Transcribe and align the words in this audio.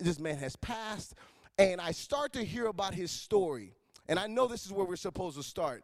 this 0.00 0.18
man 0.18 0.36
has 0.36 0.56
passed, 0.56 1.14
and 1.58 1.80
I 1.80 1.92
start 1.92 2.32
to 2.34 2.44
hear 2.44 2.66
about 2.66 2.94
his 2.94 3.10
story. 3.10 3.72
And 4.08 4.18
I 4.18 4.26
know 4.26 4.46
this 4.46 4.66
is 4.66 4.72
where 4.72 4.84
we're 4.84 4.96
supposed 4.96 5.36
to 5.36 5.42
start. 5.42 5.82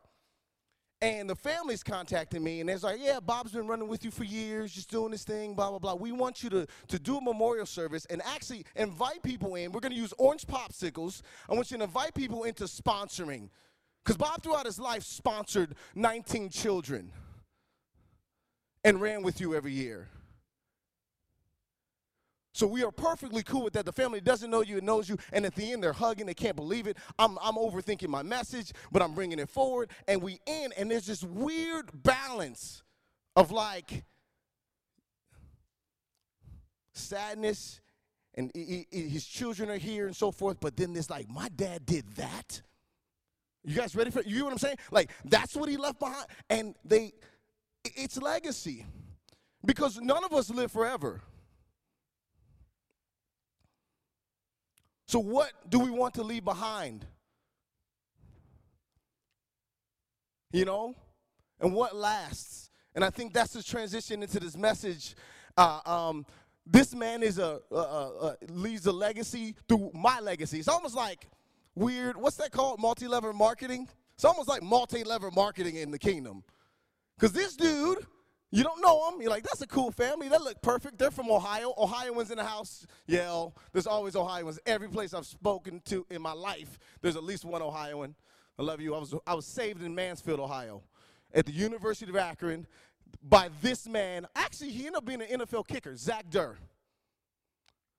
And 1.02 1.30
the 1.30 1.34
family's 1.34 1.82
contacting 1.82 2.44
me, 2.44 2.60
and 2.60 2.68
they're 2.68 2.76
like, 2.78 3.00
Yeah, 3.00 3.20
Bob's 3.20 3.52
been 3.52 3.66
running 3.66 3.88
with 3.88 4.04
you 4.04 4.10
for 4.10 4.24
years, 4.24 4.72
just 4.72 4.90
doing 4.90 5.12
this 5.12 5.24
thing, 5.24 5.54
blah, 5.54 5.70
blah, 5.70 5.78
blah. 5.78 5.94
We 5.94 6.12
want 6.12 6.42
you 6.42 6.50
to, 6.50 6.66
to 6.88 6.98
do 6.98 7.16
a 7.16 7.22
memorial 7.22 7.64
service 7.64 8.04
and 8.06 8.20
actually 8.22 8.66
invite 8.76 9.22
people 9.22 9.54
in. 9.54 9.72
We're 9.72 9.80
going 9.80 9.94
to 9.94 9.98
use 9.98 10.12
orange 10.18 10.46
popsicles. 10.46 11.22
I 11.48 11.54
want 11.54 11.70
you 11.70 11.78
to 11.78 11.84
invite 11.84 12.14
people 12.14 12.44
into 12.44 12.64
sponsoring. 12.64 13.48
Because 14.04 14.18
Bob, 14.18 14.42
throughout 14.42 14.66
his 14.66 14.78
life, 14.78 15.02
sponsored 15.02 15.74
19 15.94 16.50
children 16.50 17.12
and 18.84 19.00
ran 19.00 19.22
with 19.22 19.40
you 19.40 19.54
every 19.54 19.72
year. 19.72 20.08
So 22.52 22.66
we 22.66 22.82
are 22.82 22.90
perfectly 22.90 23.42
cool 23.42 23.62
with 23.62 23.74
that. 23.74 23.86
The 23.86 23.92
family 23.92 24.20
doesn't 24.20 24.50
know 24.50 24.62
you, 24.62 24.78
it 24.78 24.84
knows 24.84 25.08
you, 25.08 25.16
and 25.32 25.46
at 25.46 25.54
the 25.54 25.72
end 25.72 25.82
they're 25.82 25.92
hugging, 25.92 26.26
they 26.26 26.34
can't 26.34 26.56
believe 26.56 26.86
it. 26.86 26.96
I'm, 27.18 27.38
I'm 27.40 27.54
overthinking 27.54 28.08
my 28.08 28.22
message, 28.22 28.72
but 28.90 29.02
I'm 29.02 29.14
bringing 29.14 29.38
it 29.38 29.48
forward, 29.48 29.90
and 30.08 30.20
we 30.20 30.40
end, 30.46 30.72
and 30.76 30.90
there's 30.90 31.06
this 31.06 31.22
weird 31.22 31.90
balance 32.02 32.82
of 33.36 33.52
like 33.52 34.04
sadness, 36.92 37.80
and 38.34 38.50
he, 38.52 38.86
he, 38.90 39.08
his 39.08 39.24
children 39.24 39.70
are 39.70 39.78
here 39.78 40.06
and 40.06 40.16
so 40.16 40.32
forth, 40.32 40.58
but 40.60 40.76
then 40.76 40.92
there's 40.92 41.10
like, 41.10 41.28
my 41.28 41.48
dad 41.54 41.86
did 41.86 42.04
that. 42.16 42.62
You 43.62 43.76
guys 43.76 43.94
ready 43.94 44.10
for? 44.10 44.22
You 44.22 44.38
know 44.38 44.44
what 44.46 44.52
I'm 44.52 44.58
saying? 44.58 44.78
Like, 44.90 45.10
that's 45.24 45.54
what 45.54 45.68
he 45.68 45.76
left 45.76 46.00
behind, 46.00 46.26
and 46.48 46.74
they, 46.84 47.12
it's 47.84 48.16
legacy. 48.20 48.86
Because 49.64 49.98
none 49.98 50.24
of 50.24 50.32
us 50.32 50.48
live 50.48 50.72
forever. 50.72 51.20
So, 55.10 55.18
what 55.18 55.50
do 55.68 55.80
we 55.80 55.90
want 55.90 56.14
to 56.14 56.22
leave 56.22 56.44
behind? 56.44 57.04
You 60.52 60.64
know? 60.64 60.94
And 61.58 61.74
what 61.74 61.96
lasts? 61.96 62.70
And 62.94 63.04
I 63.04 63.10
think 63.10 63.32
that's 63.32 63.54
the 63.54 63.62
transition 63.64 64.22
into 64.22 64.38
this 64.38 64.56
message. 64.56 65.16
Uh, 65.56 65.80
um, 65.84 66.26
this 66.64 66.94
man 66.94 67.24
is 67.24 67.40
a, 67.40 67.60
uh, 67.72 67.74
uh, 67.74 68.34
leaves 68.50 68.86
a 68.86 68.92
legacy 68.92 69.56
through 69.68 69.90
my 69.94 70.20
legacy. 70.20 70.60
It's 70.60 70.68
almost 70.68 70.94
like 70.94 71.26
weird, 71.74 72.16
what's 72.16 72.36
that 72.36 72.52
called? 72.52 72.78
Multi 72.78 73.08
level 73.08 73.32
marketing? 73.32 73.88
It's 74.14 74.24
almost 74.24 74.48
like 74.48 74.62
multi 74.62 75.02
level 75.02 75.32
marketing 75.32 75.74
in 75.74 75.90
the 75.90 75.98
kingdom. 75.98 76.44
Because 77.18 77.32
this 77.32 77.56
dude 77.56 78.06
you 78.50 78.64
don't 78.64 78.80
know 78.80 79.10
them. 79.10 79.20
You're 79.20 79.30
like, 79.30 79.44
that's 79.44 79.60
a 79.62 79.66
cool 79.66 79.92
family. 79.92 80.28
They 80.28 80.38
look 80.38 80.60
perfect. 80.60 80.98
They're 80.98 81.10
from 81.10 81.30
Ohio. 81.30 81.72
Ohioans 81.78 82.30
in 82.30 82.38
the 82.38 82.44
house 82.44 82.86
yell. 83.06 83.54
There's 83.72 83.86
always 83.86 84.16
Ohioans. 84.16 84.58
Every 84.66 84.88
place 84.88 85.14
I've 85.14 85.26
spoken 85.26 85.80
to 85.86 86.04
in 86.10 86.20
my 86.20 86.32
life, 86.32 86.78
there's 87.00 87.16
at 87.16 87.22
least 87.22 87.44
one 87.44 87.62
Ohioan. 87.62 88.14
I 88.58 88.62
love 88.62 88.80
you. 88.80 88.94
I 88.94 88.98
was, 88.98 89.14
I 89.26 89.34
was 89.34 89.46
saved 89.46 89.82
in 89.82 89.94
Mansfield, 89.94 90.40
Ohio, 90.40 90.82
at 91.32 91.46
the 91.46 91.52
University 91.52 92.10
of 92.10 92.16
Akron 92.16 92.66
by 93.22 93.50
this 93.62 93.86
man. 93.86 94.26
Actually, 94.34 94.70
he 94.70 94.86
ended 94.86 94.96
up 94.96 95.04
being 95.04 95.22
an 95.22 95.40
NFL 95.40 95.68
kicker, 95.68 95.96
Zach 95.96 96.28
Durr. 96.28 96.58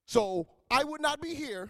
So 0.05 0.47
I 0.69 0.83
would 0.83 1.01
not 1.01 1.21
be 1.21 1.33
here 1.33 1.69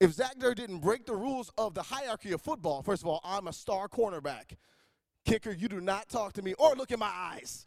if 0.00 0.12
Zach 0.12 0.38
Durr 0.38 0.54
didn't 0.54 0.78
break 0.78 1.06
the 1.06 1.14
rules 1.16 1.50
of 1.58 1.74
the 1.74 1.82
hierarchy 1.82 2.30
of 2.32 2.40
football. 2.40 2.82
First 2.82 3.02
of 3.02 3.08
all, 3.08 3.20
I'm 3.24 3.48
a 3.48 3.52
star 3.52 3.88
cornerback. 3.88 4.56
Kicker, 5.24 5.52
you 5.52 5.68
do 5.68 5.80
not 5.80 6.08
talk 6.08 6.32
to 6.34 6.42
me 6.42 6.54
or 6.54 6.74
look 6.74 6.90
in 6.90 6.98
my 7.00 7.10
eyes. 7.12 7.64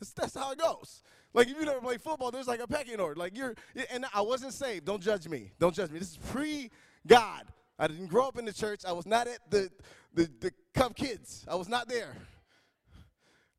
That's, 0.00 0.12
that's 0.12 0.34
how 0.34 0.50
it 0.52 0.58
goes. 0.58 1.02
Like 1.32 1.48
if 1.48 1.56
you 1.58 1.64
never 1.64 1.80
play 1.80 1.98
football, 1.98 2.30
there's 2.30 2.48
like 2.48 2.60
a 2.60 2.66
pecking 2.66 2.98
order. 2.98 3.14
Like 3.14 3.36
you're, 3.36 3.54
and 3.92 4.06
I 4.12 4.22
wasn't 4.22 4.52
saved. 4.52 4.86
Don't 4.86 5.02
judge 5.02 5.28
me. 5.28 5.52
Don't 5.60 5.74
judge 5.74 5.90
me. 5.90 5.98
This 5.98 6.12
is 6.12 6.16
pre-God. 6.16 7.44
I 7.78 7.86
didn't 7.86 8.08
grow 8.08 8.26
up 8.26 8.38
in 8.38 8.44
the 8.44 8.52
church. 8.52 8.84
I 8.84 8.92
was 8.92 9.06
not 9.06 9.28
at 9.28 9.38
the 9.50 9.70
the, 10.12 10.28
the 10.40 10.52
Cub 10.74 10.96
Kids. 10.96 11.44
I 11.48 11.54
was 11.54 11.68
not 11.68 11.88
there. 11.88 12.14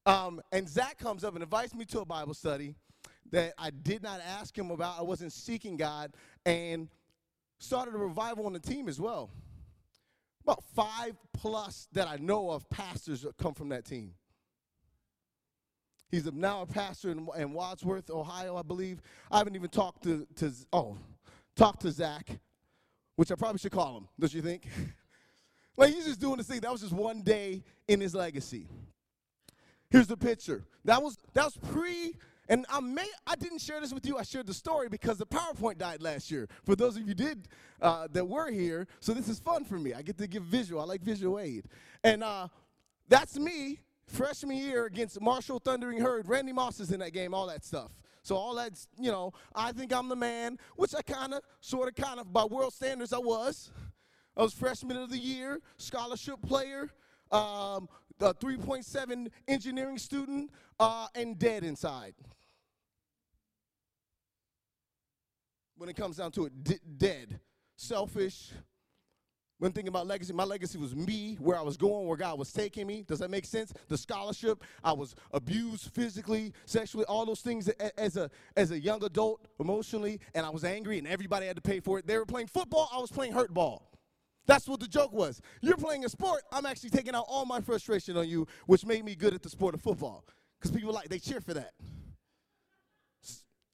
Um, 0.06 0.42
and 0.52 0.68
Zach 0.68 0.98
comes 0.98 1.24
up 1.24 1.34
and 1.34 1.44
invites 1.44 1.74
me 1.74 1.86
to 1.86 2.02
a 2.02 2.06
Bible 2.06 2.34
study 2.34 2.76
that 3.32 3.54
I 3.58 3.70
did 3.70 4.04
not 4.04 4.20
ask 4.20 4.58
him 4.58 4.72
about. 4.72 5.00
I 5.00 5.04
wasn't 5.04 5.32
seeking 5.32 5.78
God, 5.78 6.12
and 6.46 6.90
started 7.60 7.94
a 7.94 7.98
revival 7.98 8.46
on 8.48 8.54
the 8.54 8.60
team 8.60 8.90
as 8.90 9.00
well. 9.00 9.30
About 10.44 10.64
five 10.76 11.16
plus 11.34 11.88
that 11.94 12.08
I 12.08 12.18
know 12.18 12.50
of 12.50 12.70
pastors 12.70 13.26
come 13.38 13.54
from 13.54 13.70
that 13.70 13.86
team. 13.86 14.14
He's 16.12 16.30
now 16.34 16.62
a 16.62 16.66
pastor 16.66 17.10
in, 17.10 17.28
in 17.38 17.54
Wadsworth, 17.54 18.10
Ohio, 18.10 18.58
I 18.58 18.64
believe. 18.64 19.02
I 19.32 19.38
haven't 19.38 19.56
even 19.56 19.70
talked 19.70 20.04
to, 20.04 20.28
to 20.36 20.52
oh, 20.74 20.98
talked 21.56 21.82
to 21.82 21.92
Zach, 21.92 22.40
which 23.16 23.32
I 23.32 23.36
probably 23.36 23.60
should 23.60 23.72
call 23.72 23.98
him, 23.98 24.08
don't 24.20 24.34
you 24.34 24.42
think? 24.42 24.68
like 25.78 25.94
he's 25.94 26.06
just 26.06 26.20
doing 26.20 26.36
this 26.36 26.48
thing. 26.48 26.60
That 26.60 26.72
was 26.72 26.82
just 26.82 26.94
one 26.94 27.22
day 27.22 27.64
in 27.88 28.02
his 28.02 28.14
legacy. 28.14 28.68
Here's 29.90 30.08
the 30.08 30.18
picture. 30.18 30.66
That 30.84 31.02
was 31.02 31.18
that 31.34 31.46
was 31.46 31.58
pre 31.72 32.14
and 32.50 32.66
I 32.70 32.82
may 32.82 33.08
I 33.26 33.36
didn't 33.36 33.60
share 33.60 33.80
this 33.80 33.94
with 33.94 34.06
you. 34.06 34.18
I 34.18 34.24
shared 34.24 34.48
the 34.48 34.54
story 34.54 34.90
because 34.90 35.18
the 35.18 35.26
PowerPoint 35.26 35.78
died 35.78 36.02
last 36.02 36.30
year. 36.30 36.50
For 36.66 36.76
those 36.76 36.98
of 36.98 37.08
you 37.08 37.14
did 37.14 37.48
uh, 37.82 38.10
that 38.12 38.28
were 38.28 38.52
here, 38.52 38.88
so 39.00 39.14
this 39.14 39.30
is 39.30 39.40
fun 39.40 39.64
for 39.64 39.80
me. 39.80 39.94
I 39.94 40.02
get 40.02 40.18
to 40.18 40.28
give 40.28 40.44
visual. 40.44 40.82
I 40.82 40.86
like 40.86 41.02
visual 41.02 41.40
aid, 41.40 41.66
and 42.04 42.22
uh, 42.22 42.50
that's 43.08 43.38
me 43.38 43.80
freshman 44.12 44.58
year 44.58 44.86
against 44.86 45.20
Marshall 45.22 45.60
Thundering 45.60 46.00
Herd. 46.00 46.28
Randy 46.28 46.54
Moss 46.54 46.80
is 46.80 46.92
in 46.92 47.00
that 47.00 47.14
game, 47.14 47.34
all 47.34 47.48
that 47.48 47.64
stuff. 47.64 47.92
So 48.24 48.36
all 48.36 48.54
that's, 48.56 48.88
you 49.00 49.12
know, 49.12 49.34
I 49.56 49.72
think 49.72 49.94
I'm 49.94 50.08
the 50.10 50.16
man, 50.16 50.60
which 50.76 50.94
I 50.94 51.02
kind 51.02 51.34
of, 51.34 51.42
sort 51.60 51.88
of, 51.88 51.96
kind 51.96 52.20
of, 52.20 52.32
by 52.32 52.46
world 52.46 52.74
standards, 52.74 53.14
I 53.14 53.18
was. 53.18 53.72
I 54.38 54.44
was 54.44 54.54
freshman 54.54 54.98
of 54.98 55.10
the 55.10 55.18
year, 55.18 55.60
scholarship 55.78 56.42
player, 56.46 56.90
um, 57.32 57.90
a 58.20 58.34
3.7 58.34 59.28
engineering 59.48 59.98
student, 59.98 60.52
uh, 60.80 61.08
and 61.16 61.38
dead 61.40 61.64
inside. 61.64 62.14
When 65.76 65.90
it 65.90 65.96
comes 65.96 66.18
down 66.18 66.32
to 66.34 66.46
it, 66.46 66.64
d- 66.64 66.80
dead, 66.98 67.40
selfish, 67.76 68.52
when 69.62 69.72
thinking 69.72 69.90
about 69.90 70.08
legacy, 70.08 70.34
my 70.34 70.44
legacy 70.44 70.80
was 70.80 70.96
me, 70.96 71.38
where 71.40 71.56
I 71.56 71.62
was 71.62 71.78
going, 71.78 72.08
where 72.08 72.18
God 72.18 72.40
was 72.40 72.52
taking 72.52 72.88
me. 72.88 73.06
Does 73.08 73.20
that 73.20 73.30
make 73.30 73.46
sense? 73.46 73.72
The 73.90 73.98
scholarship, 73.98 74.64
I 74.84 74.92
was 74.92 75.14
abused 75.34 75.94
physically, 75.94 76.52
sexually, 76.66 77.06
all 77.06 77.28
those 77.28 77.42
things 77.42 77.70
as 77.96 78.18
a 78.18 78.32
as 78.58 78.72
a 78.72 78.80
young 78.80 79.04
adult, 79.04 79.46
emotionally, 79.60 80.20
and 80.34 80.48
I 80.48 80.50
was 80.50 80.64
angry, 80.64 80.98
and 80.98 81.08
everybody 81.08 81.46
had 81.46 81.58
to 81.58 81.62
pay 81.62 81.80
for 81.80 82.00
it. 82.00 82.08
They 82.08 82.18
were 82.18 82.26
playing 82.26 82.48
football, 82.48 82.90
I 82.92 82.98
was 82.98 83.12
playing 83.12 83.34
hurt 83.34 83.54
ball. 83.54 83.92
That's 84.48 84.68
what 84.68 84.80
the 84.80 84.88
joke 84.88 85.14
was. 85.14 85.40
You're 85.62 85.78
playing 85.78 86.06
a 86.06 86.10
sport, 86.10 86.42
I'm 86.52 86.66
actually 86.66 86.90
taking 86.90 87.14
out 87.14 87.26
all 87.28 87.46
my 87.46 87.62
frustration 87.62 88.18
on 88.18 88.28
you, 88.28 88.48
which 88.66 88.84
made 88.84 89.06
me 89.06 89.14
good 89.14 89.36
at 89.36 89.44
the 89.44 89.50
sport 89.50 89.76
of 89.76 89.82
football. 89.84 90.26
Because 90.60 90.76
people 90.76 90.92
like 90.92 91.10
they 91.10 91.20
cheer 91.20 91.40
for 91.40 91.54
that. 91.54 91.74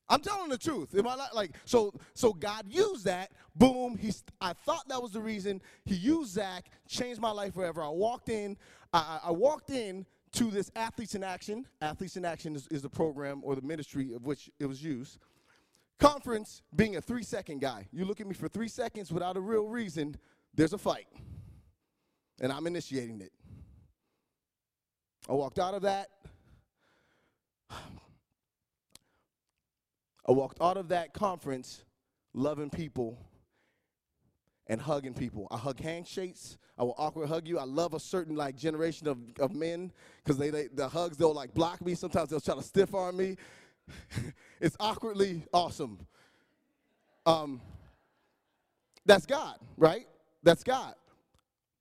I'm 0.09 0.21
telling 0.21 0.49
the 0.49 0.57
truth. 0.57 0.95
Am 0.97 1.07
I 1.07 1.15
like, 1.15 1.33
like 1.33 1.51
so? 1.65 1.93
So 2.13 2.31
God 2.33 2.65
used 2.69 3.05
that. 3.05 3.31
Boom. 3.55 3.97
He's. 3.97 4.23
I 4.39 4.53
thought 4.53 4.87
that 4.87 5.01
was 5.01 5.11
the 5.11 5.19
reason 5.19 5.61
He 5.85 5.95
used 5.95 6.31
Zach. 6.31 6.69
Changed 6.87 7.19
my 7.19 7.31
life 7.31 7.53
forever. 7.53 7.83
I 7.83 7.89
walked 7.89 8.29
in. 8.29 8.57
I, 8.93 9.19
I 9.25 9.31
walked 9.31 9.69
in 9.69 10.05
to 10.33 10.51
this 10.51 10.71
Athletes 10.75 11.15
in 11.15 11.23
Action. 11.23 11.65
Athletes 11.81 12.15
in 12.15 12.23
Action 12.23 12.55
is, 12.55 12.67
is 12.67 12.81
the 12.81 12.89
program 12.89 13.41
or 13.43 13.55
the 13.55 13.61
ministry 13.61 14.13
of 14.13 14.25
which 14.25 14.49
it 14.59 14.65
was 14.65 14.83
used. 14.83 15.17
Conference 15.99 16.61
being 16.75 16.95
a 16.95 17.01
three 17.01 17.23
second 17.23 17.59
guy. 17.59 17.87
You 17.91 18.05
look 18.05 18.21
at 18.21 18.27
me 18.27 18.33
for 18.33 18.47
three 18.47 18.67
seconds 18.67 19.11
without 19.11 19.35
a 19.35 19.41
real 19.41 19.67
reason. 19.67 20.15
There's 20.53 20.73
a 20.73 20.77
fight, 20.77 21.07
and 22.39 22.51
I'm 22.51 22.65
initiating 22.65 23.21
it. 23.21 23.31
I 25.29 25.33
walked 25.33 25.59
out 25.59 25.73
of 25.73 25.81
that. 25.81 26.09
I 30.27 30.31
walked 30.31 30.61
out 30.61 30.77
of 30.77 30.89
that 30.89 31.13
conference 31.13 31.83
loving 32.33 32.69
people 32.69 33.17
and 34.67 34.81
hugging 34.81 35.13
people. 35.13 35.47
I 35.49 35.57
hug 35.57 35.79
handshakes. 35.79 36.57
I 36.77 36.83
will 36.83 36.95
awkward 36.97 37.29
hug 37.29 37.47
you. 37.47 37.57
I 37.57 37.63
love 37.63 37.93
a 37.93 37.99
certain 37.99 38.35
like 38.35 38.55
generation 38.55 39.07
of, 39.07 39.17
of 39.39 39.55
men 39.55 39.91
because 40.23 40.37
they, 40.37 40.49
they 40.49 40.67
the 40.67 40.87
hugs 40.87 41.17
they'll 41.17 41.33
like 41.33 41.53
block 41.53 41.83
me. 41.83 41.95
Sometimes 41.95 42.29
they'll 42.29 42.39
try 42.39 42.55
to 42.55 42.61
stiff 42.61 42.93
arm 42.93 43.17
me. 43.17 43.37
it's 44.61 44.75
awkwardly 44.79 45.43
awesome. 45.53 45.99
Um, 47.25 47.61
that's 49.05 49.25
God, 49.25 49.57
right? 49.77 50.05
That's 50.43 50.63
God. 50.63 50.93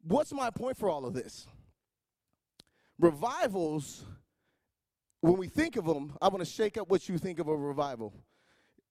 What's 0.03 0.33
my 0.33 0.51
point 0.51 0.77
for 0.77 0.89
all 0.89 1.05
of 1.05 1.15
this? 1.15 1.47
Revivals, 2.99 4.05
when 5.21 5.37
we 5.37 5.49
think 5.49 5.77
of 5.77 5.85
them, 5.85 6.17
I 6.23 6.29
want 6.29 6.39
to 6.39 6.51
shake 6.51 6.79
up 6.79 6.89
what 6.89 7.09
you 7.09 7.19
think 7.19 7.41
of 7.41 7.49
a 7.49 7.57
revival. 7.57 8.15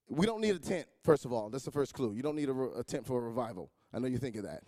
We 0.07 0.25
don't 0.25 0.41
need 0.41 0.55
a 0.55 0.59
tent, 0.59 0.85
first 1.03 1.25
of 1.25 1.33
all. 1.33 1.49
That's 1.49 1.65
the 1.65 1.71
first 1.71 1.93
clue. 1.93 2.13
You 2.13 2.21
don't 2.21 2.35
need 2.35 2.49
a, 2.49 2.61
a 2.77 2.83
tent 2.83 3.05
for 3.05 3.17
a 3.17 3.21
revival. 3.21 3.71
I 3.93 3.99
know 3.99 4.07
you 4.07 4.17
think 4.17 4.35
of 4.35 4.43
that. 4.43 4.63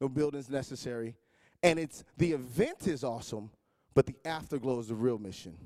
No 0.00 0.08
buildings 0.08 0.50
necessary. 0.50 1.16
And 1.62 1.78
it's 1.78 2.04
the 2.16 2.32
event 2.32 2.86
is 2.86 3.04
awesome, 3.04 3.50
but 3.94 4.06
the 4.06 4.16
afterglow 4.24 4.78
is 4.78 4.88
the 4.88 4.94
real 4.94 5.18
mission. 5.18 5.56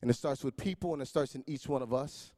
And 0.00 0.10
it 0.10 0.14
starts 0.14 0.44
with 0.44 0.56
people 0.56 0.92
and 0.92 1.02
it 1.02 1.06
starts 1.06 1.34
in 1.34 1.42
each 1.46 1.68
one 1.68 1.82
of 1.82 1.92
us. 1.92 2.32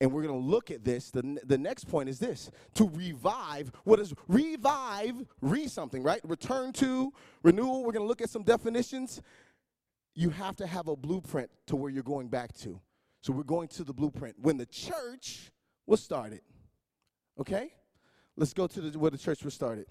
And 0.00 0.12
we're 0.12 0.22
going 0.22 0.34
to 0.34 0.46
look 0.46 0.70
at 0.70 0.84
this. 0.84 1.10
The, 1.10 1.38
the 1.44 1.58
next 1.58 1.84
point 1.84 2.08
is 2.08 2.18
this 2.18 2.50
to 2.74 2.90
revive. 2.94 3.70
What 3.84 4.00
is 4.00 4.12
revive? 4.26 5.14
Re 5.40 5.68
something, 5.68 6.02
right? 6.02 6.20
Return 6.24 6.72
to, 6.74 7.12
renewal. 7.42 7.84
We're 7.84 7.92
going 7.92 8.04
to 8.04 8.08
look 8.08 8.20
at 8.20 8.30
some 8.30 8.42
definitions. 8.42 9.22
You 10.14 10.30
have 10.30 10.56
to 10.56 10.66
have 10.66 10.88
a 10.88 10.96
blueprint 10.96 11.50
to 11.66 11.76
where 11.76 11.90
you're 11.90 12.02
going 12.02 12.28
back 12.28 12.52
to. 12.58 12.80
So 13.22 13.32
we're 13.32 13.44
going 13.44 13.68
to 13.68 13.84
the 13.84 13.94
blueprint. 13.94 14.36
When 14.40 14.56
the 14.56 14.66
church 14.66 15.52
was 15.86 16.02
started, 16.02 16.40
okay? 17.38 17.72
Let's 18.36 18.52
go 18.52 18.66
to 18.66 18.80
the, 18.80 18.98
where 18.98 19.12
the 19.12 19.18
church 19.18 19.44
was 19.44 19.54
started. 19.54 19.86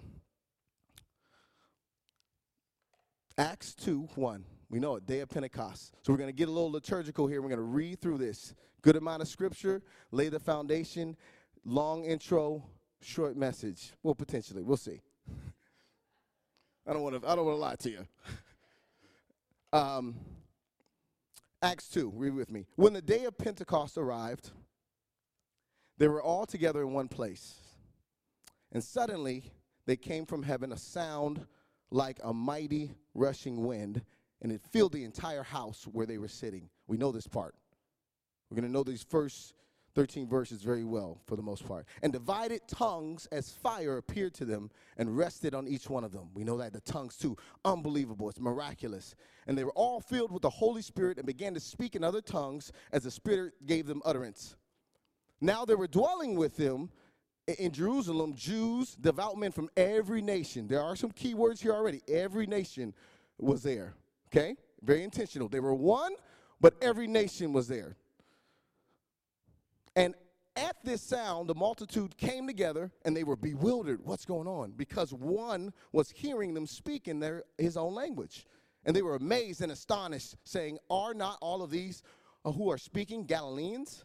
Acts 3.38 3.74
2 3.74 4.10
1. 4.14 4.44
We 4.68 4.78
know 4.78 4.96
it, 4.96 5.06
day 5.06 5.20
of 5.20 5.30
Pentecost. 5.30 5.94
So 6.02 6.12
we're 6.12 6.18
going 6.18 6.28
to 6.28 6.36
get 6.36 6.48
a 6.48 6.50
little 6.50 6.70
liturgical 6.70 7.26
here. 7.26 7.40
We're 7.40 7.48
going 7.48 7.58
to 7.58 7.62
read 7.62 8.00
through 8.00 8.18
this. 8.18 8.54
Good 8.82 8.96
amount 8.96 9.22
of 9.22 9.28
scripture, 9.28 9.82
lay 10.10 10.28
the 10.28 10.40
foundation, 10.40 11.16
long 11.64 12.04
intro, 12.04 12.64
short 13.00 13.36
message. 13.36 13.92
Well, 14.02 14.14
potentially, 14.14 14.62
we'll 14.62 14.76
see. 14.76 15.00
I 16.86 16.92
don't 16.92 17.02
want 17.02 17.20
to. 17.20 17.28
I 17.28 17.34
don't 17.34 17.46
want 17.46 17.56
to 17.56 17.60
lie 17.60 17.76
to 17.76 17.90
you. 17.90 18.06
Um, 19.74 20.16
Acts 21.62 21.88
two. 21.88 22.12
Read 22.16 22.34
with 22.34 22.50
me. 22.50 22.66
When 22.74 22.92
the 22.92 23.00
day 23.00 23.24
of 23.24 23.38
Pentecost 23.38 23.96
arrived, 23.96 24.50
they 25.96 26.08
were 26.08 26.22
all 26.22 26.44
together 26.44 26.82
in 26.82 26.92
one 26.92 27.06
place, 27.06 27.54
and 28.72 28.82
suddenly 28.82 29.52
they 29.86 29.96
came 29.96 30.26
from 30.26 30.42
heaven 30.42 30.72
a 30.72 30.76
sound 30.76 31.46
like 31.92 32.18
a 32.24 32.34
mighty 32.34 32.90
rushing 33.14 33.64
wind, 33.64 34.02
and 34.40 34.50
it 34.50 34.60
filled 34.72 34.92
the 34.92 35.04
entire 35.04 35.44
house 35.44 35.84
where 35.84 36.06
they 36.06 36.18
were 36.18 36.26
sitting. 36.26 36.68
We 36.88 36.96
know 36.96 37.12
this 37.12 37.28
part. 37.28 37.54
We're 38.50 38.56
going 38.56 38.66
to 38.68 38.72
know 38.72 38.82
these 38.82 39.04
first 39.04 39.54
13 39.94 40.28
verses 40.28 40.62
very 40.62 40.84
well 40.84 41.20
for 41.26 41.36
the 41.36 41.42
most 41.42 41.66
part. 41.66 41.86
And 42.02 42.12
divided 42.12 42.62
tongues 42.66 43.26
as 43.30 43.50
fire 43.50 43.98
appeared 43.98 44.34
to 44.34 44.44
them 44.44 44.70
and 44.96 45.16
rested 45.16 45.54
on 45.54 45.68
each 45.68 45.90
one 45.90 46.04
of 46.04 46.12
them. 46.12 46.30
We 46.34 46.44
know 46.44 46.56
that 46.58 46.72
the 46.72 46.80
tongues 46.80 47.16
too. 47.16 47.36
Unbelievable. 47.64 48.28
It's 48.28 48.40
miraculous. 48.40 49.14
And 49.46 49.56
they 49.56 49.64
were 49.64 49.72
all 49.72 50.00
filled 50.00 50.32
with 50.32 50.42
the 50.42 50.50
Holy 50.50 50.82
Spirit 50.82 51.18
and 51.18 51.26
began 51.26 51.54
to 51.54 51.60
speak 51.60 51.94
in 51.94 52.04
other 52.04 52.20
tongues 52.20 52.72
as 52.92 53.04
the 53.04 53.10
Spirit 53.10 53.54
gave 53.66 53.86
them 53.86 54.00
utterance. 54.04 54.56
Now 55.40 55.64
they 55.64 55.74
were 55.74 55.88
dwelling 55.88 56.36
with 56.36 56.56
them 56.56 56.90
in 57.58 57.72
Jerusalem 57.72 58.34
Jews, 58.34 58.94
devout 58.94 59.36
men 59.36 59.52
from 59.52 59.68
every 59.76 60.22
nation. 60.22 60.68
There 60.68 60.82
are 60.82 60.96
some 60.96 61.10
key 61.10 61.34
words 61.34 61.60
here 61.60 61.72
already. 61.72 62.00
Every 62.08 62.46
nation 62.46 62.94
was 63.38 63.62
there. 63.62 63.94
Okay? 64.28 64.56
Very 64.82 65.02
intentional. 65.02 65.48
They 65.48 65.60
were 65.60 65.74
one, 65.74 66.12
but 66.60 66.74
every 66.80 67.06
nation 67.06 67.52
was 67.52 67.68
there. 67.68 67.96
And 69.96 70.14
at 70.56 70.76
this 70.84 71.00
sound, 71.00 71.48
the 71.48 71.54
multitude 71.54 72.16
came 72.16 72.46
together 72.46 72.90
and 73.04 73.16
they 73.16 73.24
were 73.24 73.36
bewildered. 73.36 74.00
What's 74.02 74.24
going 74.24 74.46
on? 74.46 74.72
Because 74.72 75.12
one 75.12 75.72
was 75.92 76.10
hearing 76.10 76.54
them 76.54 76.66
speak 76.66 77.08
in 77.08 77.20
their, 77.20 77.44
his 77.58 77.76
own 77.76 77.94
language. 77.94 78.46
And 78.84 78.94
they 78.94 79.02
were 79.02 79.14
amazed 79.14 79.62
and 79.62 79.72
astonished, 79.72 80.36
saying, 80.44 80.78
Are 80.90 81.14
not 81.14 81.38
all 81.40 81.62
of 81.62 81.70
these 81.70 82.02
uh, 82.44 82.52
who 82.52 82.70
are 82.70 82.78
speaking 82.78 83.24
Galileans? 83.24 84.04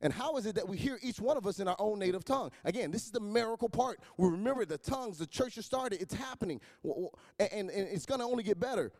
And 0.00 0.12
how 0.12 0.36
is 0.36 0.46
it 0.46 0.54
that 0.54 0.68
we 0.68 0.76
hear 0.76 0.98
each 1.02 1.18
one 1.18 1.36
of 1.36 1.46
us 1.46 1.58
in 1.58 1.66
our 1.66 1.76
own 1.78 1.98
native 1.98 2.24
tongue? 2.24 2.52
Again, 2.64 2.92
this 2.92 3.04
is 3.04 3.10
the 3.10 3.20
miracle 3.20 3.68
part. 3.68 3.98
We 4.16 4.28
remember 4.28 4.64
the 4.64 4.78
tongues, 4.78 5.18
the 5.18 5.26
church 5.26 5.56
has 5.56 5.66
started, 5.66 6.00
it's 6.00 6.14
happening. 6.14 6.60
And, 6.84 7.52
and, 7.52 7.70
and 7.70 7.88
it's 7.88 8.06
going 8.06 8.20
to 8.20 8.26
only 8.26 8.44
get 8.44 8.60
better. 8.60 8.92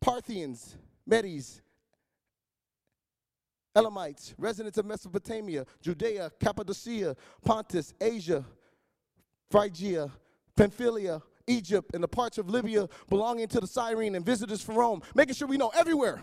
Parthians, 0.00 0.76
Medes, 1.06 1.62
Elamites, 3.74 4.34
residents 4.38 4.78
of 4.78 4.86
Mesopotamia, 4.86 5.64
Judea, 5.80 6.30
Cappadocia, 6.40 7.16
Pontus, 7.44 7.94
Asia, 8.00 8.44
Phrygia, 9.50 10.10
Pamphylia, 10.56 11.22
Egypt, 11.46 11.90
and 11.94 12.02
the 12.02 12.08
parts 12.08 12.38
of 12.38 12.50
Libya 12.50 12.88
belonging 13.08 13.48
to 13.48 13.60
the 13.60 13.66
Cyrene, 13.66 14.14
and 14.14 14.24
visitors 14.24 14.62
from 14.62 14.76
Rome, 14.76 15.02
making 15.14 15.34
sure 15.34 15.48
we 15.48 15.56
know 15.56 15.72
everywhere, 15.74 16.20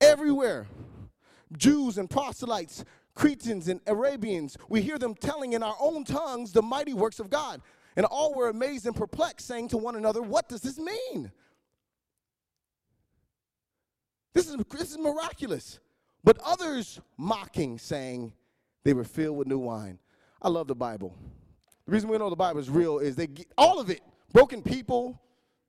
everywhere. 0.00 0.66
Jews 1.56 1.98
and 1.98 2.08
proselytes, 2.08 2.84
Cretans 3.14 3.68
and 3.68 3.80
Arabians, 3.86 4.56
we 4.68 4.82
hear 4.82 4.98
them 4.98 5.14
telling 5.14 5.52
in 5.52 5.62
our 5.62 5.76
own 5.80 6.04
tongues 6.04 6.52
the 6.52 6.62
mighty 6.62 6.94
works 6.94 7.18
of 7.18 7.28
God. 7.28 7.60
And 7.96 8.06
all 8.06 8.34
were 8.34 8.48
amazed 8.48 8.86
and 8.86 8.94
perplexed, 8.94 9.46
saying 9.46 9.68
to 9.68 9.76
one 9.76 9.96
another, 9.96 10.22
What 10.22 10.48
does 10.48 10.60
this 10.60 10.78
mean? 10.78 11.32
This 14.32 14.48
is, 14.48 14.56
this 14.70 14.92
is 14.92 14.98
miraculous. 14.98 15.80
But 16.22 16.38
others 16.44 17.00
mocking, 17.16 17.78
saying 17.78 18.32
they 18.84 18.92
were 18.92 19.04
filled 19.04 19.36
with 19.38 19.48
new 19.48 19.58
wine. 19.58 19.98
I 20.42 20.48
love 20.48 20.66
the 20.66 20.74
Bible. 20.74 21.14
The 21.86 21.92
reason 21.92 22.08
we 22.08 22.18
know 22.18 22.30
the 22.30 22.36
Bible 22.36 22.60
is 22.60 22.70
real 22.70 22.98
is 22.98 23.16
they 23.16 23.26
get 23.26 23.50
all 23.56 23.80
of 23.80 23.90
it. 23.90 24.00
Broken 24.32 24.62
people, 24.62 25.20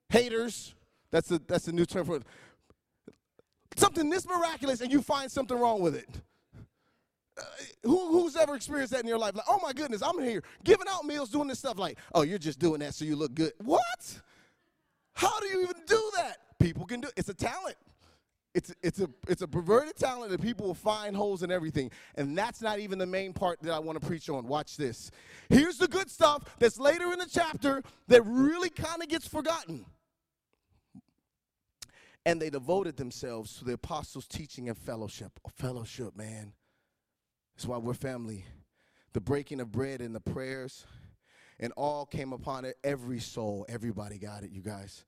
haters. 0.10 0.76
That's 1.10 1.28
the 1.28 1.42
that's 1.48 1.66
the 1.66 1.72
new 1.72 1.86
term 1.86 2.06
for 2.06 2.18
it. 2.18 2.24
Something 3.76 4.10
this 4.10 4.28
miraculous, 4.28 4.82
and 4.82 4.92
you 4.92 5.02
find 5.02 5.32
something 5.32 5.58
wrong 5.58 5.82
with 5.82 5.96
it. 5.96 6.10
Uh, 7.38 7.44
who, 7.84 8.12
who's 8.12 8.36
ever 8.36 8.56
experienced 8.56 8.92
that 8.92 9.02
in 9.02 9.08
your 9.08 9.18
life? 9.18 9.34
Like, 9.34 9.46
oh 9.48 9.60
my 9.64 9.72
goodness, 9.72 10.02
I'm 10.04 10.22
here 10.22 10.44
giving 10.64 10.88
out 10.90 11.06
meals, 11.06 11.30
doing 11.30 11.48
this 11.48 11.60
stuff. 11.60 11.80
Like, 11.80 11.98
oh, 12.14 12.24
you're 12.24 12.38
just 12.38 12.60
doing 12.60 12.82
that 12.82 12.94
so 12.94 13.06
you 13.06 13.16
look 13.16 13.34
good. 13.34 13.54
What? 13.64 14.22
How 15.14 15.40
do 15.40 15.48
you 15.48 15.64
even 15.64 15.76
do 15.88 16.12
that? 16.18 16.38
People 16.60 16.86
can 16.86 17.00
do 17.02 17.08
it. 17.08 17.14
It's 17.16 17.30
a 17.30 17.34
talent. 17.34 17.78
It's, 18.54 18.74
it's, 18.82 19.00
a, 19.00 19.10
it's 19.30 19.42
a 19.42 19.48
perverted 19.48 19.96
talent 19.96 20.32
that 20.32 20.42
people 20.42 20.68
will 20.68 20.74
find 20.74 21.16
holes 21.16 21.42
in 21.42 21.52
everything. 21.52 21.90
And 22.16 22.38
that's 22.38 22.62
not 22.62 22.80
even 22.80 23.00
the 23.00 23.06
main 23.06 23.32
part 23.32 23.62
that 23.62 23.72
I 23.72 23.80
want 23.80 24.00
to 24.00 24.06
preach 24.06 24.30
on. 24.30 24.46
Watch 24.46 24.76
this. 24.76 25.10
Here's 25.50 25.78
the 25.78 25.88
good 25.88 26.10
stuff 26.10 26.44
that's 26.60 26.78
later 26.78 27.14
in 27.14 27.20
the 27.20 27.30
chapter 27.32 27.82
that 28.08 28.24
really 28.24 28.70
kind 28.70 29.02
of 29.02 29.08
gets 29.08 29.26
forgotten. 29.26 29.86
And 32.26 32.42
they 32.42 32.50
devoted 32.50 32.98
themselves 32.98 33.56
to 33.58 33.66
the 33.66 33.74
apostles' 33.74 34.28
teaching 34.28 34.68
and 34.68 34.78
fellowship. 34.78 35.40
Oh, 35.46 35.52
fellowship, 35.56 36.16
man. 36.16 36.54
That's 37.56 37.66
why 37.66 37.78
we're 37.78 37.94
family. 37.94 38.46
The 39.14 39.22
breaking 39.22 39.60
of 39.60 39.72
bread 39.72 40.02
and 40.02 40.14
the 40.14 40.20
prayers, 40.20 40.86
and 41.60 41.74
all 41.78 42.06
came 42.06 42.34
upon 42.34 42.66
it. 42.66 42.76
Every 42.84 43.20
soul, 43.20 43.66
everybody 43.70 44.18
got 44.18 44.44
it, 44.44 44.52
you 44.52 44.62
guys. 44.62 45.06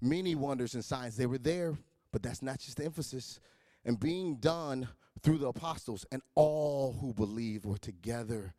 Many 0.00 0.34
wonders 0.34 0.74
and 0.74 0.84
signs. 0.84 1.16
They 1.16 1.26
were 1.26 1.38
there 1.38 1.76
but 2.16 2.22
that's 2.22 2.40
not 2.40 2.58
just 2.58 2.78
the 2.78 2.84
emphasis. 2.86 3.40
And 3.84 4.00
being 4.00 4.36
done 4.36 4.88
through 5.22 5.36
the 5.36 5.48
apostles, 5.48 6.06
and 6.10 6.22
all 6.34 6.96
who 6.98 7.12
believed 7.12 7.66
were 7.66 7.76
together 7.76 8.54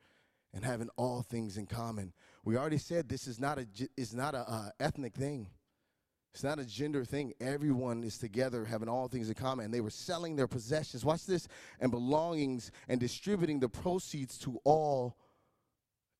and 0.53 0.63
having 0.63 0.89
all 0.95 1.23
things 1.23 1.57
in 1.57 1.65
common. 1.65 2.13
We 2.45 2.55
already 2.55 2.77
said 2.77 3.09
this 3.09 3.25
is 3.25 3.39
not 3.39 3.57
a 3.57 3.65
is 3.97 4.13
not 4.13 4.35
a 4.35 4.47
uh, 4.47 4.69
ethnic 4.79 5.15
thing. 5.15 5.47
It's 6.35 6.43
not 6.43 6.59
a 6.59 6.65
gender 6.65 7.03
thing. 7.03 7.33
Everyone 7.41 8.03
is 8.03 8.19
together 8.19 8.63
having 8.63 8.89
all 8.89 9.07
things 9.07 9.27
in 9.27 9.33
common. 9.33 9.65
And 9.65 9.73
they 9.73 9.81
were 9.81 9.89
selling 9.89 10.35
their 10.35 10.47
possessions, 10.47 11.03
watch 11.03 11.25
this, 11.25 11.47
and 11.79 11.89
belongings 11.89 12.71
and 12.87 12.99
distributing 12.99 13.59
the 13.59 13.69
proceeds 13.69 14.37
to 14.41 14.59
all 14.65 15.17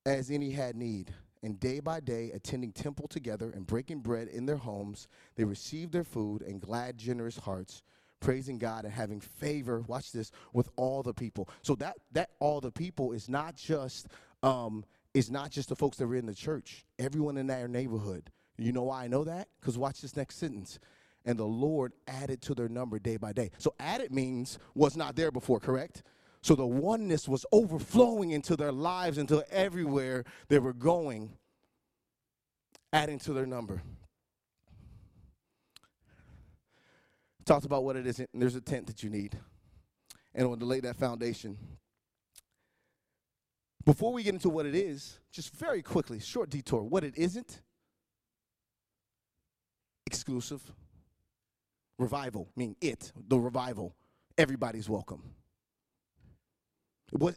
as 0.07 0.31
any 0.31 0.49
had 0.49 0.75
need 0.75 1.13
and 1.43 1.59
day 1.59 1.79
by 1.79 1.99
day, 1.99 2.31
attending 2.33 2.71
temple 2.71 3.07
together 3.07 3.51
and 3.53 3.65
breaking 3.65 3.99
bread 3.99 4.27
in 4.27 4.45
their 4.45 4.57
homes, 4.57 5.07
they 5.35 5.43
received 5.43 5.91
their 5.91 6.03
food 6.03 6.41
in 6.41 6.59
glad, 6.59 6.97
generous 6.97 7.37
hearts, 7.37 7.83
praising 8.19 8.57
God 8.57 8.85
and 8.85 8.93
having 8.93 9.19
favor. 9.19 9.81
Watch 9.87 10.11
this 10.11 10.31
with 10.53 10.69
all 10.75 11.03
the 11.03 11.13
people. 11.13 11.49
So 11.61 11.75
that 11.75 11.97
that 12.11 12.31
all 12.39 12.61
the 12.61 12.71
people 12.71 13.11
is 13.11 13.29
not 13.29 13.55
just 13.55 14.07
um, 14.43 14.85
is 15.13 15.31
not 15.31 15.51
just 15.51 15.69
the 15.69 15.75
folks 15.75 15.97
that 15.97 16.07
were 16.07 16.15
in 16.15 16.25
the 16.25 16.35
church. 16.35 16.85
Everyone 16.99 17.37
in 17.37 17.47
their 17.47 17.67
neighborhood. 17.67 18.31
You 18.57 18.71
know 18.71 18.83
why 18.83 19.03
I 19.03 19.07
know 19.07 19.23
that? 19.23 19.47
Because 19.59 19.77
watch 19.77 20.01
this 20.01 20.15
next 20.15 20.37
sentence. 20.37 20.79
And 21.25 21.37
the 21.37 21.45
Lord 21.45 21.93
added 22.07 22.41
to 22.43 22.55
their 22.55 22.69
number 22.69 22.99
day 22.99 23.17
by 23.17 23.33
day. 23.33 23.51
So 23.57 23.73
added 23.79 24.13
means 24.13 24.57
was 24.73 24.95
not 24.95 25.15
there 25.15 25.31
before, 25.31 25.59
correct? 25.59 26.03
So 26.47 26.55
the 26.55 26.65
oneness 26.65 27.27
was 27.27 27.45
overflowing 27.51 28.31
into 28.31 28.55
their 28.55 28.71
lives, 28.71 29.17
into 29.17 29.43
everywhere 29.51 30.23
they 30.47 30.59
were 30.59 30.71
going, 30.71 31.33
adding 32.93 33.19
to 33.19 33.33
their 33.33 33.45
number. 33.45 33.81
Talked 37.43 37.65
about 37.65 37.83
what 37.83 37.97
it 37.97 38.07
is, 38.07 38.19
and 38.19 38.29
there's 38.33 38.55
a 38.55 38.61
tent 38.61 38.87
that 38.87 39.03
you 39.03 39.09
need. 39.09 39.37
And 40.33 40.47
want 40.47 40.61
to 40.61 40.65
lay 40.65 40.79
that 40.79 40.95
foundation. 40.95 41.57
Before 43.83 44.13
we 44.13 44.23
get 44.23 44.33
into 44.33 44.47
what 44.47 44.65
it 44.65 44.73
is, 44.73 45.19
just 45.33 45.53
very 45.53 45.81
quickly, 45.81 46.21
short 46.21 46.49
detour. 46.49 46.81
What 46.81 47.03
it 47.03 47.17
isn't 47.17 47.61
exclusive. 50.05 50.61
Revival, 51.99 52.47
mean 52.55 52.77
it, 52.79 53.11
the 53.27 53.37
revival. 53.37 53.97
Everybody's 54.37 54.87
welcome. 54.87 55.33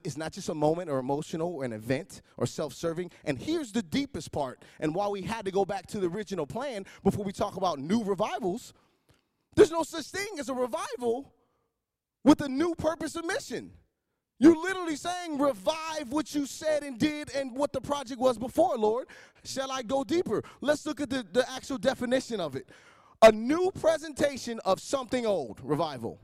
It's 0.05 0.17
not 0.17 0.33
just 0.33 0.49
a 0.49 0.55
moment 0.55 0.91
or 0.91 0.99
emotional 0.99 1.55
or 1.55 1.65
an 1.65 1.73
event 1.73 2.23
or 2.37 2.47
self 2.47 2.75
serving. 2.75 3.13
And 3.25 3.39
here's 3.39 3.71
the 3.71 3.83
deepest 3.83 4.33
part. 4.33 4.63
And 4.81 4.95
while 4.95 5.13
we 5.13 5.23
had 5.23 5.45
to 5.45 5.51
go 5.51 5.65
back 5.65 5.87
to 5.89 6.01
the 6.01 6.09
original 6.09 6.47
plan 6.47 6.85
before 7.05 7.25
we 7.25 7.33
talk 7.33 7.57
about 7.57 7.79
new 7.79 8.03
revivals, 8.03 8.73
there's 9.55 9.71
no 9.71 9.83
such 9.83 10.07
thing 10.07 10.39
as 10.39 10.49
a 10.49 10.55
revival 10.55 11.33
with 12.25 12.41
a 12.41 12.49
new 12.49 12.75
purpose 12.75 13.15
and 13.15 13.27
mission. 13.27 13.71
You're 14.41 14.57
literally 14.57 14.97
saying, 14.97 15.39
revive 15.39 16.09
what 16.09 16.35
you 16.35 16.47
said 16.47 16.83
and 16.83 16.99
did 16.99 17.31
and 17.35 17.55
what 17.55 17.73
the 17.73 17.81
project 17.81 18.19
was 18.19 18.39
before, 18.39 18.77
Lord. 18.77 19.07
Shall 19.45 19.71
I 19.71 19.83
go 19.83 20.03
deeper? 20.03 20.43
Let's 20.63 20.87
look 20.87 21.01
at 21.01 21.11
the, 21.11 21.27
the 21.31 21.49
actual 21.51 21.77
definition 21.77 22.41
of 22.41 22.57
it. 22.57 22.67
A 23.23 23.31
new 23.31 23.71
presentation 23.79 24.59
of 24.65 24.81
something 24.81 25.27
old, 25.27 25.61
revival. 25.63 26.19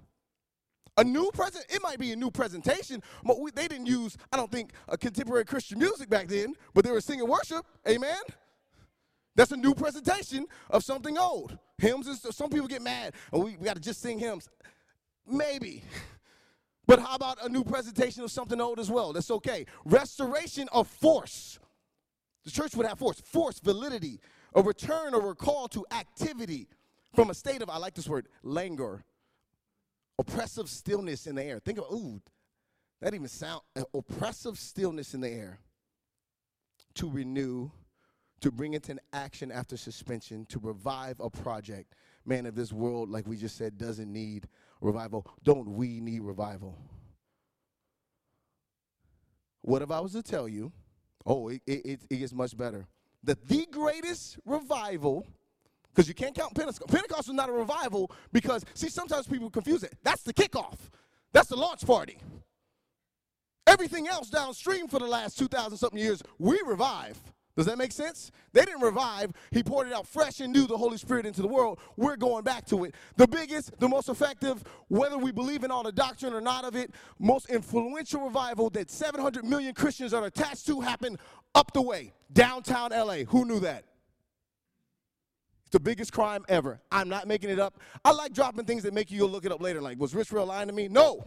A 0.98 1.04
new 1.04 1.30
present, 1.32 1.66
it 1.68 1.82
might 1.82 1.98
be 1.98 2.12
a 2.12 2.16
new 2.16 2.30
presentation, 2.30 3.02
but 3.22 3.38
we, 3.40 3.50
they 3.50 3.68
didn't 3.68 3.86
use, 3.86 4.16
I 4.32 4.36
don't 4.36 4.50
think, 4.50 4.72
a 4.88 4.96
contemporary 4.96 5.44
Christian 5.44 5.78
music 5.78 6.08
back 6.08 6.28
then, 6.28 6.54
but 6.74 6.84
they 6.84 6.90
were 6.90 7.02
singing 7.02 7.28
worship. 7.28 7.66
Amen? 7.86 8.16
That's 9.34 9.52
a 9.52 9.56
new 9.56 9.74
presentation 9.74 10.46
of 10.70 10.82
something 10.82 11.18
old. 11.18 11.58
Hymns, 11.78 12.06
and 12.06 12.16
some 12.34 12.48
people 12.48 12.66
get 12.66 12.80
mad, 12.80 13.12
and 13.32 13.44
we, 13.44 13.56
we 13.58 13.66
got 13.66 13.74
to 13.74 13.82
just 13.82 14.00
sing 14.00 14.18
hymns. 14.18 14.48
Maybe. 15.26 15.82
But 16.88 17.00
how 17.00 17.16
about 17.16 17.44
a 17.44 17.48
new 17.48 17.64
presentation 17.64 18.22
of 18.22 18.30
something 18.30 18.60
old 18.60 18.78
as 18.78 18.88
well? 18.88 19.12
That's 19.12 19.32
okay. 19.32 19.66
Restoration 19.84 20.68
of 20.70 20.86
force. 20.86 21.58
The 22.44 22.52
church 22.52 22.76
would 22.76 22.86
have 22.86 23.00
force, 23.00 23.20
force, 23.20 23.58
validity, 23.58 24.20
a 24.54 24.62
return 24.62 25.12
or 25.12 25.20
recall 25.20 25.66
to 25.68 25.84
activity 25.90 26.68
from 27.12 27.28
a 27.28 27.34
state 27.34 27.60
of, 27.60 27.68
I 27.68 27.78
like 27.78 27.94
this 27.94 28.08
word, 28.08 28.28
languor, 28.44 29.02
oppressive 30.18 30.68
stillness 30.68 31.26
in 31.26 31.34
the 31.34 31.42
air. 31.44 31.58
Think 31.58 31.78
of, 31.78 31.84
ooh, 31.92 32.20
that 33.00 33.14
even 33.14 33.28
sound, 33.28 33.62
oppressive 33.94 34.58
stillness 34.58 35.14
in 35.14 35.20
the 35.20 35.28
air. 35.28 35.60
To 36.94 37.10
renew, 37.10 37.70
to 38.40 38.50
bring 38.50 38.72
into 38.72 38.92
an 38.92 39.00
action 39.12 39.52
after 39.52 39.76
suspension, 39.76 40.46
to 40.46 40.58
revive 40.58 41.20
a 41.20 41.28
project. 41.28 41.94
Man, 42.24 42.46
if 42.46 42.54
this 42.54 42.72
world, 42.72 43.10
like 43.10 43.26
we 43.26 43.36
just 43.36 43.56
said, 43.56 43.76
doesn't 43.76 44.10
need 44.10 44.48
revival, 44.80 45.26
don't 45.42 45.68
we 45.68 46.00
need 46.00 46.22
revival? 46.22 46.78
What 49.60 49.82
if 49.82 49.90
I 49.90 50.00
was 50.00 50.12
to 50.12 50.22
tell 50.22 50.48
you, 50.48 50.72
oh, 51.26 51.48
it, 51.48 51.60
it, 51.66 52.00
it 52.08 52.16
gets 52.16 52.32
much 52.32 52.56
better, 52.56 52.86
that 53.24 53.46
the 53.46 53.66
greatest 53.70 54.38
revival, 54.44 55.26
because 55.96 56.08
you 56.08 56.14
can't 56.14 56.34
count 56.34 56.54
Pentecost. 56.54 56.86
Pentecost 56.88 57.28
was 57.28 57.34
not 57.34 57.48
a 57.48 57.52
revival 57.52 58.12
because, 58.32 58.64
see, 58.74 58.90
sometimes 58.90 59.26
people 59.26 59.48
confuse 59.48 59.82
it. 59.82 59.94
That's 60.04 60.22
the 60.22 60.34
kickoff, 60.34 60.76
that's 61.32 61.48
the 61.48 61.56
launch 61.56 61.86
party. 61.86 62.18
Everything 63.66 64.06
else 64.06 64.30
downstream 64.30 64.86
for 64.86 65.00
the 65.00 65.06
last 65.06 65.38
2,000 65.38 65.76
something 65.76 65.98
years, 65.98 66.22
we 66.38 66.60
revive. 66.64 67.18
Does 67.56 67.66
that 67.66 67.78
make 67.78 67.90
sense? 67.90 68.30
They 68.52 68.66
didn't 68.66 68.82
revive. 68.82 69.32
He 69.50 69.62
poured 69.62 69.86
it 69.86 69.94
out 69.94 70.06
fresh 70.06 70.40
and 70.40 70.52
new, 70.52 70.66
the 70.66 70.76
Holy 70.76 70.98
Spirit 70.98 71.24
into 71.24 71.40
the 71.40 71.48
world. 71.48 71.80
We're 71.96 72.16
going 72.16 72.44
back 72.44 72.66
to 72.66 72.84
it. 72.84 72.94
The 73.16 73.26
biggest, 73.26 73.76
the 73.80 73.88
most 73.88 74.10
effective, 74.10 74.62
whether 74.88 75.16
we 75.16 75.32
believe 75.32 75.64
in 75.64 75.70
all 75.70 75.82
the 75.82 75.90
doctrine 75.90 76.34
or 76.34 76.42
not 76.42 76.64
of 76.64 76.76
it, 76.76 76.90
most 77.18 77.48
influential 77.48 78.20
revival 78.20 78.68
that 78.70 78.90
700 78.90 79.44
million 79.44 79.72
Christians 79.72 80.12
are 80.12 80.26
attached 80.26 80.66
to 80.66 80.82
happened 80.82 81.18
up 81.54 81.72
the 81.72 81.80
way, 81.80 82.12
downtown 82.30 82.90
LA. 82.90 83.24
Who 83.28 83.46
knew 83.46 83.60
that? 83.60 83.84
It's 85.66 85.72
the 85.72 85.80
biggest 85.80 86.12
crime 86.12 86.44
ever. 86.48 86.80
I'm 86.90 87.08
not 87.08 87.26
making 87.26 87.50
it 87.50 87.58
up. 87.58 87.80
I 88.04 88.12
like 88.12 88.32
dropping 88.32 88.64
things 88.64 88.84
that 88.84 88.94
make 88.94 89.10
you 89.10 89.18
go 89.18 89.26
look 89.26 89.44
it 89.44 89.52
up 89.52 89.60
later. 89.60 89.80
Like, 89.80 89.98
was 89.98 90.14
Rich 90.14 90.32
Real 90.32 90.46
lying 90.46 90.68
to 90.68 90.72
me? 90.72 90.88
No. 90.88 91.24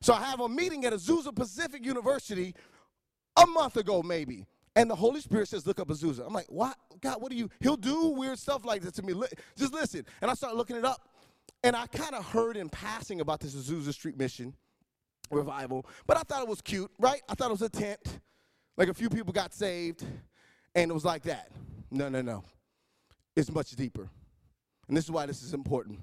So 0.00 0.12
I 0.12 0.22
have 0.24 0.40
a 0.40 0.48
meeting 0.48 0.84
at 0.84 0.92
Azusa 0.92 1.34
Pacific 1.34 1.84
University 1.84 2.54
a 3.36 3.46
month 3.46 3.76
ago, 3.76 4.02
maybe. 4.02 4.46
And 4.76 4.88
the 4.88 4.94
Holy 4.94 5.20
Spirit 5.20 5.48
says, 5.48 5.66
look 5.66 5.80
up 5.80 5.88
Azusa. 5.88 6.26
I'm 6.26 6.32
like, 6.32 6.46
what? 6.50 6.76
God, 7.00 7.20
what 7.20 7.30
do 7.30 7.36
you? 7.36 7.48
He'll 7.60 7.76
do 7.76 8.08
weird 8.08 8.38
stuff 8.38 8.64
like 8.64 8.82
this 8.82 8.92
to 8.92 9.02
me. 9.02 9.14
Just 9.56 9.72
listen. 9.72 10.04
And 10.20 10.30
I 10.30 10.34
start 10.34 10.54
looking 10.54 10.76
it 10.76 10.84
up. 10.84 11.08
And 11.64 11.74
I 11.74 11.86
kind 11.86 12.14
of 12.14 12.24
heard 12.26 12.56
in 12.56 12.68
passing 12.68 13.20
about 13.20 13.40
this 13.40 13.54
Azusa 13.54 13.92
Street 13.92 14.16
Mission 14.16 14.54
revival, 15.30 15.86
but 16.06 16.16
I 16.16 16.20
thought 16.20 16.42
it 16.42 16.48
was 16.48 16.60
cute, 16.60 16.90
right? 16.98 17.20
I 17.28 17.34
thought 17.34 17.48
it 17.48 17.52
was 17.52 17.62
a 17.62 17.68
tent. 17.68 18.20
Like 18.76 18.88
a 18.88 18.94
few 18.94 19.10
people 19.10 19.32
got 19.32 19.52
saved, 19.52 20.04
and 20.74 20.90
it 20.90 20.94
was 20.94 21.04
like 21.04 21.22
that. 21.24 21.50
No, 21.90 22.08
no, 22.08 22.22
no. 22.22 22.44
It's 23.38 23.52
much 23.52 23.70
deeper. 23.76 24.10
And 24.88 24.96
this 24.96 25.04
is 25.04 25.12
why 25.12 25.24
this 25.24 25.44
is 25.44 25.54
important. 25.54 26.00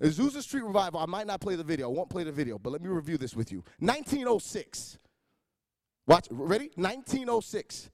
Azusa 0.00 0.40
Street 0.40 0.64
Revival, 0.64 1.00
I 1.00 1.04
might 1.04 1.26
not 1.26 1.38
play 1.38 1.54
the 1.54 1.62
video. 1.62 1.90
I 1.90 1.92
won't 1.92 2.08
play 2.08 2.24
the 2.24 2.32
video, 2.32 2.58
but 2.58 2.70
let 2.70 2.80
me 2.80 2.88
review 2.88 3.18
this 3.18 3.36
with 3.36 3.52
you. 3.52 3.62
1906. 3.80 4.96
Watch, 6.06 6.28
ready? 6.30 6.70
1906 6.76 7.90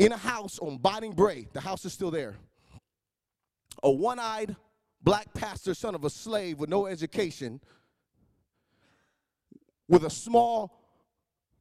in 0.00 0.10
a 0.10 0.16
house 0.16 0.58
on 0.58 0.78
Bonnie 0.78 1.12
Brae. 1.12 1.46
The 1.52 1.60
house 1.60 1.84
is 1.84 1.92
still 1.92 2.10
there. 2.10 2.34
A 3.84 3.90
one 3.90 4.18
eyed 4.18 4.56
black 5.00 5.32
pastor, 5.32 5.74
son 5.74 5.94
of 5.94 6.04
a 6.04 6.10
slave 6.10 6.58
with 6.58 6.68
no 6.68 6.86
education, 6.86 7.60
with 9.86 10.04
a 10.04 10.10
small 10.10 10.76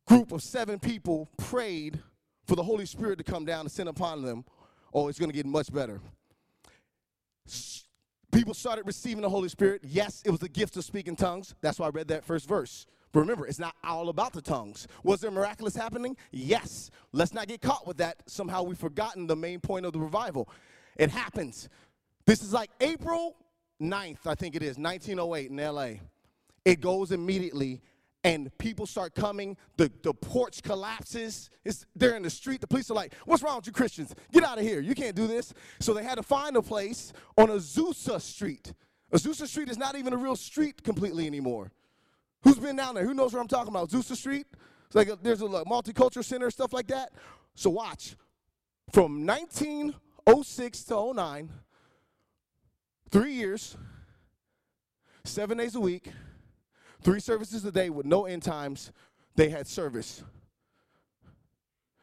group 0.08 0.32
of 0.32 0.42
seven 0.42 0.80
people, 0.80 1.30
prayed 1.38 2.00
for 2.48 2.56
the 2.56 2.64
Holy 2.64 2.88
Spirit 2.88 3.18
to 3.20 3.24
come 3.24 3.46
down 3.46 3.62
and 3.62 3.72
send 3.72 3.90
upon 3.90 4.24
them. 4.24 4.44
Oh, 4.94 5.08
it's 5.08 5.18
going 5.18 5.32
to 5.32 5.36
get 5.36 5.46
much 5.46 5.74
better. 5.74 6.00
People 8.32 8.54
started 8.54 8.86
receiving 8.86 9.22
the 9.22 9.30
Holy 9.30 9.50
Spirit. 9.50 9.82
Yes, 9.84 10.22
it 10.26 10.32
was 10.32 10.40
the 10.40 10.50
gift 10.50 10.78
of 10.78 10.86
speaking 10.86 11.16
tongues. 11.16 11.56
That's 11.62 11.80
why 11.80 11.88
I 11.88 11.90
read 11.90 12.08
that 12.10 12.24
first 12.24 12.48
verse. 12.48 12.86
But 13.12 13.20
remember, 13.22 13.46
it's 13.46 13.60
not 13.60 13.76
all 13.84 14.10
about 14.10 14.34
the 14.34 14.42
tongues. 14.42 14.88
Was 15.04 15.22
there 15.22 15.30
miraculous 15.30 15.76
happening? 15.76 16.18
Yes. 16.32 16.90
Let's 17.12 17.34
not 17.34 17.48
get 17.48 17.62
caught 17.62 17.86
with 17.86 17.98
that. 17.98 18.18
Somehow 18.26 18.64
we've 18.64 18.78
forgotten 18.78 19.28
the 19.28 19.36
main 19.36 19.60
point 19.60 19.86
of 19.86 19.94
the 19.94 20.00
revival. 20.00 20.50
It 20.98 21.12
happens. 21.12 21.70
This 22.26 22.42
is 22.42 22.54
like 22.54 22.72
April 22.82 23.36
9th, 23.82 24.26
I 24.26 24.36
think 24.36 24.56
it 24.56 24.64
is, 24.64 24.78
1908 24.78 25.52
in 25.52 25.58
LA. 25.58 26.00
It 26.66 26.82
goes 26.82 27.12
immediately 27.12 27.82
and 28.24 28.56
people 28.58 28.86
start 28.86 29.16
coming. 29.16 29.58
The, 29.78 29.92
the 30.02 30.14
porch 30.14 30.64
collapses. 30.64 31.50
It's, 31.66 31.86
they're 31.96 32.16
in 32.16 32.24
the 32.24 32.30
street. 32.30 32.62
The 32.62 32.68
police 32.68 32.90
are 32.90 32.94
like, 32.94 33.14
What's 33.26 33.44
wrong 33.44 33.58
with 33.58 33.68
you 33.68 33.74
Christians? 33.74 34.14
Get 34.32 34.44
out 34.44 34.58
of 34.58 34.64
here. 34.64 34.80
You 34.80 34.96
can't 34.96 35.16
do 35.16 35.28
this. 35.28 35.54
So 35.80 35.94
they 35.94 36.04
had 36.04 36.16
to 36.16 36.24
find 36.24 36.56
a 36.56 36.62
place 36.62 37.14
on 37.38 37.48
Azusa 37.48 38.22
Street. 38.22 38.74
Azusa 39.12 39.48
Street 39.48 39.70
is 39.70 39.78
not 39.78 39.96
even 39.96 40.14
a 40.14 40.18
real 40.18 40.36
street 40.36 40.84
completely 40.84 41.28
anymore. 41.28 41.72
Who's 42.44 42.58
been 42.58 42.76
down 42.76 42.96
there? 42.96 43.06
Who 43.06 43.14
knows 43.14 43.34
what 43.34 43.40
I'm 43.40 43.48
talking 43.48 43.70
about? 43.70 43.90
Azusa 43.90 44.16
Street? 44.16 44.48
It's 44.88 44.96
like 44.96 45.10
a, 45.10 45.18
there's 45.22 45.42
a 45.42 45.46
like, 45.46 45.66
multicultural 45.66 46.24
center, 46.24 46.50
stuff 46.52 46.74
like 46.74 46.88
that. 46.88 47.12
So 47.56 47.70
watch. 47.70 48.16
From 48.92 49.26
1906 49.26 50.84
to 50.86 51.14
09, 51.14 51.50
three 53.10 53.34
years, 53.34 53.78
seven 55.24 55.58
days 55.58 55.76
a 55.76 55.80
week, 55.80 56.10
three 57.04 57.20
services 57.20 57.66
a 57.66 57.72
day 57.72 57.90
with 57.90 58.06
no 58.06 58.26
end 58.26 58.44
times, 58.44 58.92
they 59.36 59.50
had 59.50 59.68
service. 59.68 60.24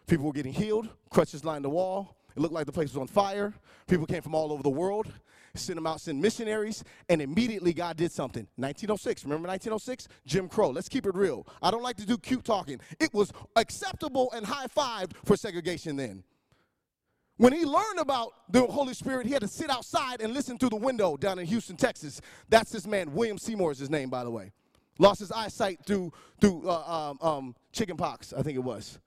People 0.06 0.26
were 0.26 0.32
getting 0.32 0.52
healed, 0.52 0.88
crutches 1.10 1.44
lined 1.44 1.64
the 1.64 1.70
wall. 1.70 2.16
It 2.36 2.40
looked 2.40 2.54
like 2.54 2.66
the 2.66 2.72
place 2.72 2.92
was 2.92 3.00
on 3.00 3.06
fire. 3.06 3.52
People 3.88 4.06
came 4.06 4.22
from 4.22 4.34
all 4.34 4.52
over 4.52 4.62
the 4.62 4.70
world 4.70 5.12
sent 5.54 5.76
them 5.76 5.86
out, 5.86 6.00
send 6.00 6.20
missionaries, 6.20 6.84
and 7.08 7.20
immediately 7.20 7.72
God 7.72 7.96
did 7.96 8.12
something. 8.12 8.46
1906, 8.56 9.24
remember 9.24 9.48
1906? 9.48 10.08
Jim 10.26 10.48
Crow. 10.48 10.70
Let's 10.70 10.88
keep 10.88 11.06
it 11.06 11.14
real. 11.14 11.46
I 11.62 11.70
don't 11.70 11.82
like 11.82 11.96
to 11.96 12.06
do 12.06 12.18
cute 12.18 12.44
talking. 12.44 12.80
It 12.98 13.12
was 13.12 13.32
acceptable 13.56 14.30
and 14.32 14.46
high 14.46 14.66
fived 14.66 15.12
for 15.24 15.36
segregation 15.36 15.96
then. 15.96 16.22
When 17.36 17.52
he 17.54 17.64
learned 17.64 17.98
about 17.98 18.32
the 18.50 18.66
Holy 18.66 18.92
Spirit, 18.92 19.26
he 19.26 19.32
had 19.32 19.40
to 19.40 19.48
sit 19.48 19.70
outside 19.70 20.20
and 20.20 20.34
listen 20.34 20.58
through 20.58 20.68
the 20.70 20.76
window 20.76 21.16
down 21.16 21.38
in 21.38 21.46
Houston, 21.46 21.76
Texas. 21.76 22.20
That's 22.50 22.70
this 22.70 22.86
man, 22.86 23.14
William 23.14 23.38
Seymour 23.38 23.72
is 23.72 23.78
his 23.78 23.88
name, 23.88 24.10
by 24.10 24.24
the 24.24 24.30
way. 24.30 24.52
Lost 24.98 25.20
his 25.20 25.32
eyesight 25.32 25.80
through, 25.86 26.12
through 26.40 26.68
uh, 26.68 27.14
um, 27.22 27.26
um, 27.26 27.56
chicken 27.72 27.96
pox, 27.96 28.32
I 28.32 28.42
think 28.42 28.56
it 28.56 28.64
was 28.64 28.98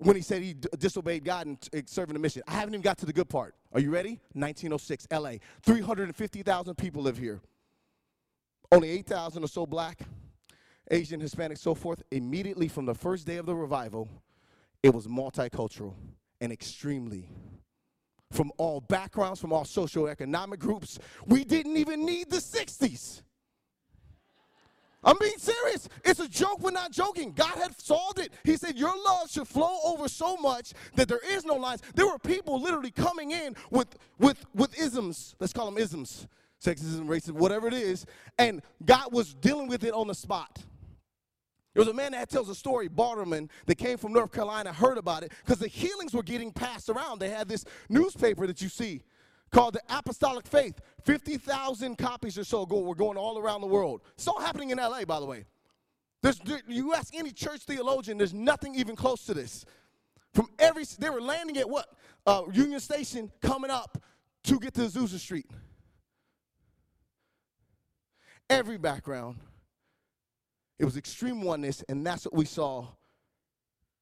when 0.00 0.16
he 0.16 0.22
said 0.22 0.42
he 0.42 0.54
d- 0.54 0.68
disobeyed 0.78 1.24
God 1.24 1.46
and 1.46 1.60
t- 1.60 1.82
serving 1.86 2.14
the 2.14 2.20
mission. 2.20 2.42
I 2.48 2.52
haven't 2.52 2.74
even 2.74 2.82
got 2.82 2.98
to 2.98 3.06
the 3.06 3.12
good 3.12 3.28
part. 3.28 3.54
Are 3.72 3.80
you 3.80 3.90
ready? 3.90 4.18
1906, 4.32 5.06
LA. 5.12 5.34
350,000 5.62 6.74
people 6.76 7.02
live 7.02 7.18
here. 7.18 7.40
Only 8.72 8.90
8,000 8.90 9.44
or 9.44 9.46
so 9.46 9.66
black, 9.66 10.00
Asian, 10.90 11.20
Hispanic, 11.20 11.58
so 11.58 11.74
forth. 11.74 12.02
Immediately 12.10 12.68
from 12.68 12.86
the 12.86 12.94
first 12.94 13.26
day 13.26 13.36
of 13.36 13.46
the 13.46 13.54
revival, 13.54 14.08
it 14.82 14.94
was 14.94 15.06
multicultural 15.06 15.94
and 16.40 16.50
extremely. 16.50 17.28
From 18.32 18.52
all 18.56 18.80
backgrounds, 18.80 19.40
from 19.40 19.52
all 19.52 19.64
socioeconomic 19.64 20.60
groups. 20.60 20.98
We 21.26 21.44
didn't 21.44 21.76
even 21.76 22.06
need 22.06 22.30
the 22.30 22.36
60s. 22.38 23.22
I'm 25.02 25.16
being 25.18 25.38
serious. 25.38 25.88
It's 26.04 26.20
a 26.20 26.28
joke. 26.28 26.60
We're 26.60 26.72
not 26.72 26.92
joking. 26.92 27.32
God 27.32 27.56
had 27.56 27.80
solved 27.80 28.18
it. 28.18 28.32
He 28.44 28.56
said, 28.56 28.76
Your 28.76 28.94
love 29.04 29.30
should 29.30 29.48
flow 29.48 29.78
over 29.84 30.08
so 30.08 30.36
much 30.36 30.72
that 30.96 31.08
there 31.08 31.20
is 31.26 31.44
no 31.44 31.54
lines. 31.54 31.80
There 31.94 32.06
were 32.06 32.18
people 32.18 32.60
literally 32.60 32.90
coming 32.90 33.30
in 33.30 33.56
with, 33.70 33.96
with, 34.18 34.44
with 34.54 34.78
isms. 34.78 35.34
Let's 35.40 35.52
call 35.52 35.66
them 35.66 35.78
isms 35.78 36.26
sexism, 36.62 37.06
racism, 37.06 37.32
whatever 37.32 37.66
it 37.66 37.74
is. 37.74 38.06
And 38.38 38.62
God 38.84 39.12
was 39.12 39.34
dealing 39.34 39.66
with 39.66 39.84
it 39.84 39.94
on 39.94 40.08
the 40.08 40.14
spot. 40.14 40.58
There 41.74 41.80
was 41.80 41.88
a 41.88 41.94
man 41.94 42.12
that 42.12 42.28
tells 42.28 42.48
a 42.48 42.54
story, 42.54 42.88
Bartleman, 42.88 43.48
that 43.66 43.76
came 43.76 43.96
from 43.96 44.12
North 44.12 44.32
Carolina, 44.32 44.72
heard 44.72 44.98
about 44.98 45.22
it, 45.22 45.32
because 45.44 45.60
the 45.60 45.68
healings 45.68 46.12
were 46.12 46.22
getting 46.22 46.52
passed 46.52 46.90
around. 46.90 47.20
They 47.20 47.30
had 47.30 47.48
this 47.48 47.64
newspaper 47.88 48.46
that 48.46 48.60
you 48.60 48.68
see 48.68 49.02
called 49.50 49.74
the 49.74 49.82
Apostolic 49.88 50.46
Faith. 50.46 50.80
50,000 51.04 51.96
copies 51.96 52.38
or 52.38 52.44
so 52.44 52.66
go, 52.66 52.80
were 52.80 52.94
going 52.94 53.16
all 53.16 53.38
around 53.38 53.60
the 53.60 53.66
world. 53.66 54.02
It's 54.14 54.28
all 54.28 54.40
happening 54.40 54.70
in 54.70 54.78
LA, 54.78 55.04
by 55.04 55.20
the 55.20 55.26
way. 55.26 55.44
There's, 56.22 56.40
you 56.68 56.94
ask 56.94 57.14
any 57.14 57.32
church 57.32 57.62
theologian, 57.62 58.18
there's 58.18 58.34
nothing 58.34 58.74
even 58.74 58.94
close 58.94 59.24
to 59.26 59.34
this. 59.34 59.64
From 60.34 60.46
every, 60.58 60.84
they 60.98 61.10
were 61.10 61.20
landing 61.20 61.56
at 61.56 61.68
what? 61.68 61.86
Uh, 62.26 62.42
Union 62.52 62.80
Station 62.80 63.32
coming 63.40 63.70
up 63.70 64.02
to 64.44 64.60
get 64.60 64.74
to 64.74 64.82
Azusa 64.82 65.18
Street. 65.18 65.46
Every 68.48 68.78
background. 68.78 69.36
It 70.78 70.84
was 70.84 70.96
extreme 70.96 71.42
oneness, 71.42 71.84
and 71.88 72.06
that's 72.06 72.24
what 72.24 72.34
we 72.34 72.44
saw 72.44 72.86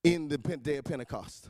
in 0.04 0.28
the 0.28 0.38
day 0.38 0.76
of 0.76 0.84
Pentecost. 0.84 1.48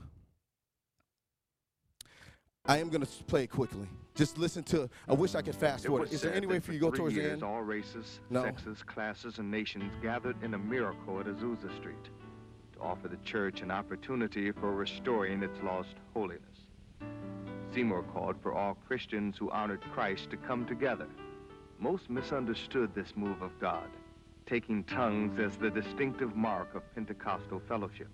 I 2.69 2.77
am 2.77 2.91
going 2.91 3.01
to 3.01 3.25
play 3.25 3.45
it 3.45 3.51
quickly. 3.51 3.89
Just 4.15 4.37
listen 4.37 4.63
to. 4.65 4.91
I 5.09 5.15
wish 5.15 5.35
I 5.35 5.41
could 5.41 5.55
fast 5.55 5.87
forward. 5.87 6.13
Is 6.13 6.21
there 6.21 6.35
any 6.35 6.47
way 6.47 6.61
for 6.61 6.73
you 6.73 6.81
to 6.81 6.85
go 6.85 6.91
towards 6.91 7.15
years, 7.15 7.27
the 7.27 7.33
end? 7.33 7.43
All 7.43 7.63
races, 7.63 8.21
no. 8.29 8.43
sexes, 8.43 8.83
classes, 8.83 9.39
and 9.39 9.51
nations 9.51 9.91
gathered 10.03 10.43
in 10.43 10.53
a 10.53 10.59
miracle 10.59 11.19
at 11.19 11.27
Azusa 11.27 11.75
Street 11.77 12.11
to 12.75 12.81
offer 12.81 13.09
the 13.09 13.17
church 13.25 13.63
an 13.63 13.71
opportunity 13.71 14.53
for 14.53 14.75
restoring 14.75 15.43
its 15.43 15.59
lost 15.63 15.95
holiness. 16.13 16.43
Seymour 17.75 18.03
called 18.03 18.37
for 18.43 18.53
all 18.53 18.77
Christians 18.87 19.39
who 19.39 19.51
honored 19.51 19.83
Christ 19.95 20.29
to 20.31 20.37
come 20.37 20.67
together. 20.67 21.07
Most 21.79 22.11
misunderstood 22.11 22.95
this 22.95 23.15
move 23.17 23.41
of 23.41 23.59
God, 23.61 23.89
taking 24.47 24.85
tongues 24.85 25.39
as 25.39 25.57
the 25.57 25.71
distinctive 25.71 26.37
mark 26.37 26.75
of 26.75 26.83
Pentecostal 26.95 27.63
fellowship. 27.67 28.11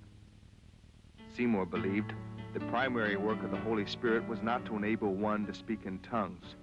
Seymour 1.34 1.66
believed 1.66 2.12
the 2.54 2.60
primary 2.66 3.16
work 3.16 3.42
of 3.42 3.50
the 3.50 3.56
Holy 3.56 3.84
Spirit 3.84 4.26
was 4.28 4.40
not 4.40 4.64
to 4.64 4.76
enable 4.76 5.12
one 5.12 5.44
to 5.44 5.52
speak 5.52 5.80
in 5.86 5.98
tongues, 5.98 6.54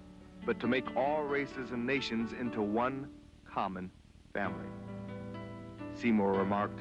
but 0.46 0.58
to 0.58 0.66
make 0.66 0.86
all 0.96 1.22
races 1.22 1.70
and 1.70 1.86
nations 1.86 2.32
into 2.32 2.62
one 2.62 3.10
common 3.44 3.90
family. 4.32 4.70
Seymour 5.94 6.32
remarked, 6.32 6.80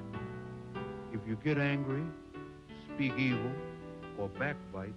If 1.11 1.19
you 1.27 1.37
get 1.43 1.57
angry, 1.57 2.03
speak 2.95 3.11
evil, 3.17 3.51
or 4.17 4.29
backbite, 4.29 4.93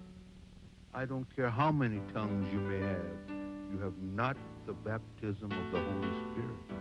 I 0.93 1.03
don't 1.03 1.27
care 1.35 1.49
how 1.49 1.73
many 1.73 1.99
tongues 2.13 2.47
you 2.53 2.59
may 2.61 2.79
have, 2.79 3.37
you 3.69 3.79
have 3.79 3.97
not 3.97 4.37
the 4.65 4.71
baptism 4.71 5.51
of 5.51 5.71
the 5.73 5.83
Holy 5.83 6.13
Spirit. 6.31 6.79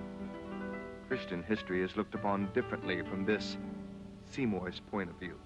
Christian 1.09 1.43
history 1.43 1.83
is 1.83 1.97
looked 1.97 2.15
upon 2.15 2.49
differently 2.55 3.03
from 3.03 3.25
this 3.25 3.57
Seymour's 4.31 4.81
point 4.89 5.11
of 5.11 5.17
view 5.17 5.37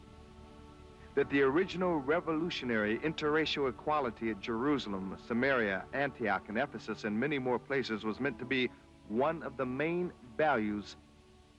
that 1.19 1.29
the 1.31 1.43
original 1.43 1.97
revolutionary 1.97 3.01
interracial 3.01 3.69
equality 3.69 4.31
at 4.31 4.39
Jerusalem, 4.39 5.17
Samaria, 5.27 5.83
Antioch, 5.93 6.45
and 6.47 6.57
Ephesus, 6.57 7.03
and 7.03 7.19
many 7.19 7.41
more 7.41 7.59
places 7.59 8.05
was 8.05 8.21
meant 8.21 8.39
to 8.39 8.45
be 8.45 8.71
one 9.09 9.43
of 9.43 9.57
the 9.57 9.67
main 9.67 10.13
values 10.37 10.95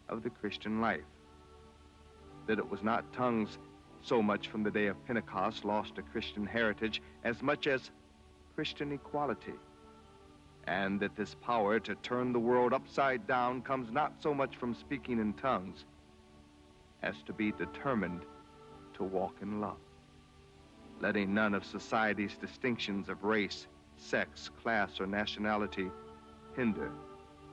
of 0.08 0.24
the 0.24 0.30
Christian 0.30 0.80
life. 0.80 1.04
That 2.48 2.58
it 2.58 2.70
was 2.70 2.84
not 2.84 3.12
tongues 3.12 3.58
so 4.02 4.22
much 4.22 4.48
from 4.48 4.64
the 4.64 4.72
day 4.72 4.88
of 4.88 5.06
Pentecost 5.06 5.66
lost 5.66 5.96
to 5.96 6.04
Christian 6.04 6.46
heritage 6.46 7.02
as 7.26 7.42
much 7.42 7.68
as 7.68 7.92
Christian 8.56 8.94
equality. 8.94 9.56
And 10.68 11.02
that 11.02 11.18
this 11.18 11.36
power 11.36 11.82
to 11.82 11.96
turn 11.96 12.32
the 12.32 12.40
world 12.40 12.72
upside 12.72 13.28
down 13.28 13.62
comes 13.64 13.92
not 13.92 14.14
so 14.22 14.34
much 14.34 14.56
from 14.56 14.74
speaking 14.74 15.20
in 15.20 15.34
tongues 15.34 15.84
as 17.04 17.16
to 17.26 17.34
be 17.34 17.52
determined 17.52 18.22
to 19.00 19.04
walk 19.06 19.34
in 19.42 19.60
love, 19.60 19.80
letting 21.02 21.34
none 21.34 21.56
of 21.56 21.66
society's 21.66 22.36
distinctions 22.40 23.10
of 23.10 23.24
race, 23.24 23.66
sex, 23.98 24.50
class, 24.62 25.00
or 25.00 25.08
nationality 25.08 25.90
hinder, 26.56 26.92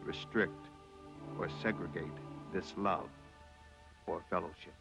restrict, 0.05 0.67
or 1.38 1.49
segregate 1.62 2.19
this 2.53 2.75
love 2.76 3.09
or 4.07 4.23
fellowship. 4.29 4.75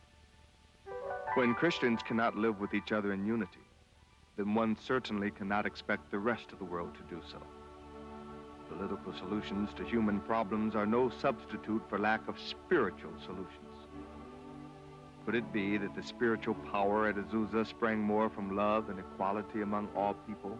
When 1.35 1.53
Christians 1.53 2.01
cannot 2.01 2.35
live 2.35 2.59
with 2.59 2.73
each 2.73 2.91
other 2.91 3.13
in 3.13 3.25
unity, 3.25 3.59
then 4.35 4.55
one 4.55 4.75
certainly 4.81 5.31
cannot 5.31 5.65
expect 5.65 6.09
the 6.09 6.19
rest 6.19 6.51
of 6.51 6.59
the 6.59 6.65
world 6.65 6.95
to 6.95 7.15
do 7.15 7.21
so. 7.31 7.37
Political 8.69 9.13
solutions 9.13 9.69
to 9.77 9.83
human 9.83 10.19
problems 10.21 10.75
are 10.75 10.87
no 10.87 11.11
substitute 11.21 11.83
for 11.87 11.99
lack 11.99 12.27
of 12.27 12.39
spiritual 12.39 13.13
solutions. 13.23 13.74
Could 15.25 15.35
it 15.35 15.51
be 15.51 15.77
that 15.77 15.95
the 15.95 16.03
spiritual 16.03 16.53
power 16.71 17.07
at 17.07 17.15
Azusa 17.15 17.65
sprang 17.65 17.99
more 17.99 18.29
from 18.29 18.55
love 18.55 18.89
and 18.89 18.99
equality 18.99 19.61
among 19.61 19.89
all 19.95 20.13
people 20.13 20.59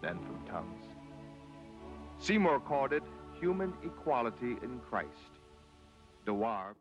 than 0.00 0.18
from 0.18 0.44
tongues? 0.46 0.84
Seymour 2.18 2.60
called 2.60 2.92
it 2.92 3.04
human 3.40 3.72
equality 3.84 4.56
in 4.62 4.80
Christ. 4.88 5.38
Dewar. 6.26 6.74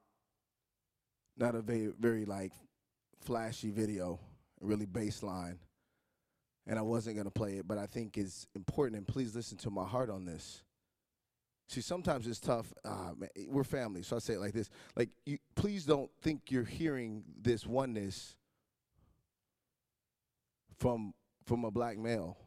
Not 1.37 1.55
a 1.55 1.61
very, 1.61 1.91
very 1.99 2.25
like 2.25 2.51
flashy 3.21 3.69
video, 3.69 4.19
really 4.59 4.87
baseline. 4.87 5.57
And 6.67 6.77
I 6.77 6.81
wasn't 6.81 7.15
going 7.15 7.25
to 7.25 7.31
play 7.31 7.57
it, 7.57 7.67
but 7.67 7.77
I 7.77 7.85
think 7.85 8.17
it's 8.17 8.47
important, 8.55 8.97
and 8.97 9.07
please 9.07 9.35
listen 9.35 9.57
to 9.59 9.69
my 9.69 9.83
heart 9.83 10.09
on 10.09 10.25
this. 10.25 10.63
See, 11.71 11.79
sometimes 11.79 12.27
it's 12.27 12.41
tough. 12.41 12.73
Uh, 12.84 13.13
man, 13.17 13.29
we're 13.47 13.63
family, 13.63 14.03
so 14.03 14.17
I 14.17 14.19
say 14.19 14.34
it 14.34 14.41
like 14.41 14.51
this: 14.51 14.69
like, 14.97 15.07
you, 15.25 15.38
please 15.55 15.86
don't 15.86 16.12
think 16.21 16.51
you're 16.51 16.65
hearing 16.65 17.23
this 17.41 17.65
oneness 17.65 18.36
from 20.79 21.13
from 21.45 21.63
a 21.63 21.71
black 21.71 21.97
male. 21.97 22.38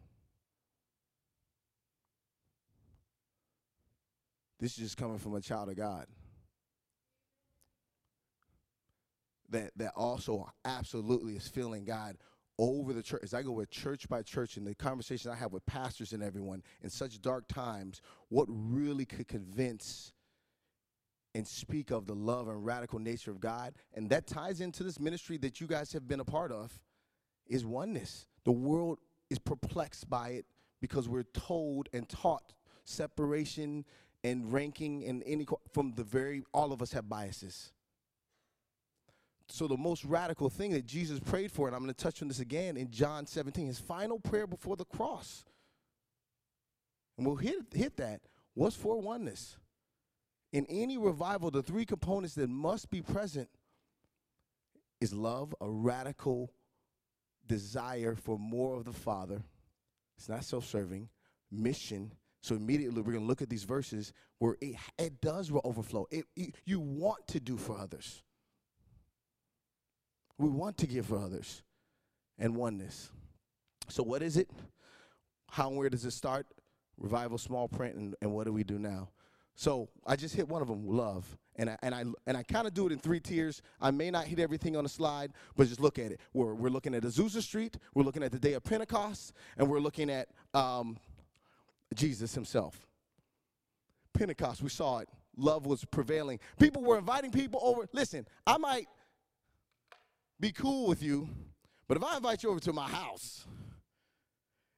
This 4.60 4.72
is 4.72 4.76
just 4.76 4.98
coming 4.98 5.16
from 5.16 5.34
a 5.34 5.40
child 5.40 5.70
of 5.70 5.76
God. 5.76 6.04
That 9.48 9.70
that 9.76 9.92
also 9.96 10.52
absolutely 10.66 11.37
is 11.37 11.48
feeling 11.48 11.87
God 11.87 12.18
over 12.58 12.92
the 12.92 13.02
church, 13.02 13.20
as 13.22 13.34
I 13.34 13.42
go 13.42 13.52
with 13.52 13.70
church 13.70 14.08
by 14.08 14.22
church 14.22 14.56
and 14.56 14.66
the 14.66 14.74
conversations 14.74 15.32
I 15.32 15.36
have 15.36 15.52
with 15.52 15.66
pastors 15.66 16.12
and 16.12 16.22
everyone 16.22 16.62
in 16.82 16.90
such 16.90 17.20
dark 17.20 17.48
times, 17.48 18.00
what 18.28 18.46
really 18.48 19.04
could 19.04 19.28
convince 19.28 20.12
and 21.34 21.46
speak 21.46 21.90
of 21.90 22.06
the 22.06 22.14
love 22.14 22.46
and 22.48 22.64
radical 22.64 22.98
nature 23.00 23.30
of 23.30 23.40
God, 23.40 23.74
and 23.92 24.08
that 24.10 24.26
ties 24.26 24.60
into 24.60 24.84
this 24.84 25.00
ministry 25.00 25.36
that 25.38 25.60
you 25.60 25.66
guys 25.66 25.92
have 25.92 26.06
been 26.06 26.20
a 26.20 26.24
part 26.24 26.52
of, 26.52 26.72
is 27.46 27.64
oneness. 27.64 28.26
The 28.44 28.52
world 28.52 29.00
is 29.30 29.38
perplexed 29.38 30.08
by 30.08 30.30
it 30.30 30.46
because 30.80 31.08
we're 31.08 31.24
told 31.24 31.88
and 31.92 32.08
taught 32.08 32.52
separation 32.84 33.84
and 34.22 34.52
ranking 34.52 35.04
and 35.04 35.22
any 35.26 35.46
from 35.72 35.92
the 35.94 36.04
very 36.04 36.42
all 36.52 36.72
of 36.72 36.80
us 36.80 36.92
have 36.92 37.08
biases 37.08 37.72
so 39.54 39.68
the 39.68 39.76
most 39.76 40.04
radical 40.04 40.50
thing 40.50 40.72
that 40.72 40.84
Jesus 40.84 41.20
prayed 41.20 41.52
for, 41.52 41.68
and 41.68 41.76
I'm 41.76 41.82
going 41.82 41.94
to 41.94 42.02
touch 42.02 42.20
on 42.22 42.26
this 42.26 42.40
again 42.40 42.76
in 42.76 42.90
John 42.90 43.24
17, 43.24 43.68
his 43.68 43.78
final 43.78 44.18
prayer 44.18 44.48
before 44.48 44.74
the 44.74 44.84
cross, 44.84 45.44
and 47.16 47.24
we'll 47.24 47.36
hit, 47.36 47.58
hit 47.72 47.96
that, 47.98 48.22
was 48.56 48.74
for 48.74 49.00
oneness. 49.00 49.56
In 50.52 50.66
any 50.66 50.98
revival, 50.98 51.52
the 51.52 51.62
three 51.62 51.86
components 51.86 52.34
that 52.34 52.50
must 52.50 52.90
be 52.90 53.00
present 53.00 53.48
is 55.00 55.14
love, 55.14 55.54
a 55.60 55.70
radical 55.70 56.50
desire 57.46 58.16
for 58.16 58.36
more 58.36 58.74
of 58.74 58.84
the 58.84 58.92
Father. 58.92 59.44
It's 60.18 60.28
not 60.28 60.42
self 60.42 60.66
serving, 60.66 61.08
mission. 61.52 62.10
So 62.42 62.56
immediately 62.56 63.02
we're 63.02 63.12
going 63.12 63.24
to 63.24 63.28
look 63.28 63.40
at 63.40 63.50
these 63.50 63.64
verses 63.64 64.12
where 64.40 64.56
it, 64.60 64.74
it 64.98 65.20
does 65.20 65.52
overflow. 65.62 66.06
It, 66.10 66.24
it, 66.34 66.56
you 66.64 66.80
want 66.80 67.28
to 67.28 67.38
do 67.38 67.56
for 67.56 67.78
others. 67.78 68.24
We 70.38 70.48
want 70.48 70.76
to 70.78 70.86
give 70.86 71.06
for 71.06 71.18
others 71.18 71.62
and 72.38 72.56
oneness. 72.56 73.10
So, 73.88 74.02
what 74.02 74.22
is 74.22 74.36
it? 74.36 74.50
How 75.50 75.68
and 75.68 75.76
where 75.76 75.88
does 75.88 76.04
it 76.04 76.12
start? 76.12 76.46
Revival, 76.96 77.38
small 77.38 77.68
print, 77.68 77.96
and, 77.96 78.14
and 78.20 78.32
what 78.32 78.44
do 78.44 78.52
we 78.52 78.64
do 78.64 78.78
now? 78.78 79.10
So, 79.54 79.88
I 80.06 80.16
just 80.16 80.34
hit 80.34 80.48
one 80.48 80.62
of 80.62 80.68
them, 80.68 80.86
love. 80.86 81.36
And 81.56 81.70
I, 81.70 81.78
and 81.82 81.94
I, 81.94 82.04
and 82.26 82.36
I 82.36 82.42
kind 82.42 82.66
of 82.66 82.74
do 82.74 82.86
it 82.86 82.92
in 82.92 82.98
three 82.98 83.20
tiers. 83.20 83.62
I 83.80 83.92
may 83.92 84.10
not 84.10 84.24
hit 84.24 84.40
everything 84.40 84.76
on 84.76 84.82
the 84.82 84.88
slide, 84.88 85.32
but 85.56 85.68
just 85.68 85.80
look 85.80 86.00
at 86.00 86.10
it. 86.10 86.20
We're, 86.32 86.54
we're 86.54 86.68
looking 86.68 86.94
at 86.96 87.04
Azusa 87.04 87.40
Street, 87.42 87.76
we're 87.94 88.02
looking 88.02 88.24
at 88.24 88.32
the 88.32 88.40
day 88.40 88.54
of 88.54 88.64
Pentecost, 88.64 89.32
and 89.56 89.68
we're 89.68 89.78
looking 89.78 90.10
at 90.10 90.28
um, 90.52 90.96
Jesus 91.94 92.34
himself. 92.34 92.88
Pentecost, 94.14 94.62
we 94.62 94.68
saw 94.68 94.98
it. 94.98 95.08
Love 95.36 95.66
was 95.66 95.84
prevailing. 95.84 96.38
People 96.58 96.82
were 96.82 96.98
inviting 96.98 97.30
people 97.30 97.60
over. 97.62 97.88
Listen, 97.92 98.26
I 98.46 98.56
might 98.56 98.86
be 100.40 100.52
cool 100.52 100.86
with 100.88 101.02
you, 101.02 101.28
but 101.88 101.96
if 101.96 102.04
I 102.04 102.16
invite 102.16 102.42
you 102.42 102.50
over 102.50 102.60
to 102.60 102.72
my 102.72 102.88
house, 102.88 103.46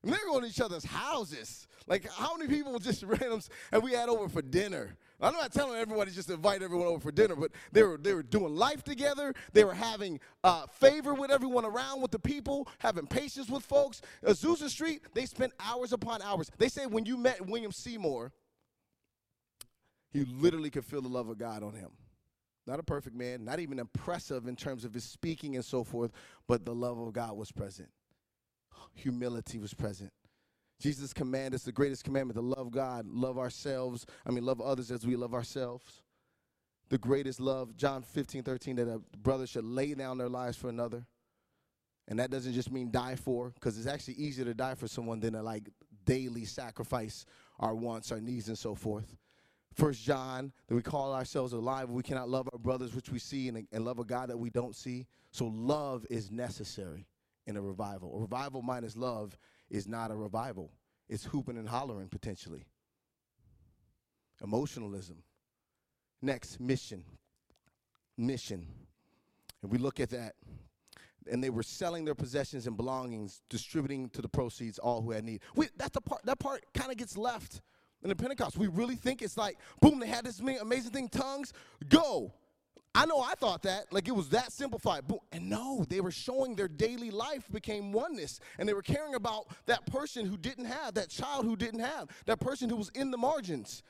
And 0.03 0.13
they're 0.13 0.25
going 0.27 0.43
to 0.43 0.49
each 0.49 0.61
other's 0.61 0.85
houses. 0.85 1.67
Like, 1.89 2.09
how 2.11 2.37
many 2.37 2.49
people 2.49 2.79
just 2.81 3.05
randoms 3.07 3.49
and 3.73 3.83
we 3.83 3.93
had 3.93 4.09
over 4.09 4.29
for 4.29 4.43
dinner? 4.43 4.97
I'm 5.21 5.33
not 5.33 5.53
telling 5.53 5.81
everybody 5.81 6.11
just 6.11 6.31
invite 6.31 6.63
everyone 6.63 6.87
over 6.87 7.01
for 7.01 7.11
dinner, 7.11 7.35
but 7.35 7.51
they 7.73 7.83
were 7.83 7.97
they 7.97 8.13
were 8.13 8.23
doing 8.23 8.55
life 8.55 8.85
together. 8.85 9.33
They 9.53 9.65
were 9.65 9.75
having 9.75 10.21
uh, 10.45 10.67
favor 10.67 11.15
with 11.15 11.31
everyone 11.31 11.65
around, 11.65 12.03
with 12.03 12.11
the 12.11 12.19
people, 12.19 12.69
having 12.79 13.07
patience 13.07 13.49
with 13.49 13.65
folks. 13.65 14.03
Azusa 14.25 14.69
Street, 14.69 15.03
they 15.15 15.25
spent 15.25 15.55
hours 15.59 15.93
upon 15.93 16.21
hours. 16.23 16.51
They 16.59 16.69
say 16.69 16.87
when 16.87 17.07
you 17.07 17.17
met 17.17 17.47
William 17.47 17.73
Seymour, 17.73 18.33
you 20.13 20.27
literally 20.31 20.71
could 20.71 20.85
feel 20.85 21.01
the 21.03 21.09
love 21.09 21.29
of 21.29 21.39
God 21.39 21.63
on 21.63 21.73
him. 21.75 21.91
Not 22.67 22.81
a 22.81 22.83
perfect 22.83 23.15
man, 23.15 23.45
not 23.45 23.61
even 23.61 23.79
impressive 23.79 24.49
in 24.49 24.57
terms 24.57 24.85
of 24.85 24.93
his 24.93 25.05
speaking 25.05 25.55
and 25.55 25.65
so 25.65 25.85
forth, 25.85 26.11
but 26.49 26.65
the 26.65 26.75
love 26.75 26.99
of 26.99 27.13
God 27.13 27.37
was 27.37 27.53
present. 27.53 27.89
Humility 28.95 29.59
was 29.59 29.73
present. 29.73 30.13
Jesus' 30.81 31.13
command 31.13 31.55
is 31.55 31.63
the 31.63 31.73
greatest 31.73 32.05
commandment 32.05 32.37
to 32.37 32.43
love 32.43 32.71
God, 32.71 33.07
love 33.07 33.39
ourselves. 33.39 34.05
I 34.27 34.31
mean, 34.31 34.45
love 34.45 34.61
others 34.61 34.91
as 34.91 35.07
we 35.07 35.17
love 35.17 35.33
ourselves. 35.33 36.03
The 36.89 36.99
greatest 36.99 37.41
love, 37.41 37.77
John 37.77 38.03
15, 38.03 38.43
13, 38.43 38.77
that 38.77 38.89
a 38.89 39.01
brother 39.19 39.47
should 39.47 39.65
lay 39.65 39.95
down 39.95 40.19
their 40.19 40.29
lives 40.29 40.57
for 40.57 40.69
another. 40.69 41.07
And 42.09 42.19
that 42.19 42.31
doesn't 42.31 42.53
just 42.53 42.71
mean 42.71 42.91
die 42.91 43.17
for, 43.17 43.51
because 43.51 43.79
it's 43.79 43.87
actually 43.89 44.15
easier 44.15 44.45
to 44.45 44.55
die 44.55 44.75
for 44.75 44.87
someone 44.87 45.19
than 45.19 45.33
to 45.33 45.43
like 45.43 45.69
daily 46.05 46.45
sacrifice 46.45 47.25
our 47.59 47.75
wants, 47.75 48.13
our 48.13 48.21
needs, 48.21 48.49
and 48.49 48.59
so 48.59 48.75
forth. 48.75 49.17
First 49.77 50.03
John, 50.03 50.53
that 50.69 50.75
we 50.75 50.81
call 50.81 51.13
ourselves 51.13 51.53
alive, 51.53 51.91
we 51.91 52.03
cannot 52.03 52.31
love 52.31 52.49
our 52.51 52.59
brothers 52.59 52.95
which 52.95 53.11
we 53.11 53.19
see 53.19 53.49
and, 53.49 53.69
and 53.71 53.85
love 53.85 53.99
a 53.99 54.05
God 54.05 54.31
that 54.31 54.39
we 54.39 54.49
don't 54.49 54.75
see. 54.75 55.07
So 55.33 55.53
love 55.55 56.07
is 56.09 56.31
necessary 56.31 57.07
in 57.47 57.59
a 57.59 57.61
revival. 57.61 58.17
A 58.17 58.21
revival 58.23 58.63
minus 58.63 58.97
love 58.97 59.37
is 59.69 59.87
not 59.87 60.11
a 60.11 60.15
revival. 60.15 60.71
It's 61.11 61.25
hooping 61.25 61.59
and 61.59 61.69
hollering 61.69 62.09
potentially. 62.09 62.65
Emotionalism. 64.43 65.23
Next, 66.23 66.59
mission. 66.59 67.05
Mission. 68.17 68.67
And 69.63 69.71
we 69.71 69.77
look 69.77 70.01
at 70.01 70.09
that. 70.09 70.37
And 71.31 71.45
they 71.45 71.51
were 71.51 71.63
selling 71.63 72.07
their 72.07 72.15
possessions 72.15 72.67
and 72.67 72.79
belongings, 72.79 73.43
distributing 73.51 74.09
to 74.11 74.23
the 74.23 74.29
proceeds 74.29 74.79
all 74.79 75.03
who 75.03 75.11
had 75.11 75.25
need. 75.25 75.43
We, 75.55 75.69
that's 75.77 75.91
the 75.91 76.01
part, 76.01 76.25
that 76.25 76.39
part 76.39 76.65
kind 76.73 76.91
of 76.91 76.97
gets 76.97 77.19
left 77.19 77.61
in 78.03 78.09
the 78.09 78.17
Pentecost. 78.17 78.57
We 78.57 78.67
really 78.69 78.97
think 78.97 79.23
it's 79.23 79.37
like, 79.37 79.59
boom, 79.81 79.99
they 79.99 80.07
had 80.07 80.25
this 80.25 80.41
amazing 80.41 80.93
thing, 80.93 81.09
tongues, 81.09 81.53
go. 81.89 82.33
I 82.95 83.05
know 83.05 83.21
I 83.21 83.35
thought 83.35 83.63
that, 83.65 83.93
like 83.93 84.09
it 84.09 84.17
was 84.17 84.31
that 84.31 84.53
simplified. 84.53 85.05
And 85.31 85.51
no, 85.51 85.85
they 85.89 86.01
were 86.01 86.11
showing 86.11 86.57
their 86.57 86.69
daily 86.69 87.11
life 87.11 87.45
became 87.53 87.93
oneness. 87.93 88.41
And 88.59 88.67
they 88.67 88.73
were 88.73 88.81
caring 88.81 89.15
about 89.15 89.49
that 89.67 89.85
person 89.87 90.25
who 90.25 90.39
didn't 90.39 90.65
have, 90.65 90.95
that 90.95 91.11
child 91.11 91.45
who 91.45 91.57
didn't 91.57 91.81
have, 91.81 92.09
that 92.25 92.41
person 92.41 92.71
who 92.71 92.77
was 92.77 92.91
in 92.95 93.11
the 93.11 93.19
margins. 93.19 93.83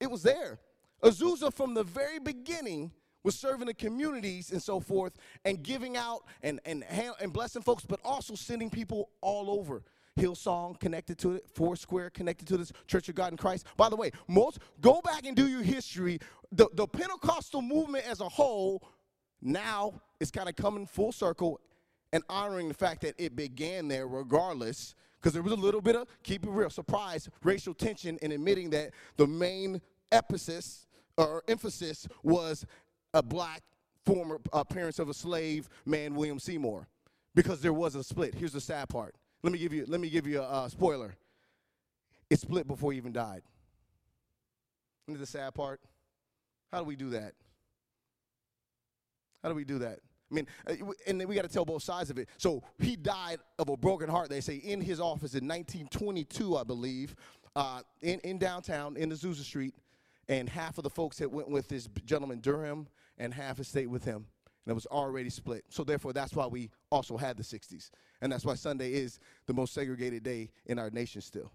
It 0.00 0.10
was 0.10 0.22
there. 0.22 0.58
Azusa, 1.02 1.52
from 1.52 1.74
the 1.74 1.84
very 1.84 2.18
beginning, 2.18 2.92
was 3.22 3.38
serving 3.38 3.66
the 3.66 3.74
communities 3.74 4.50
and 4.52 4.62
so 4.62 4.80
forth 4.80 5.12
and 5.44 5.62
giving 5.62 5.96
out 5.96 6.20
and, 6.42 6.60
and, 6.64 6.82
and 7.20 7.32
blessing 7.32 7.60
folks, 7.60 7.84
but 7.84 8.00
also 8.04 8.34
sending 8.34 8.70
people 8.70 9.10
all 9.20 9.50
over. 9.50 9.82
Hillsong 10.18 10.78
connected 10.80 11.18
to 11.18 11.36
it, 11.36 11.44
Foursquare 11.54 12.10
connected 12.10 12.48
to 12.48 12.56
this, 12.56 12.72
Church 12.86 13.08
of 13.08 13.14
God 13.14 13.32
in 13.32 13.36
Christ. 13.36 13.66
By 13.76 13.88
the 13.88 13.96
way, 13.96 14.10
most 14.28 14.58
go 14.80 15.00
back 15.02 15.26
and 15.26 15.36
do 15.36 15.46
your 15.46 15.62
history. 15.62 16.18
The, 16.52 16.68
the 16.74 16.86
Pentecostal 16.86 17.62
movement 17.62 18.04
as 18.08 18.20
a 18.20 18.28
whole 18.28 18.82
now 19.42 20.00
is 20.20 20.30
kind 20.30 20.48
of 20.48 20.56
coming 20.56 20.86
full 20.86 21.12
circle 21.12 21.60
and 22.12 22.22
honoring 22.28 22.68
the 22.68 22.74
fact 22.74 23.02
that 23.02 23.14
it 23.18 23.36
began 23.36 23.88
there 23.88 24.06
regardless 24.06 24.94
because 25.20 25.32
there 25.32 25.42
was 25.42 25.52
a 25.52 25.56
little 25.56 25.80
bit 25.80 25.96
of 25.96 26.06
keep 26.22 26.44
it 26.44 26.50
real 26.50 26.70
surprise 26.70 27.28
racial 27.42 27.74
tension 27.74 28.18
in 28.22 28.32
admitting 28.32 28.70
that 28.70 28.92
the 29.16 29.26
main 29.26 29.80
emphasis 30.12 30.86
or 31.16 31.42
emphasis 31.48 32.06
was 32.22 32.64
a 33.14 33.22
black 33.22 33.62
former 34.04 34.40
uh, 34.52 34.62
parents 34.62 34.98
of 34.98 35.08
a 35.08 35.14
slave 35.14 35.68
man 35.84 36.14
william 36.14 36.38
seymour 36.38 36.86
because 37.34 37.60
there 37.60 37.72
was 37.72 37.94
a 37.94 38.04
split 38.04 38.34
here's 38.34 38.52
the 38.52 38.60
sad 38.60 38.88
part 38.88 39.14
let 39.42 39.52
me 39.52 39.58
give 39.58 39.72
you, 39.72 39.84
let 39.86 40.00
me 40.00 40.10
give 40.10 40.26
you 40.26 40.40
a, 40.40 40.64
a 40.64 40.70
spoiler. 40.70 41.14
It 42.28 42.40
split 42.40 42.66
before 42.66 42.92
he 42.92 42.98
even 42.98 43.12
died. 43.12 43.42
Isn't 45.08 45.20
the 45.20 45.26
sad 45.26 45.54
part? 45.54 45.80
How 46.72 46.78
do 46.78 46.84
we 46.84 46.96
do 46.96 47.10
that? 47.10 47.34
How 49.42 49.48
do 49.48 49.54
we 49.54 49.64
do 49.64 49.78
that? 49.78 50.00
I 50.30 50.34
mean, 50.34 50.46
uh, 50.68 50.74
and 51.06 51.24
we 51.24 51.36
got 51.36 51.42
to 51.42 51.48
tell 51.48 51.64
both 51.64 51.84
sides 51.84 52.10
of 52.10 52.18
it. 52.18 52.28
So 52.38 52.64
he 52.80 52.96
died 52.96 53.38
of 53.58 53.68
a 53.68 53.76
broken 53.76 54.08
heart, 54.08 54.28
they 54.28 54.40
say, 54.40 54.56
in 54.56 54.80
his 54.80 54.98
office 54.98 55.34
in 55.34 55.46
1922, 55.46 56.56
I 56.56 56.64
believe, 56.64 57.14
uh, 57.54 57.82
in, 58.00 58.18
in 58.20 58.38
downtown, 58.38 58.96
in 58.96 59.10
Azusa 59.10 59.44
Street. 59.44 59.74
And 60.28 60.48
half 60.48 60.78
of 60.78 60.84
the 60.84 60.90
folks 60.90 61.18
that 61.18 61.30
went 61.30 61.48
with 61.48 61.68
this 61.68 61.88
gentleman, 62.04 62.40
Durham, 62.40 62.88
and 63.18 63.32
half 63.32 63.62
stayed 63.64 63.86
with 63.86 64.04
him 64.04 64.26
and 64.66 64.72
it 64.72 64.74
was 64.74 64.86
already 64.86 65.30
split. 65.30 65.64
So 65.68 65.84
therefore, 65.84 66.12
that's 66.12 66.34
why 66.34 66.46
we 66.46 66.70
also 66.90 67.16
had 67.16 67.36
the 67.36 67.44
60s. 67.44 67.90
And 68.20 68.32
that's 68.32 68.44
why 68.44 68.56
Sunday 68.56 68.94
is 68.94 69.20
the 69.46 69.54
most 69.54 69.72
segregated 69.72 70.24
day 70.24 70.50
in 70.66 70.80
our 70.80 70.90
nation 70.90 71.20
still. 71.20 71.52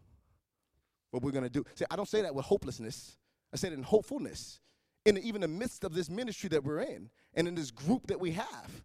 What 1.10 1.22
we're 1.22 1.32
going 1.32 1.44
to 1.44 1.50
do. 1.50 1.66
See, 1.76 1.84
I 1.92 1.98
don't 1.98 2.08
say 2.08 2.22
that 2.22 2.34
with 2.34 2.46
hopelessness. 2.46 3.18
I 3.54 3.58
say 3.58 3.68
it 3.68 3.74
in 3.74 3.84
hopefulness. 3.84 4.62
In 5.04 5.18
even 5.18 5.42
the 5.42 5.50
midst 5.50 5.84
of 5.84 5.94
this 5.94 6.10
ministry 6.10 6.48
that 6.50 6.64
we're 6.64 6.80
in 6.80 7.10
and 7.34 7.50
in 7.50 7.56
this 7.56 7.70
group 7.70 8.08
that 8.08 8.20
we 8.20 8.32
have. 8.32 8.84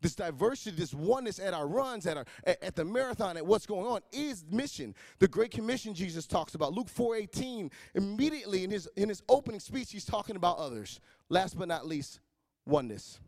This 0.00 0.16
diversity, 0.16 0.76
this 0.76 0.94
oneness 0.94 1.38
at 1.38 1.54
our 1.54 1.68
runs, 1.68 2.06
at, 2.06 2.16
our, 2.16 2.24
at, 2.44 2.60
at 2.64 2.74
the 2.74 2.84
marathon, 2.84 3.36
at 3.36 3.46
what's 3.46 3.66
going 3.66 3.86
on 3.86 4.00
is 4.12 4.44
mission. 4.50 4.94
The 5.18 5.28
Great 5.28 5.52
Commission 5.52 5.94
Jesus 5.94 6.26
talks 6.26 6.54
about. 6.54 6.72
Luke 6.72 6.88
4.18, 6.88 7.70
immediately 7.94 8.64
in 8.64 8.70
his, 8.70 8.88
in 8.96 9.08
his 9.08 9.22
opening 9.28 9.60
speech, 9.60 9.92
he's 9.92 10.06
talking 10.06 10.36
about 10.36 10.56
others. 10.56 11.00
Last 11.28 11.56
but 11.56 11.68
not 11.68 11.86
least, 11.86 12.18
oneness. 12.66 13.18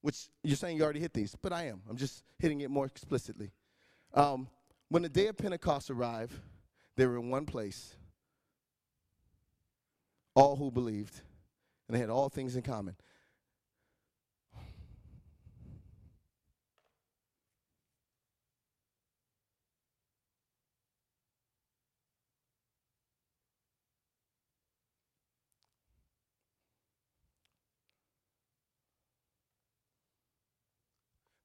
Which 0.00 0.28
you're 0.42 0.56
saying 0.56 0.76
you 0.76 0.82
already 0.82 1.00
hit 1.00 1.12
these, 1.12 1.36
but 1.40 1.52
I 1.52 1.66
am. 1.66 1.82
I'm 1.88 1.96
just 1.96 2.24
hitting 2.38 2.60
it 2.62 2.70
more 2.70 2.86
explicitly. 2.86 3.52
Um, 4.14 4.48
when 4.88 5.02
the 5.02 5.08
day 5.08 5.28
of 5.28 5.36
Pentecost 5.36 5.90
arrived, 5.90 6.34
they 6.96 7.06
were 7.06 7.16
in 7.16 7.30
one 7.30 7.46
place, 7.46 7.94
all 10.34 10.56
who 10.56 10.70
believed, 10.70 11.20
and 11.86 11.96
they 11.96 12.00
had 12.00 12.10
all 12.10 12.28
things 12.28 12.56
in 12.56 12.62
common. 12.62 12.96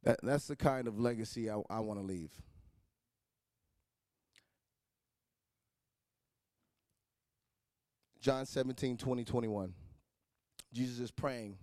That, 0.07 0.21
that's 0.23 0.47
the 0.47 0.55
kind 0.55 0.87
of 0.87 1.01
legacy 1.01 1.51
I, 1.51 1.61
I 1.69 1.81
want 1.81 1.99
to 1.99 2.05
leave. 2.05 2.31
John 8.21 8.45
17, 8.45 8.95
20, 8.95 9.25
21. 9.25 9.73
Jesus 10.71 10.99
is 10.99 11.11
praying. 11.11 11.57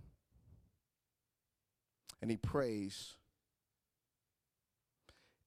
And 2.21 2.31
he 2.31 2.37
prays. 2.37 3.15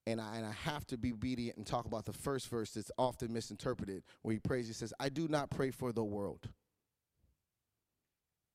And 0.04 0.20
I, 0.20 0.38
and 0.38 0.44
I 0.44 0.52
have 0.64 0.84
to 0.88 0.98
be 0.98 1.12
obedient 1.12 1.56
and 1.56 1.64
talk 1.64 1.84
about 1.84 2.04
the 2.04 2.12
first 2.12 2.48
verse 2.48 2.72
that's 2.72 2.90
often 2.98 3.32
misinterpreted, 3.32 4.02
where 4.22 4.32
he 4.32 4.40
prays, 4.40 4.66
he 4.66 4.72
says, 4.72 4.92
I 4.98 5.08
do 5.08 5.28
not 5.28 5.50
pray 5.50 5.70
for 5.70 5.92
the 5.92 6.02
world. 6.02 6.48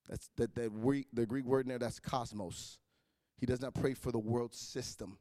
That's 0.10 0.28
that, 0.36 0.54
that 0.56 1.06
the 1.14 1.26
Greek 1.26 1.46
word 1.46 1.66
in 1.66 1.70
there, 1.70 1.80
that's 1.80 2.02
cosmos. 2.02 2.80
He 3.44 3.46
does 3.46 3.60
not 3.60 3.74
pray 3.74 3.94
for 3.94 4.10
the 4.10 4.20
world 4.20 4.56
system 4.56 5.18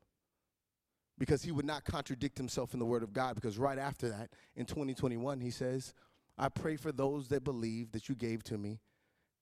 because 1.18 1.42
he 1.42 1.50
would 1.50 1.64
not 1.64 1.84
contradict 1.84 2.38
himself 2.38 2.72
in 2.72 2.78
the 2.78 2.86
word 2.86 3.02
of 3.02 3.12
God. 3.12 3.34
Because 3.34 3.58
right 3.58 3.80
after 3.80 4.08
that, 4.10 4.30
in 4.54 4.64
2021, 4.64 5.40
he 5.40 5.50
says, 5.50 5.92
I 6.38 6.48
pray 6.48 6.76
for 6.76 6.92
those 6.92 7.26
that 7.30 7.42
believe 7.42 7.90
that 7.90 8.08
you 8.08 8.14
gave 8.14 8.44
to 8.44 8.56
me, 8.56 8.78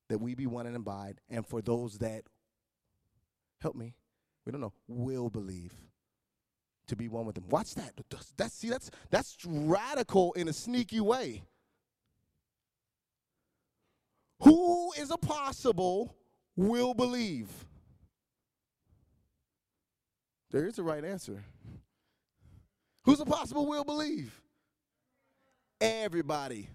that 0.09 0.19
we 0.19 0.35
be 0.35 0.47
one 0.47 0.65
and 0.65 0.75
abide, 0.77 1.21
and 1.29 1.47
for 1.47 1.61
those 1.61 1.99
that, 1.99 2.23
help 3.61 3.77
me, 3.77 3.93
we 4.47 4.53
don't 4.53 4.63
know, 4.63 4.73
will 4.89 5.29
believe 5.29 5.75
to 6.87 6.97
be 6.97 7.07
one 7.07 7.27
with 7.27 7.35
them. 7.35 7.51
Watch 7.51 7.75
that. 7.75 7.93
That's, 8.39 8.55
see, 8.55 8.71
that's, 8.71 8.91
that's 9.11 9.37
radical 9.45 10.33
in 10.33 10.49
a 10.49 10.55
sneaky 10.55 11.03
way. 11.03 11.43
Who 14.39 14.91
is 14.99 15.11
a 15.11 15.19
possible 15.19 16.17
will 16.57 16.95
believe? 16.95 17.51
There 20.51 20.67
is 20.67 20.79
a 20.79 20.83
right 20.83 21.05
answer. 21.05 21.45
Who's 23.05 23.21
a 23.21 23.25
possible 23.25 23.67
will 23.67 23.85
believe? 23.85 24.41
Everybody. 25.81 26.69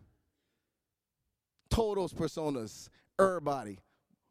Todos 1.69 2.13
personas. 2.13 2.89
Everybody. 3.19 3.79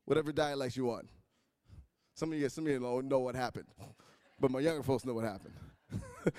Whatever 0.07 0.33
dialects 0.33 0.77
you 0.77 0.87
want. 0.87 1.09
Some 2.15 2.33
of 2.33 2.39
you, 2.39 2.49
some 2.49 2.67
of 2.67 2.73
you 2.73 2.81
know, 2.81 3.01
know 3.01 3.21
what 3.21 3.35
happened. 3.35 3.67
But 4.41 4.51
my 4.51 4.61
younger 4.61 4.83
folks 4.83 5.05
know 5.05 5.15
what 5.15 5.25
happened. 5.25 5.55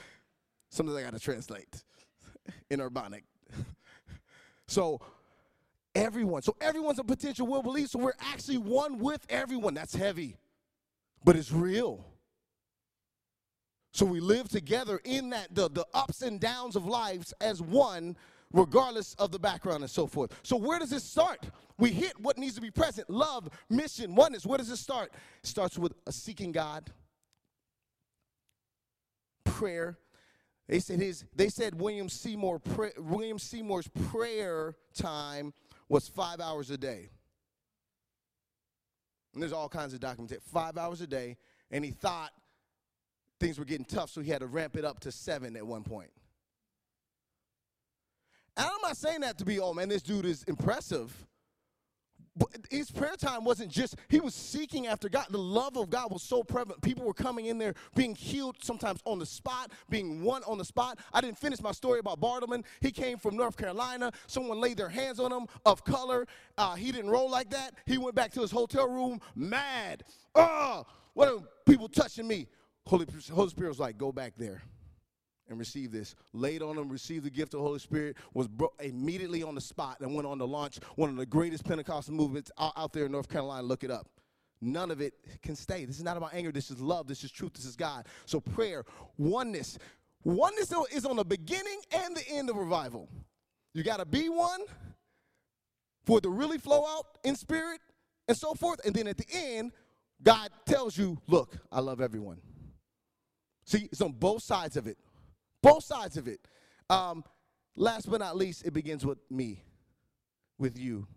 Sometimes 0.70 0.98
I 0.98 1.04
got 1.04 1.14
to 1.14 1.20
translate 1.20 1.84
in 2.70 2.80
Urbanic. 2.80 3.24
so 4.68 5.00
everyone, 5.94 6.42
so 6.42 6.56
everyone's 6.60 7.00
a 7.00 7.04
potential 7.04 7.48
will 7.48 7.64
believe. 7.64 7.90
So 7.90 8.00
we're 8.00 8.14
actually 8.20 8.58
one 8.58 9.00
with 9.00 9.26
everyone. 9.30 9.74
That's 9.74 9.96
heavy, 9.96 10.38
but 11.24 11.36
it's 11.36 11.52
real. 11.52 12.06
So 13.96 14.06
we 14.06 14.20
live 14.20 14.50
together 14.50 15.00
in 15.06 15.30
that 15.30 15.56
the, 15.56 15.70
the 15.70 15.86
ups 15.94 16.22
and 16.22 16.38
downs 16.38 16.76
of 16.76 16.86
lives 16.86 17.34
as 17.40 17.62
one, 17.62 18.18
regardless 18.52 19.14
of 19.14 19.32
the 19.32 19.40
background 19.40 19.84
and 19.84 19.90
so 19.90 20.06
forth. 20.06 20.38
So 20.44 20.58
where 20.58 20.80
does 20.80 20.90
this 20.90 21.06
start? 21.06 21.50
We 21.78 21.92
hit 21.92 22.20
what 22.20 22.38
needs 22.38 22.56
to 22.56 22.62
be 22.62 22.70
present: 22.70 23.10
love, 23.10 23.48
mission, 23.70 24.14
oneness. 24.14 24.46
Where 24.46 24.58
does 24.58 24.70
it 24.70 24.76
start? 24.76 25.14
It 25.42 25.48
starts 25.48 25.78
with 25.80 25.94
seeking 26.10 26.52
God, 26.52 26.92
prayer. 29.46 29.98
They 30.68 30.80
said 30.80 31.00
his. 31.00 31.24
They 31.34 31.48
said 31.48 31.80
William 31.80 32.10
Seymour. 32.10 32.62
William 32.98 33.40
Seymour's 33.40 33.88
prayer 34.12 34.76
time 34.94 35.54
was 35.88 36.10
five 36.10 36.42
hours 36.42 36.70
a 36.70 36.78
day. 36.78 37.08
And 39.34 39.42
there's 39.42 39.54
all 39.54 39.70
kinds 39.70 39.94
of 39.94 40.02
documentation. 40.02 40.44
Five 40.52 40.78
hours 40.78 41.00
a 41.00 41.08
day, 41.08 41.38
and 41.72 41.86
he 41.86 41.92
thought 41.92 42.32
things 43.40 43.60
were 43.60 43.66
getting 43.66 43.86
tough, 43.86 44.10
so 44.10 44.22
he 44.22 44.32
had 44.32 44.42
to 44.42 44.48
ramp 44.48 44.76
it 44.76 44.86
up 44.86 45.00
to 45.02 45.12
seven 45.12 45.56
at 45.56 45.66
one 45.66 45.84
point. 45.84 46.10
And 48.58 48.66
I'm 48.66 48.82
not 48.82 48.98
saying 48.98 49.22
that 49.22 49.38
to 49.40 49.46
be, 49.46 49.60
oh 49.60 49.74
man, 49.74 49.90
this 49.90 50.02
dude 50.02 50.26
is 50.26 50.44
impressive. 50.44 51.14
But 52.38 52.50
his 52.70 52.92
prayer 52.92 53.16
time 53.18 53.46
wasn't 53.46 53.72
just, 53.72 53.96
he 54.10 54.20
was 54.20 54.36
seeking 54.36 54.88
after 54.88 55.08
God. 55.08 55.28
The 55.30 55.38
love 55.38 55.78
of 55.78 55.90
God 55.90 56.12
was 56.12 56.22
so 56.22 56.44
prevalent. 56.44 56.82
People 56.82 57.06
were 57.06 57.14
coming 57.14 57.46
in 57.46 57.58
there 57.58 57.76
being 57.96 58.14
healed 58.14 58.58
sometimes 58.62 59.00
on 59.06 59.20
the 59.20 59.26
spot, 59.26 59.72
being 59.90 60.22
one 60.22 60.44
on 60.44 60.58
the 60.58 60.66
spot. 60.66 61.00
I 61.14 61.22
didn't 61.22 61.38
finish 61.38 61.62
my 61.62 61.72
story 61.72 62.00
about 62.00 62.20
Bartleman. 62.20 62.66
He 62.82 62.92
came 62.92 63.18
from 63.18 63.38
North 63.38 63.56
Carolina. 63.56 64.12
Someone 64.28 64.60
laid 64.60 64.76
their 64.76 64.90
hands 64.90 65.18
on 65.18 65.32
him 65.32 65.48
of 65.66 65.86
color. 65.86 66.28
Uh, 66.58 66.76
he 66.76 66.92
didn't 66.92 67.10
roll 67.10 67.30
like 67.30 67.52
that. 67.52 67.74
He 67.86 67.98
went 67.98 68.16
back 68.16 68.32
to 68.34 68.42
his 68.42 68.52
hotel 68.52 68.90
room 68.90 69.22
mad. 69.34 70.04
Oh, 70.34 70.86
what 71.14 71.30
are 71.30 71.40
people 71.66 71.88
touching 71.88 72.28
me? 72.28 72.48
Holy, 72.88 73.06
Holy 73.34 73.50
Spirit 73.50 73.70
was 73.70 73.80
like, 73.80 73.98
go 73.98 74.12
back 74.12 74.34
there 74.38 74.62
and 75.50 75.60
receive 75.60 75.92
this. 75.92 76.16
Laid 76.34 76.62
on 76.62 76.78
him, 76.78 76.90
received 76.90 77.26
the 77.26 77.30
gift 77.30 77.54
of 77.54 77.60
the 77.60 77.66
Holy 77.66 77.80
Spirit, 77.80 78.18
was 78.34 78.48
bro- 78.48 78.74
immediately 78.80 79.44
on 79.44 79.56
the 79.56 79.62
spot 79.62 80.00
and 80.02 80.14
went 80.14 80.28
on 80.28 80.38
to 80.40 80.46
launch 80.46 80.80
one 80.96 81.10
of 81.10 81.16
the 81.16 81.26
greatest 81.26 81.66
Pentecostal 81.66 82.14
movements 82.14 82.52
out, 82.60 82.74
out 82.76 82.94
there 82.94 83.06
in 83.06 83.12
North 83.12 83.30
Carolina. 83.30 83.64
Look 83.64 83.84
it 83.84 83.92
up. 83.92 84.08
None 84.62 84.90
of 84.90 85.02
it 85.02 85.14
can 85.42 85.56
stay. 85.56 85.86
This 85.86 85.98
is 85.98 86.04
not 86.04 86.18
about 86.18 86.34
anger. 86.34 86.52
This 86.52 86.72
is 86.72 86.80
love. 86.80 87.08
This 87.08 87.24
is 87.24 87.32
truth. 87.32 87.54
This 87.54 87.66
is 87.66 87.76
God. 87.76 88.08
So 88.26 88.40
prayer, 88.40 88.84
oneness. 89.18 89.78
Oneness 90.24 90.72
is 90.92 91.06
on 91.06 91.18
the 91.18 91.26
beginning 91.26 91.80
and 91.92 92.16
the 92.16 92.28
end 92.30 92.50
of 92.50 92.56
revival. 92.56 93.10
You 93.74 93.84
got 93.84 93.98
to 93.98 94.06
be 94.06 94.30
one 94.30 94.62
for 96.06 96.20
it 96.20 96.22
to 96.22 96.30
really 96.30 96.58
flow 96.58 96.86
out 96.88 97.06
in 97.24 97.36
spirit 97.36 97.82
and 98.28 98.38
so 98.38 98.54
forth. 98.54 98.80
And 98.86 98.96
then 98.96 99.08
at 99.08 99.18
the 99.18 99.26
end, 99.32 99.72
God 100.24 100.50
tells 100.66 100.98
you, 100.98 101.18
look, 101.28 101.56
I 101.72 101.82
love 101.82 102.02
everyone. 102.02 102.40
See, 103.66 103.90
it's 103.92 104.02
on 104.02 104.14
both 104.14 104.44
sides 104.44 104.78
of 104.78 104.88
it. 104.88 104.98
Both 105.62 105.84
sides 105.84 106.18
of 106.18 106.28
it. 106.28 106.40
Um, 106.90 107.24
last 107.76 108.10
but 108.10 108.20
not 108.20 108.38
least, 108.38 108.66
it 108.66 108.72
begins 108.72 109.06
with 109.06 109.18
me, 109.30 109.64
with 110.58 110.78
you, 110.78 111.08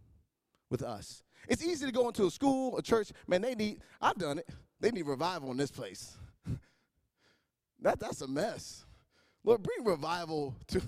with 0.70 0.82
us. 0.82 1.22
It's 1.48 1.64
easy 1.64 1.86
to 1.86 1.92
go 1.92 2.08
into 2.08 2.26
a 2.26 2.30
school, 2.30 2.76
a 2.78 2.82
church. 2.82 3.12
Man, 3.26 3.42
they 3.42 3.54
need, 3.54 3.80
I've 4.00 4.16
done 4.16 4.38
it. 4.38 4.48
They 4.80 4.90
need 4.90 5.06
revival 5.06 5.50
in 5.50 5.56
this 5.56 5.70
place. 5.70 6.16
that, 7.80 8.00
that's 8.00 8.22
a 8.22 8.28
mess. 8.28 8.84
Lord, 9.44 9.62
bring 9.62 9.84
revival 9.84 10.54
to, 10.68 10.82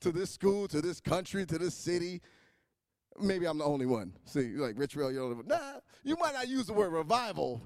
to 0.00 0.12
this 0.12 0.30
school, 0.30 0.68
to 0.68 0.80
this 0.80 1.00
country, 1.00 1.46
to 1.46 1.58
this 1.58 1.74
city. 1.74 2.20
Maybe 3.20 3.46
I'm 3.46 3.58
the 3.58 3.64
only 3.64 3.86
one. 3.86 4.14
See, 4.24 4.48
like 4.56 4.78
Rich 4.78 4.96
Rail, 4.96 5.12
you're 5.12 5.42
Nah, 5.44 5.80
you 6.02 6.16
might 6.16 6.32
not 6.32 6.48
use 6.48 6.66
the 6.66 6.72
word 6.72 6.92
revival, 6.92 7.60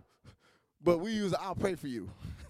but 0.82 0.98
we 0.98 1.12
use 1.12 1.32
I'll 1.34 1.54
pray 1.54 1.76
for 1.76 1.86
you. 1.86 2.10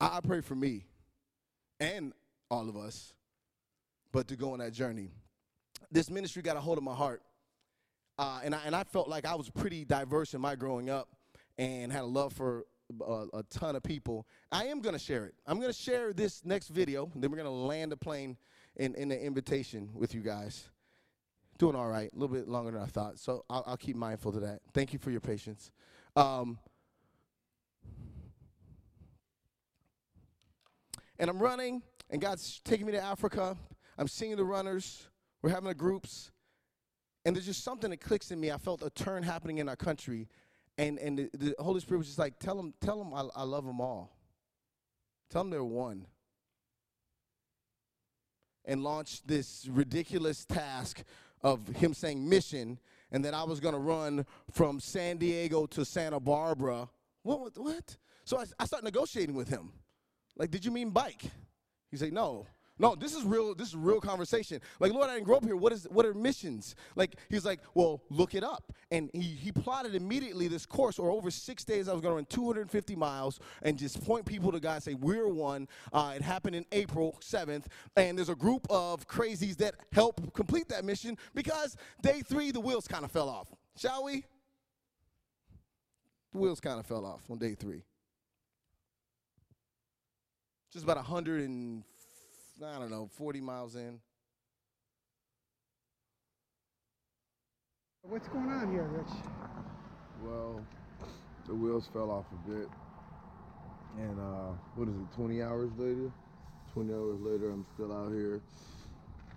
I 0.00 0.20
pray 0.20 0.40
for 0.40 0.54
me 0.54 0.86
and 1.80 2.12
all 2.50 2.68
of 2.68 2.76
us, 2.76 3.14
but 4.12 4.28
to 4.28 4.36
go 4.36 4.52
on 4.52 4.60
that 4.60 4.72
journey. 4.72 5.10
This 5.90 6.10
ministry 6.10 6.42
got 6.42 6.56
a 6.56 6.60
hold 6.60 6.78
of 6.78 6.84
my 6.84 6.94
heart, 6.94 7.22
uh, 8.18 8.40
and, 8.44 8.54
I, 8.54 8.60
and 8.64 8.74
I 8.74 8.84
felt 8.84 9.08
like 9.08 9.24
I 9.24 9.34
was 9.34 9.48
pretty 9.48 9.84
diverse 9.84 10.34
in 10.34 10.40
my 10.40 10.54
growing 10.56 10.90
up 10.90 11.08
and 11.56 11.92
had 11.92 12.02
a 12.02 12.06
love 12.06 12.32
for 12.32 12.64
a, 13.06 13.26
a 13.34 13.42
ton 13.44 13.76
of 13.76 13.82
people. 13.82 14.26
I 14.50 14.66
am 14.66 14.80
going 14.80 14.94
to 14.94 14.98
share 14.98 15.24
it. 15.24 15.34
I'm 15.46 15.56
going 15.58 15.72
to 15.72 15.78
share 15.78 16.12
this 16.12 16.44
next 16.44 16.68
video, 16.68 17.10
then 17.14 17.30
we're 17.30 17.36
going 17.36 17.46
to 17.46 17.50
land 17.50 17.92
the 17.92 17.96
plane 17.96 18.36
in, 18.76 18.94
in 18.94 19.08
the 19.08 19.20
invitation 19.20 19.90
with 19.94 20.14
you 20.14 20.20
guys. 20.20 20.68
Doing 21.58 21.74
all 21.74 21.88
right, 21.88 22.08
a 22.12 22.16
little 22.16 22.34
bit 22.34 22.48
longer 22.48 22.70
than 22.70 22.80
I 22.80 22.86
thought, 22.86 23.18
so 23.18 23.44
I'll, 23.50 23.64
I'll 23.66 23.76
keep 23.76 23.96
mindful 23.96 24.30
to 24.32 24.40
that. 24.40 24.60
Thank 24.72 24.92
you 24.92 24.98
for 25.00 25.10
your 25.10 25.20
patience. 25.20 25.72
Um, 26.14 26.58
And 31.18 31.28
I'm 31.28 31.38
running, 31.38 31.82
and 32.10 32.20
God's 32.20 32.60
taking 32.64 32.86
me 32.86 32.92
to 32.92 33.02
Africa. 33.02 33.56
I'm 33.98 34.08
seeing 34.08 34.36
the 34.36 34.44
runners. 34.44 35.08
We're 35.42 35.50
having 35.50 35.68
the 35.68 35.74
groups. 35.74 36.30
And 37.24 37.34
there's 37.34 37.46
just 37.46 37.64
something 37.64 37.90
that 37.90 38.00
clicks 38.00 38.30
in 38.30 38.40
me. 38.40 38.52
I 38.52 38.58
felt 38.58 38.82
a 38.82 38.90
turn 38.90 39.22
happening 39.22 39.58
in 39.58 39.68
our 39.68 39.76
country. 39.76 40.28
And, 40.78 40.98
and 40.98 41.18
the, 41.18 41.30
the 41.36 41.54
Holy 41.58 41.80
Spirit 41.80 41.98
was 41.98 42.06
just 42.06 42.18
like, 42.18 42.38
tell 42.38 42.56
them, 42.56 42.72
tell 42.80 42.98
them 42.98 43.12
I, 43.12 43.24
I 43.34 43.42
love 43.42 43.66
them 43.66 43.80
all. 43.80 44.16
Tell 45.28 45.42
them 45.42 45.50
they're 45.50 45.64
one. 45.64 46.06
And 48.64 48.84
launched 48.84 49.26
this 49.26 49.66
ridiculous 49.70 50.44
task 50.44 51.02
of 51.42 51.66
him 51.68 51.94
saying 51.94 52.28
mission, 52.28 52.78
and 53.10 53.24
that 53.24 53.34
I 53.34 53.42
was 53.44 53.60
going 53.60 53.74
to 53.74 53.80
run 53.80 54.26
from 54.50 54.78
San 54.80 55.16
Diego 55.16 55.66
to 55.66 55.84
Santa 55.84 56.20
Barbara. 56.20 56.88
What? 57.22 57.56
What? 57.56 57.96
So 58.24 58.38
I, 58.38 58.44
I 58.60 58.80
negotiating 58.82 59.34
with 59.34 59.48
him. 59.48 59.72
Like, 60.38 60.50
did 60.50 60.64
you 60.64 60.70
mean 60.70 60.90
bike? 60.90 61.22
He 61.90 61.96
said, 61.96 62.12
no. 62.12 62.46
No, 62.80 62.94
this 62.94 63.14
is 63.14 63.24
real. 63.24 63.54
This 63.54 63.68
is 63.68 63.76
real 63.76 64.00
conversation. 64.00 64.60
Like, 64.78 64.92
Lord, 64.92 65.10
I 65.10 65.14
didn't 65.14 65.26
grow 65.26 65.36
up 65.36 65.44
here. 65.44 65.56
What 65.56 65.72
is? 65.72 65.88
What 65.90 66.06
are 66.06 66.14
missions? 66.14 66.76
Like, 66.94 67.16
he's 67.28 67.44
like, 67.44 67.60
well, 67.74 68.02
look 68.08 68.34
it 68.34 68.44
up. 68.44 68.72
And 68.92 69.10
he 69.12 69.22
he 69.22 69.50
plotted 69.50 69.96
immediately 69.96 70.46
this 70.46 70.64
course, 70.64 70.98
or 70.98 71.10
over 71.10 71.30
six 71.30 71.64
days, 71.64 71.88
I 71.88 71.92
was 71.92 72.00
going 72.00 72.12
to 72.12 72.16
run 72.16 72.26
250 72.26 72.94
miles 72.94 73.40
and 73.62 73.76
just 73.76 74.04
point 74.04 74.26
people 74.26 74.52
to 74.52 74.60
God 74.60 74.82
say, 74.82 74.94
we're 74.94 75.28
one. 75.28 75.66
Uh, 75.92 76.12
it 76.14 76.22
happened 76.22 76.54
in 76.54 76.64
April 76.70 77.18
7th, 77.20 77.64
and 77.96 78.16
there's 78.16 78.28
a 78.28 78.36
group 78.36 78.66
of 78.70 79.08
crazies 79.08 79.56
that 79.56 79.74
help 79.92 80.32
complete 80.32 80.68
that 80.68 80.84
mission 80.84 81.18
because 81.34 81.76
day 82.00 82.22
three 82.24 82.52
the 82.52 82.60
wheels 82.60 82.86
kind 82.86 83.04
of 83.04 83.10
fell 83.10 83.28
off. 83.28 83.48
Shall 83.76 84.04
we? 84.04 84.24
The 86.30 86.38
wheels 86.38 86.60
kind 86.60 86.78
of 86.78 86.86
fell 86.86 87.04
off 87.04 87.22
on 87.28 87.38
day 87.38 87.56
three 87.56 87.82
just 90.72 90.84
about 90.84 90.96
100 90.96 91.42
and, 91.42 91.82
I 92.64 92.78
don't 92.78 92.90
know, 92.90 93.08
40 93.16 93.40
miles 93.40 93.76
in. 93.76 94.00
What's 98.02 98.28
going 98.28 98.48
on 98.48 98.72
here, 98.72 98.84
Rich? 98.84 99.12
Well, 100.22 100.64
the 101.46 101.54
wheels 101.54 101.88
fell 101.92 102.10
off 102.10 102.26
a 102.32 102.50
bit. 102.50 102.68
And 103.98 104.18
uh, 104.18 104.52
what 104.76 104.88
is 104.88 104.94
it, 104.94 105.16
20 105.16 105.42
hours 105.42 105.70
later? 105.76 106.10
20 106.74 106.92
hours 106.92 107.20
later, 107.20 107.50
I'm 107.50 107.66
still 107.74 107.92
out 107.92 108.12
here. 108.12 108.40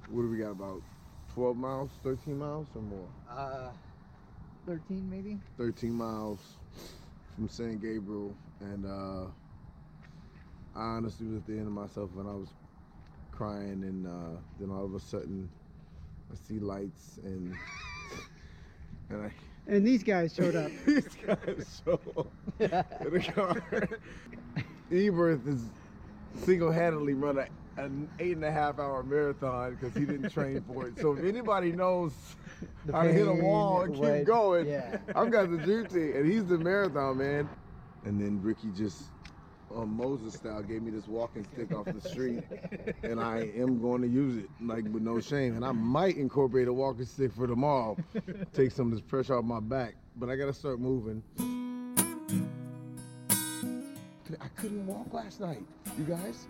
What 0.10 0.24
do 0.24 0.30
we 0.30 0.38
got, 0.38 0.52
about 0.52 0.82
12 1.34 1.58
miles, 1.58 1.89
13 2.04 2.38
miles 2.38 2.67
or 2.76 2.82
more? 2.82 3.08
Uh, 3.30 3.70
13 4.65 5.10
maybe? 5.10 5.39
13 5.58 5.91
miles 5.91 6.39
from 7.36 7.50
San 7.50 7.78
Gabriel. 7.78 8.36
And 8.60 8.86
uh, 8.86 9.26
I 10.76 10.82
honestly 10.82 11.28
was 11.28 11.38
at 11.38 11.48
the 11.48 11.54
end 11.54 11.68
of 11.68 11.74
myself 11.74 12.10
when 12.14 12.28
I 12.28 12.34
was 12.34 12.50
crying, 13.32 13.84
and 13.84 14.08
uh, 14.08 14.40
then 14.60 14.70
all 14.70 14.86
of 14.86 14.94
a 14.96 15.00
sudden, 15.00 15.50
I 16.32 16.36
see 16.48 16.60
lights, 16.60 17.20
and 17.24 17.56
and 19.10 19.24
I. 19.24 19.32
And 19.68 19.86
these 19.86 20.04
guys 20.04 20.34
showed 20.34 20.56
up. 20.56 20.72
these 20.86 21.08
guys 21.26 21.82
show 21.86 22.00
up 22.18 22.32
in 22.60 23.14
the 23.14 23.20
car. 23.20 23.62
Eberth 24.92 25.48
is 25.48 25.64
single-handedly 26.44 27.14
run 27.14 27.38
a, 27.38 27.48
an 27.82 28.10
eight 28.20 28.36
and 28.36 28.46
a 28.46 28.52
half 28.52 28.80
hour 28.80 29.04
marathon 29.04 29.76
because 29.76 29.94
he 29.96 30.06
didn't 30.06 30.30
train 30.30 30.64
for 30.68 30.88
it. 30.88 31.00
So 31.00 31.14
if 31.14 31.24
anybody 31.24 31.72
knows 31.72 32.14
the 32.86 32.94
how 32.94 33.04
to 33.04 33.14
hit 33.14 33.28
a 33.28 33.34
wall 33.34 33.82
and 33.82 33.96
keep 33.96 34.26
going, 34.26 34.68
yeah. 34.68 34.98
I've 35.16 35.32
got 35.32 35.52
the 35.52 35.58
duty, 35.58 36.14
and 36.14 36.30
he's 36.30 36.46
the 36.46 36.58
marathon 36.58 37.18
man. 37.18 37.50
And 38.04 38.20
then 38.20 38.42
Ricky 38.42 38.70
just 38.76 39.04
um, 39.76 39.96
Moses 39.98 40.34
style 40.34 40.62
gave 40.62 40.82
me 40.82 40.92
this 40.92 41.08
walking 41.08 41.46
stick 41.54 41.74
off 41.74 41.86
the 41.86 42.02
street, 42.02 42.44
and 43.04 43.20
I 43.20 43.52
am 43.56 43.82
going 43.82 44.02
to 44.02 44.08
use 44.08 44.44
it 44.44 44.50
like 44.62 44.84
with 44.86 45.04
no 45.04 45.20
shame. 45.20 45.56
And 45.56 45.66
I 45.66 45.72
might 45.72 46.18
incorporate 46.18 46.68
a 46.68 46.74
walking 46.74 47.06
stick 47.06 47.34
for 47.34 47.48
tomorrow, 47.48 47.98
take 48.54 48.72
some 48.72 48.88
of 48.88 48.92
this 48.94 49.02
pressure 49.02 49.38
off 49.38 49.46
my 49.46 49.60
back. 49.60 49.96
But 50.16 50.30
I 50.30 50.36
got 50.36 50.48
to 50.48 50.54
start 50.54 50.80
moving. 50.80 51.24
I 54.40 54.48
couldn't 54.56 54.86
walk 54.88 55.14
last 55.14 55.40
night, 55.40 55.64
you 55.98 56.06
guys. 56.06 56.48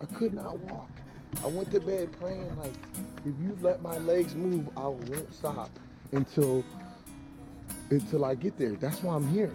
I 0.00 0.06
could 0.06 0.34
not 0.34 0.58
walk. 0.60 0.90
I 1.42 1.48
went 1.48 1.70
to 1.72 1.80
bed 1.80 2.10
praying 2.20 2.56
like, 2.58 2.72
if 3.24 3.34
you 3.42 3.56
let 3.60 3.82
my 3.82 3.98
legs 3.98 4.34
move, 4.34 4.68
I 4.76 4.86
won't 4.86 5.34
stop 5.34 5.70
until 6.12 6.64
until 7.90 8.24
I 8.24 8.34
get 8.34 8.58
there. 8.58 8.72
That's 8.72 9.02
why 9.02 9.14
I'm 9.14 9.28
here. 9.28 9.52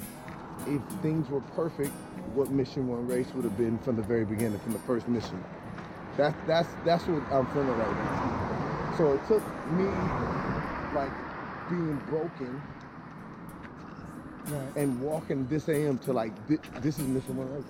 If 0.68 0.82
things 1.02 1.30
were 1.30 1.42
perfect, 1.42 1.92
what 2.34 2.50
Mission 2.52 2.88
One 2.88 3.08
race 3.08 3.28
would 3.34 3.44
have 3.44 3.58
been 3.58 3.78
from 3.80 3.96
the 3.96 4.02
very 4.04 4.26
beginning, 4.26 4.60
from 4.60 4.74
the 4.74 4.80
first 4.80 5.08
mission. 5.08 5.44
That 6.18 6.36
that's 6.48 6.68
that's 6.86 7.06
what 7.08 7.22
I'm 7.32 7.46
feeling 7.48 7.68
right 7.70 7.96
now. 7.96 8.94
So 8.98 9.14
it 9.14 9.26
took 9.28 9.44
me 9.72 9.86
like 10.94 11.12
being 11.70 11.96
broken 12.10 12.62
Right. 14.48 14.76
and 14.76 15.00
walking 15.02 15.48
this 15.48 15.70
AM 15.70 15.98
to 16.00 16.14
like 16.14 16.34
thi- 16.48 16.58
this 16.82 16.98
is 17.00 17.08
Mission 17.08 17.38
One 17.38 17.54
race. 17.54 17.64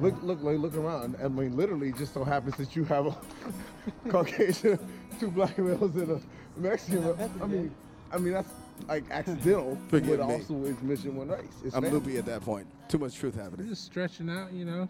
Look, 0.00 0.14
look, 0.22 0.40
like, 0.42 0.58
look 0.58 0.76
around. 0.76 1.16
I 1.22 1.26
mean, 1.26 1.56
literally, 1.56 1.90
just 1.92 2.14
so 2.14 2.22
happens 2.22 2.56
that 2.56 2.76
you 2.76 2.84
have 2.84 3.06
a 3.06 3.16
Caucasian, 4.08 4.78
two 5.18 5.28
black 5.30 5.58
males, 5.58 5.94
and 5.96 6.12
a 6.12 6.20
Mexican. 6.56 7.16
I 7.42 7.46
mean, 7.46 7.74
I 8.12 8.18
mean 8.18 8.32
that's 8.34 8.48
like 8.86 9.04
accidental, 9.10 9.76
Forgive 9.88 10.18
but 10.18 10.28
me. 10.28 10.34
also 10.34 10.64
it's 10.64 10.82
Mission 10.82 11.16
One 11.16 11.28
race. 11.28 11.44
It's 11.64 11.74
I'm 11.74 11.82
family. 11.82 11.98
loopy 11.98 12.16
at 12.18 12.26
that 12.26 12.42
point. 12.42 12.66
Too 12.88 12.98
much 12.98 13.16
truth 13.16 13.36
We're 13.36 13.42
happening. 13.44 13.68
just 13.68 13.84
stretching 13.84 14.28
out, 14.30 14.52
you 14.52 14.64
know. 14.64 14.88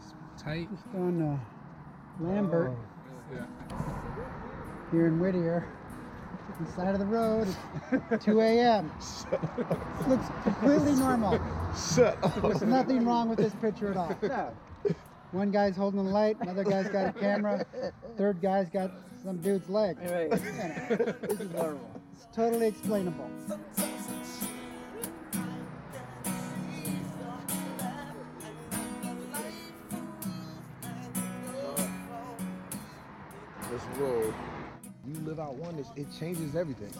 It's 0.00 0.42
tight. 0.42 0.68
Just 0.70 0.86
on 0.94 1.22
uh, 1.22 2.24
Lambert 2.24 2.72
Yeah. 3.32 3.44
here 4.90 5.06
in 5.06 5.18
Whittier. 5.20 5.66
On 6.58 6.64
the 6.66 6.72
side 6.72 6.94
of 6.94 7.00
the 7.00 7.06
road. 7.06 7.48
It's 8.10 8.24
2 8.24 8.40
a.m. 8.40 8.90
Looks 10.08 10.26
completely 10.42 10.92
normal. 10.92 11.40
Shut 11.94 12.16
up. 12.22 12.40
There's 12.42 12.62
nothing 12.62 13.04
wrong 13.04 13.28
with 13.28 13.38
this 13.38 13.54
picture 13.56 13.90
at 13.90 13.96
all. 13.96 14.14
One 15.32 15.50
guy's 15.50 15.74
holding 15.74 16.04
the 16.04 16.10
light, 16.10 16.36
another 16.42 16.62
guy's 16.62 16.88
got 16.90 17.08
a 17.08 17.12
camera, 17.18 17.66
third 18.16 18.40
guy's 18.40 18.68
got 18.70 18.92
some 19.24 19.38
dude's 19.38 19.68
leg. 19.68 19.96
Right. 20.00 20.30
this 20.30 21.40
is 21.40 21.50
normal. 21.50 21.80
It's 22.14 22.26
totally 22.32 22.68
explainable. 22.68 23.28
this 33.70 33.98
world, 33.98 34.32
you 35.04 35.14
live 35.24 35.40
out 35.40 35.54
oneness, 35.56 35.88
it 35.96 36.06
changes 36.16 36.54
everything. 36.54 36.92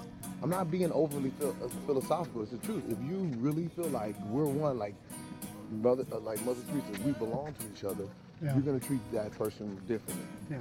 I'm 0.43 0.51
not 0.51 0.69
being 0.69 0.91
overly 0.91 1.33
uh, 1.41 1.69
philosophical. 1.87 2.43
It's 2.43 2.51
the 2.51 2.59
truth. 2.59 2.83
If 2.89 2.99
you 3.09 3.31
really 3.39 3.69
feel 3.69 3.89
like 3.91 4.17
we're 4.27 4.47
one, 4.47 4.81
like 4.81 4.97
brother, 5.71 6.05
uh, 6.11 6.19
like 6.19 6.45
Mother 6.45 6.61
Teresa, 6.69 7.03
we 7.05 7.13
belong 7.13 7.55
to 7.61 7.67
each 7.73 7.85
other. 7.85 8.09
Yeah. 8.43 8.55
You're 8.55 8.63
gonna 8.63 8.81
treat 8.81 9.01
that 9.13 9.31
person 9.39 9.77
differently. 9.87 10.27
Yeah. 10.51 10.59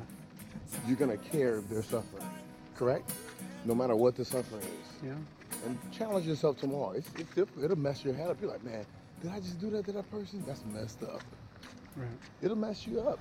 You're 0.88 0.98
gonna 0.98 1.18
care 1.18 1.58
if 1.58 1.70
they're 1.70 1.82
suffering, 1.82 2.28
correct? 2.76 3.12
No 3.66 3.76
matter 3.76 3.96
what 3.96 4.16
the 4.16 4.26
suffering 4.26 4.62
is. 4.62 5.04
Yeah. 5.04 5.16
And 5.66 5.78
challenge 5.92 6.28
yourself 6.28 6.58
tomorrow. 6.58 6.92
It's, 6.92 7.08
it's 7.18 7.34
different. 7.34 7.64
It'll 7.64 7.78
mess 7.78 8.04
your 8.04 8.14
head 8.14 8.30
up. 8.30 8.38
You're 8.42 8.52
like, 8.52 8.64
man, 8.64 8.86
did 9.22 9.32
I 9.32 9.40
just 9.40 9.60
do 9.60 9.70
that 9.72 9.86
to 9.86 9.92
that 9.94 10.12
person? 10.12 10.44
That's 10.46 10.64
messed 10.74 11.04
up. 11.04 11.22
Right. 11.96 12.08
It'll 12.42 12.58
mess 12.58 12.86
you 12.86 13.00
up. 13.02 13.20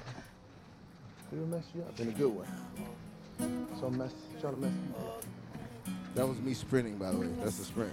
It'll 1.33 1.47
mess 1.47 1.65
you 1.75 1.83
up 1.83 1.99
in 2.01 2.09
a 2.09 2.12
good 2.12 2.37
way. 2.37 2.47
So 3.79 3.87
I'm 3.87 3.99
mess, 3.99 4.12
trying 4.41 4.55
to 4.55 4.61
mess 4.61 4.73
people 4.73 5.07
up. 5.09 5.25
That 6.15 6.29
was 6.29 6.38
me 6.41 6.55
sprinting, 6.55 6.99
by 6.99 7.11
the 7.11 7.19
way. 7.19 7.29
That's 7.41 7.59
the 7.59 7.65
sprint. 7.65 7.93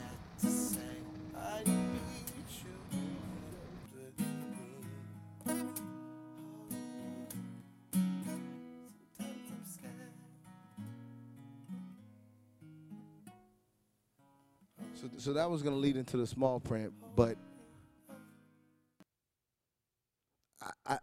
So, 15.00 15.08
so 15.18 15.34
that 15.34 15.50
was 15.50 15.62
going 15.62 15.74
to 15.74 15.80
lead 15.80 15.96
into 15.96 16.18
the 16.18 16.28
small 16.28 16.60
print, 16.60 16.92
but 17.16 17.38
I, 20.62 20.72
I, 20.86 20.98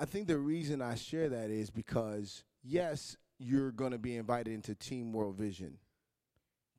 I 0.00 0.04
think 0.06 0.28
the 0.28 0.38
reason 0.38 0.80
I 0.80 0.94
share 0.94 1.28
that 1.28 1.50
is 1.50 1.68
because 1.68 2.42
yes, 2.64 3.14
you're 3.38 3.70
going 3.70 3.92
to 3.92 3.98
be 3.98 4.16
invited 4.16 4.54
into 4.54 4.74
Team 4.74 5.12
World 5.12 5.36
Vision 5.36 5.76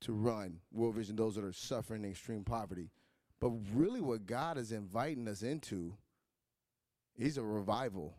to 0.02 0.14
run 0.14 0.58
World 0.72 0.96
Vision. 0.96 1.16
Those 1.16 1.36
that 1.36 1.44
are 1.44 1.54
suffering 1.54 2.04
extreme 2.04 2.44
poverty, 2.44 2.90
but 3.40 3.52
really, 3.76 4.02
what 4.02 4.26
God 4.26 4.58
is 4.58 4.72
inviting 4.72 5.28
us 5.28 5.44
into 5.44 5.94
is 7.16 7.38
a 7.38 7.44
revival. 7.44 8.16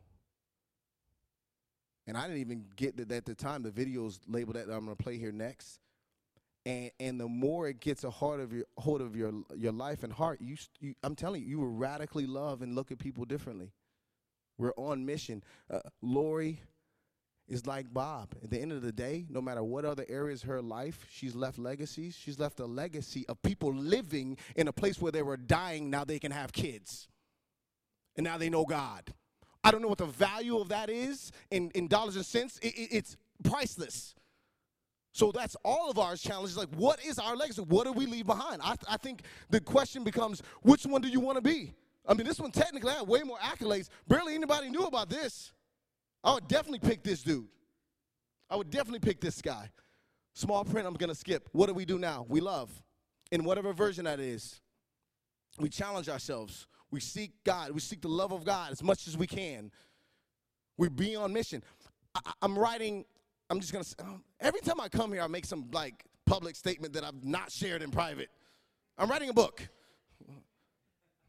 And 2.07 2.17
I 2.17 2.29
didn't 2.29 2.43
even 2.43 2.65
get 2.77 2.97
that 2.97 3.11
at 3.11 3.27
the 3.27 3.35
time. 3.35 3.65
The 3.65 3.71
videos 3.71 4.21
labeled 4.29 4.55
that 4.55 4.73
I'm 4.73 4.85
going 4.85 4.97
to 4.97 5.03
play 5.03 5.19
here 5.19 5.33
next 5.33 5.81
and 6.68 6.90
and 7.00 7.18
the 7.20 7.26
more 7.26 7.68
it 7.68 7.81
gets 7.81 8.04
a 8.04 8.11
hold 8.11 8.40
of 8.40 8.52
your 8.52 8.64
hold 8.76 9.00
of 9.00 9.16
your 9.16 9.33
your 9.57 9.72
life 9.72 10.02
and 10.02 10.12
heart, 10.12 10.40
you, 10.40 10.57
you 10.81 10.94
I'm 11.02 11.16
telling 11.16 11.42
you, 11.42 11.48
you 11.48 11.59
will 11.59 11.72
radically 11.72 12.26
love 12.26 12.62
and 12.62 12.74
look 12.74 12.92
at 12.92 12.98
people 12.98 13.24
differently. 13.24 13.72
We're 14.59 14.74
on 14.76 15.07
mission. 15.07 15.42
Uh, 15.70 15.81
Lori 16.02 16.61
is 17.48 17.66
like 17.66 17.92
Bob. 17.94 18.35
At 18.42 18.50
the 18.50 18.61
end 18.61 18.72
of 18.72 18.83
the 18.83 18.92
day, 18.92 19.24
no 19.31 19.40
matter 19.40 19.62
what 19.62 19.85
other 19.87 20.04
areas 20.09 20.42
her 20.42 20.61
life, 20.61 21.07
she's 21.11 21.35
left 21.35 21.59
legacies. 21.59 22.14
She's 22.16 22.38
left 22.38 22.61
a 22.61 22.66
legacy 22.66 23.24
of 23.28 23.40
people 23.42 23.72
living 23.72 24.37
in 24.57 24.68
a 24.68 24.72
place 24.72 25.00
where 25.00 25.12
they 25.12 25.22
were 25.22 25.37
dying. 25.38 25.88
Now 25.90 26.04
they 26.04 26.18
can 26.18 26.33
have 26.33 26.52
kids, 26.52 27.09
and 28.16 28.24
now 28.24 28.37
they 28.37 28.50
know 28.50 28.64
God. 28.66 29.14
I 29.64 29.70
don't 29.70 29.81
know 29.81 29.88
what 29.88 29.98
the 29.98 30.07
value 30.07 30.59
of 30.59 30.68
that 30.68 30.90
is 30.90 31.33
in, 31.50 31.70
in 31.74 31.88
dollars 31.88 32.16
and 32.16 32.26
cents. 32.26 32.59
It- 32.59 32.74
it- 32.78 32.88
it's 32.92 33.16
priceless. 33.42 34.14
So 35.12 35.33
that's 35.33 35.57
all 35.64 35.90
of 35.90 35.99
our 35.99 36.16
challenges. 36.16 36.57
Like, 36.57 36.68
what 36.77 37.05
is 37.05 37.18
our 37.18 37.35
legacy? 37.35 37.62
What 37.62 37.87
do 37.87 37.92
we 37.92 38.07
leave 38.07 38.27
behind? 38.27 38.61
I, 38.62 38.77
I 38.88 38.97
think 38.99 39.23
the 39.51 39.61
question 39.61 40.05
becomes, 40.05 40.42
which 40.62 40.85
one 40.85 41.01
do 41.01 41.09
you 41.09 41.21
want 41.21 41.37
to 41.37 41.42
be? 41.42 41.73
I 42.07 42.14
mean, 42.14 42.27
this 42.27 42.38
one 42.38 42.51
technically 42.51 42.92
had 42.92 43.07
way 43.07 43.23
more 43.23 43.38
accolades. 43.38 43.88
Barely 44.07 44.35
anybody 44.35 44.71
knew 44.71 44.85
about 44.85 45.09
this. 45.11 45.53
I 46.23 46.35
would 46.35 46.49
definitely 46.49 46.87
pick 46.88 47.03
this 47.03 47.23
dude. 47.23 47.49
I 48.51 48.57
would 48.57 48.71
definitely 48.71 49.01
pick 49.01 49.21
this 49.21 49.42
guy. 49.42 49.71
Small 50.35 50.64
print, 50.64 50.87
I'm 50.87 50.94
going 50.94 51.11
to 51.11 51.14
skip. 51.14 51.49
What 51.53 51.66
do 51.66 51.75
we 51.75 51.85
do 51.85 51.99
now? 51.99 52.25
We 52.29 52.40
love, 52.40 52.71
in 53.33 53.44
whatever 53.44 53.73
version 53.73 54.05
that 54.05 54.21
is. 54.21 54.61
We 55.59 55.68
challenge 55.68 56.09
ourselves. 56.09 56.66
We 56.90 57.01
seek 57.01 57.33
God. 57.44 57.73
We 57.73 57.81
seek 57.81 58.01
the 58.01 58.09
love 58.09 58.33
of 58.33 58.44
God 58.44 58.73
as 58.73 58.83
much 58.83 59.09
as 59.09 59.18
we 59.18 59.27
can. 59.27 59.71
We 60.77 60.88
be 60.88 61.16
on 61.16 61.33
mission. 61.33 61.62
I, 62.14 62.21
I'm 62.40 62.59
writing. 62.59 63.05
I'm 63.51 63.61
just 63.61 63.73
gonna. 63.73 63.85
um, 64.11 64.23
Every 64.41 64.61
time 64.61 64.81
I 64.81 64.89
come 64.89 65.13
here, 65.13 65.23
I 65.23 65.27
make 65.27 65.45
some 65.45 65.69
like 65.73 66.05
public 66.27 66.57
statement 66.57 66.93
that 66.95 67.05
I've 67.05 67.25
not 67.25 67.51
shared 67.51 67.83
in 67.83 67.91
private. 67.91 68.29
I'm 68.99 69.09
writing 69.09 69.31
a 69.31 69.33
book. 69.33 69.67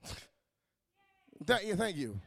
Thank 1.46 1.66
you. 1.68 1.76
Thank 1.76 1.96
you. 1.98 2.20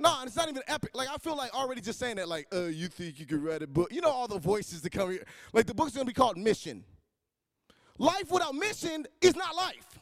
No, 0.00 0.16
it's 0.22 0.36
not 0.36 0.48
even 0.48 0.62
epic. 0.68 0.90
Like 0.94 1.08
I 1.08 1.16
feel 1.16 1.36
like 1.36 1.52
already 1.54 1.80
just 1.80 1.98
saying 1.98 2.16
that, 2.16 2.28
like, 2.28 2.46
uh, 2.52 2.62
you 2.66 2.88
think 2.88 3.18
you 3.18 3.26
could 3.26 3.42
write 3.42 3.62
a 3.62 3.66
book? 3.66 3.92
You 3.92 4.00
know 4.00 4.10
all 4.10 4.28
the 4.28 4.38
voices 4.38 4.80
that 4.82 4.90
come 4.90 5.10
here. 5.10 5.24
Like 5.52 5.66
the 5.66 5.74
book's 5.74 5.92
gonna 5.92 6.04
be 6.04 6.12
called 6.12 6.36
Mission. 6.36 6.84
Life 7.98 8.30
without 8.30 8.54
mission 8.54 9.06
is 9.20 9.34
not 9.34 9.56
life. 9.56 9.98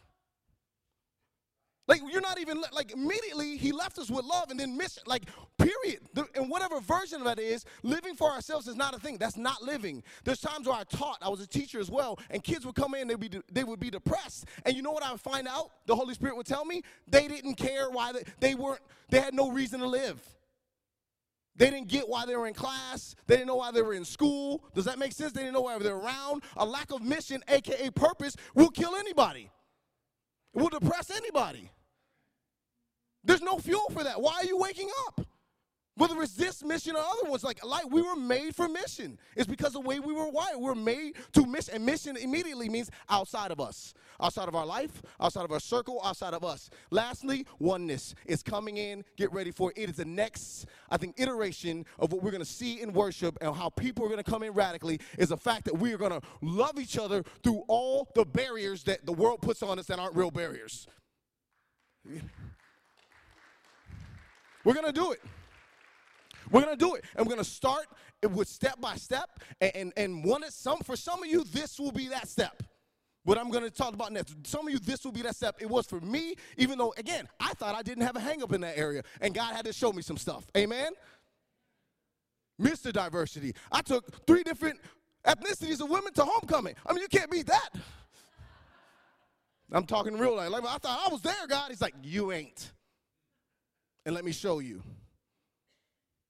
Like 1.88 2.02
you're 2.10 2.20
not 2.20 2.40
even 2.40 2.62
like 2.72 2.92
immediately 2.92 3.56
he 3.56 3.70
left 3.70 3.98
us 3.98 4.10
with 4.10 4.24
love 4.24 4.50
and 4.50 4.58
then 4.58 4.76
mission. 4.76 5.04
Like 5.06 5.24
period. 5.58 6.00
The, 6.14 6.26
and 6.34 6.50
whatever 6.50 6.80
version 6.80 7.20
of 7.20 7.24
that 7.26 7.38
is, 7.38 7.64
living 7.82 8.14
for 8.14 8.30
ourselves 8.30 8.66
is 8.66 8.74
not 8.76 8.94
a 8.94 8.98
thing. 8.98 9.18
That's 9.18 9.36
not 9.36 9.62
living. 9.62 10.02
There's 10.24 10.40
times 10.40 10.66
where 10.66 10.76
I 10.76 10.84
taught. 10.84 11.18
I 11.22 11.28
was 11.28 11.40
a 11.40 11.46
teacher 11.46 11.78
as 11.78 11.90
well, 11.90 12.18
and 12.30 12.42
kids 12.42 12.66
would 12.66 12.74
come 12.74 12.94
in. 12.94 13.06
They 13.08 13.14
would 13.14 13.20
be 13.20 13.28
de- 13.28 13.42
they 13.52 13.64
would 13.64 13.80
be 13.80 13.90
depressed. 13.90 14.46
And 14.64 14.74
you 14.74 14.82
know 14.82 14.92
what 14.92 15.04
I 15.04 15.12
would 15.12 15.20
find 15.20 15.46
out? 15.46 15.70
The 15.86 15.94
Holy 15.94 16.14
Spirit 16.14 16.36
would 16.36 16.46
tell 16.46 16.64
me 16.64 16.82
they 17.06 17.28
didn't 17.28 17.54
care 17.54 17.88
why 17.90 18.12
they, 18.12 18.24
they 18.40 18.54
weren't. 18.54 18.80
They 19.08 19.20
had 19.20 19.34
no 19.34 19.50
reason 19.50 19.80
to 19.80 19.86
live. 19.86 20.20
They 21.54 21.70
didn't 21.70 21.88
get 21.88 22.08
why 22.08 22.26
they 22.26 22.36
were 22.36 22.46
in 22.46 22.54
class. 22.54 23.14
They 23.26 23.36
didn't 23.36 23.48
know 23.48 23.56
why 23.56 23.70
they 23.70 23.80
were 23.80 23.94
in 23.94 24.04
school. 24.04 24.62
Does 24.74 24.84
that 24.84 24.98
make 24.98 25.12
sense? 25.12 25.32
They 25.32 25.40
didn't 25.40 25.54
know 25.54 25.62
why 25.62 25.78
they 25.78 25.90
were 25.90 26.00
around. 26.00 26.42
A 26.56 26.66
lack 26.66 26.92
of 26.92 27.00
mission, 27.00 27.42
aka 27.48 27.90
purpose, 27.90 28.36
will 28.54 28.68
kill 28.68 28.94
anybody. 28.96 29.50
Will 30.52 30.68
depress 30.68 31.10
anybody. 31.10 31.70
There's 33.26 33.42
no 33.42 33.58
fuel 33.58 33.90
for 33.92 34.04
that. 34.04 34.20
Why 34.20 34.34
are 34.34 34.44
you 34.44 34.56
waking 34.56 34.88
up? 35.06 35.26
Whether 35.96 36.20
it's 36.22 36.34
this 36.34 36.62
mission 36.62 36.94
or 36.94 37.00
other 37.00 37.30
ones, 37.30 37.42
like 37.42 37.64
like 37.64 37.90
we 37.90 38.02
were 38.02 38.16
made 38.16 38.54
for 38.54 38.68
mission. 38.68 39.18
It's 39.34 39.46
because 39.46 39.68
of 39.68 39.82
the 39.82 39.88
way 39.88 39.98
we 39.98 40.12
were 40.12 40.28
wired. 40.28 40.58
We're 40.58 40.74
made 40.74 41.14
to 41.32 41.46
mission, 41.46 41.74
and 41.74 41.86
mission 41.86 42.18
immediately 42.18 42.68
means 42.68 42.90
outside 43.08 43.50
of 43.50 43.60
us, 43.60 43.94
outside 44.20 44.46
of 44.46 44.54
our 44.54 44.66
life, 44.66 45.00
outside 45.18 45.46
of 45.46 45.52
our 45.52 45.58
circle, 45.58 46.02
outside 46.04 46.34
of 46.34 46.44
us. 46.44 46.68
Lastly, 46.90 47.46
oneness 47.58 48.14
is 48.26 48.42
coming 48.42 48.76
in. 48.76 49.04
Get 49.16 49.32
ready 49.32 49.50
for 49.50 49.70
it. 49.70 49.78
It 49.78 49.88
is 49.88 49.96
the 49.96 50.04
next, 50.04 50.66
I 50.90 50.98
think, 50.98 51.14
iteration 51.16 51.86
of 51.98 52.12
what 52.12 52.22
we're 52.22 52.30
going 52.30 52.44
to 52.44 52.50
see 52.50 52.82
in 52.82 52.92
worship 52.92 53.38
and 53.40 53.56
how 53.56 53.70
people 53.70 54.04
are 54.04 54.08
going 54.08 54.22
to 54.22 54.30
come 54.30 54.42
in 54.42 54.52
radically. 54.52 55.00
Is 55.16 55.30
the 55.30 55.38
fact 55.38 55.64
that 55.64 55.78
we 55.78 55.94
are 55.94 55.98
going 55.98 56.12
to 56.12 56.20
love 56.42 56.78
each 56.78 56.98
other 56.98 57.24
through 57.42 57.64
all 57.68 58.06
the 58.14 58.26
barriers 58.26 58.82
that 58.84 59.06
the 59.06 59.12
world 59.12 59.40
puts 59.40 59.62
on 59.62 59.78
us 59.78 59.86
that 59.86 59.98
aren't 59.98 60.14
real 60.14 60.30
barriers. 60.30 60.86
We're 64.66 64.74
going 64.74 64.86
to 64.86 64.92
do 64.92 65.12
it. 65.12 65.20
We're 66.50 66.60
gonna 66.60 66.76
do 66.76 66.94
it, 66.94 67.04
and 67.16 67.26
we're 67.26 67.30
gonna 67.30 67.44
start 67.44 67.86
with 68.30 68.48
step 68.48 68.80
by 68.80 68.96
step. 68.96 69.40
And 69.60 69.72
and, 69.74 69.92
and 69.96 70.24
one 70.24 70.44
of 70.44 70.50
some 70.50 70.78
for 70.78 70.96
some 70.96 71.22
of 71.22 71.28
you, 71.28 71.44
this 71.44 71.78
will 71.78 71.92
be 71.92 72.08
that 72.08 72.28
step. 72.28 72.62
What 73.24 73.38
I'm 73.38 73.50
gonna 73.50 73.70
talk 73.70 73.94
about 73.94 74.12
next. 74.12 74.34
Some 74.46 74.68
of 74.68 74.72
you, 74.72 74.78
this 74.78 75.04
will 75.04 75.12
be 75.12 75.22
that 75.22 75.34
step. 75.34 75.56
It 75.60 75.68
was 75.68 75.86
for 75.86 76.00
me, 76.00 76.36
even 76.56 76.78
though 76.78 76.94
again, 76.98 77.26
I 77.40 77.52
thought 77.54 77.74
I 77.74 77.82
didn't 77.82 78.04
have 78.04 78.16
a 78.16 78.20
hang 78.20 78.42
up 78.42 78.52
in 78.52 78.60
that 78.60 78.78
area, 78.78 79.02
and 79.20 79.34
God 79.34 79.54
had 79.54 79.64
to 79.64 79.72
show 79.72 79.92
me 79.92 80.02
some 80.02 80.16
stuff. 80.16 80.46
Amen. 80.56 80.92
Mr. 82.60 82.92
Diversity. 82.92 83.54
I 83.70 83.82
took 83.82 84.24
three 84.26 84.42
different 84.42 84.80
ethnicities 85.26 85.80
of 85.80 85.90
women 85.90 86.12
to 86.14 86.24
homecoming. 86.24 86.74
I 86.86 86.92
mean, 86.92 87.02
you 87.02 87.08
can't 87.08 87.30
beat 87.30 87.46
that. 87.46 87.70
I'm 89.72 89.84
talking 89.84 90.16
real 90.16 90.36
life. 90.36 90.50
Like 90.50 90.64
I 90.64 90.78
thought 90.78 91.06
I 91.06 91.12
was 91.12 91.22
there, 91.22 91.46
God. 91.48 91.70
He's 91.70 91.82
like, 91.82 91.94
you 92.02 92.30
ain't. 92.32 92.72
And 94.06 94.14
let 94.14 94.24
me 94.24 94.32
show 94.32 94.60
you. 94.60 94.82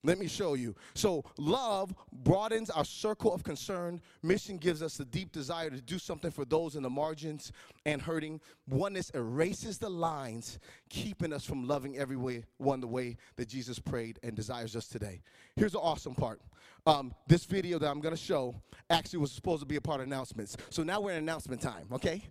Let 0.02 0.18
me 0.18 0.28
show 0.28 0.54
you. 0.54 0.76
So, 0.94 1.24
love 1.36 1.92
broadens 2.12 2.70
our 2.70 2.84
circle 2.84 3.34
of 3.34 3.42
concern. 3.42 4.00
Mission 4.22 4.56
gives 4.56 4.80
us 4.80 5.00
a 5.00 5.04
deep 5.04 5.32
desire 5.32 5.68
to 5.68 5.80
do 5.80 5.98
something 5.98 6.30
for 6.30 6.44
those 6.44 6.76
in 6.76 6.84
the 6.84 6.90
margins 6.90 7.50
and 7.84 8.00
hurting. 8.00 8.40
Oneness 8.68 9.10
erases 9.10 9.78
the 9.78 9.88
lines, 9.88 10.60
keeping 10.88 11.32
us 11.32 11.44
from 11.44 11.66
loving 11.66 11.98
everyone 11.98 12.44
the 12.80 12.86
way 12.86 13.16
that 13.34 13.48
Jesus 13.48 13.80
prayed 13.80 14.20
and 14.22 14.36
desires 14.36 14.76
us 14.76 14.86
today. 14.86 15.20
Here's 15.56 15.72
the 15.72 15.80
awesome 15.80 16.14
part. 16.14 16.40
Um, 16.86 17.12
this 17.26 17.44
video 17.44 17.78
that 17.80 17.90
I'm 17.90 18.00
going 18.00 18.14
to 18.14 18.20
show 18.20 18.54
actually 18.88 19.18
was 19.18 19.32
supposed 19.32 19.60
to 19.60 19.66
be 19.66 19.76
a 19.76 19.80
part 19.80 20.00
of 20.00 20.06
announcements. 20.06 20.56
So 20.70 20.84
now 20.84 21.00
we're 21.00 21.12
in 21.12 21.18
announcement 21.18 21.60
time, 21.60 21.88
okay? 21.90 22.22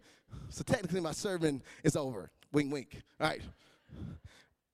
So 0.50 0.64
technically, 0.64 1.02
my 1.02 1.12
sermon 1.12 1.62
is 1.84 1.98
over. 1.98 2.32
Wink, 2.54 2.72
wink. 2.72 3.02
All 3.20 3.28
right. 3.28 3.42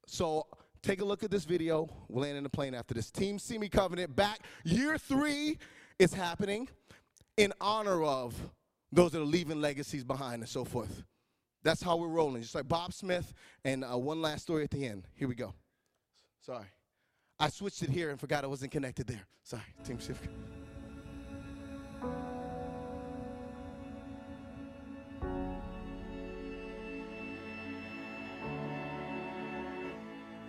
So, 0.06 0.46
Take 0.84 1.02
a 1.02 1.06
look 1.06 1.24
at 1.24 1.30
this 1.30 1.46
video. 1.46 1.88
We'll 2.10 2.24
land 2.24 2.38
in 2.38 2.44
the 2.44 2.50
plane 2.50 2.74
after 2.74 2.94
this. 2.94 3.12
Team 3.12 3.38
See 3.38 3.58
Me 3.58 3.70
Covenant 3.70 4.16
back. 4.16 4.40
Year 4.64 4.98
three 4.98 5.58
is 6.00 6.14
happening 6.14 6.68
in 7.38 7.54
honor 7.62 8.04
of 8.04 8.34
those 8.92 9.12
that 9.12 9.22
are 9.22 9.26
leaving 9.26 9.62
legacies 9.62 10.04
behind 10.04 10.42
and 10.42 10.50
so 10.50 10.66
forth. 10.66 11.04
That's 11.64 11.84
how 11.84 11.98
we're 11.98 12.08
rolling. 12.08 12.42
Just 12.42 12.56
like 12.56 12.68
Bob 12.68 12.94
Smith. 12.94 13.34
And 13.64 13.84
uh, 13.84 13.98
one 13.98 14.22
last 14.22 14.42
story 14.42 14.64
at 14.64 14.72
the 14.72 14.86
end. 14.86 15.08
Here 15.16 15.28
we 15.28 15.36
go. 15.36 15.54
Sorry. 16.44 16.66
I 17.40 17.50
switched 17.50 17.84
it 17.84 17.90
here 17.90 18.10
and 18.10 18.20
forgot 18.20 18.44
I 18.44 18.48
wasn't 18.48 18.72
connected 18.72 19.08
there. 19.08 19.22
Sorry, 19.44 19.64
Team 19.84 20.00
Shift. 20.00 20.28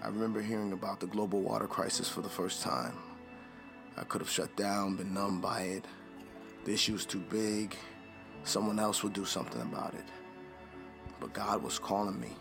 I 0.02 0.08
remember 0.08 0.42
hearing 0.42 0.72
about 0.72 0.98
the 0.98 1.06
global 1.06 1.40
water 1.40 1.68
crisis 1.68 2.08
for 2.08 2.22
the 2.22 2.28
first 2.28 2.60
time. 2.60 2.98
I 3.96 4.02
could 4.02 4.20
have 4.20 4.30
shut 4.30 4.56
down, 4.56 4.96
been 4.96 5.14
numb 5.14 5.40
by 5.40 5.60
it. 5.60 5.84
The 6.64 6.72
issue 6.72 6.94
was 6.94 7.06
too 7.06 7.22
big. 7.30 7.76
Someone 8.42 8.80
else 8.80 9.04
would 9.04 9.12
do 9.12 9.24
something 9.24 9.62
about 9.62 9.94
it. 9.94 10.04
But 11.20 11.32
God 11.32 11.62
was 11.62 11.78
calling 11.78 12.18
me 12.20 12.32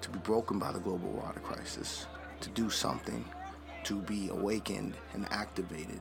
to 0.00 0.10
be 0.10 0.18
broken 0.18 0.58
by 0.58 0.72
the 0.72 0.80
global 0.80 1.10
water 1.10 1.38
crisis, 1.38 2.08
to 2.40 2.48
do 2.50 2.68
something, 2.68 3.24
to 3.84 4.00
be 4.00 4.28
awakened 4.30 4.94
and 5.14 5.26
activated, 5.30 6.00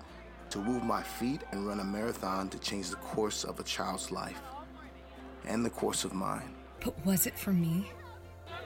to 0.50 0.58
move 0.58 0.84
my 0.84 1.04
feet 1.04 1.42
and 1.52 1.68
run 1.68 1.80
a 1.80 1.84
marathon 1.84 2.50
to 2.50 2.58
change 2.58 2.90
the 2.90 2.96
course 2.96 3.44
of 3.44 3.60
a 3.60 3.64
child's 3.64 4.10
life 4.10 4.42
and 5.46 5.64
the 5.64 5.70
course 5.70 6.06
of 6.06 6.14
mine. 6.14 6.56
But 6.84 7.06
was 7.06 7.28
it 7.28 7.38
for 7.38 7.52
me? 7.52 7.92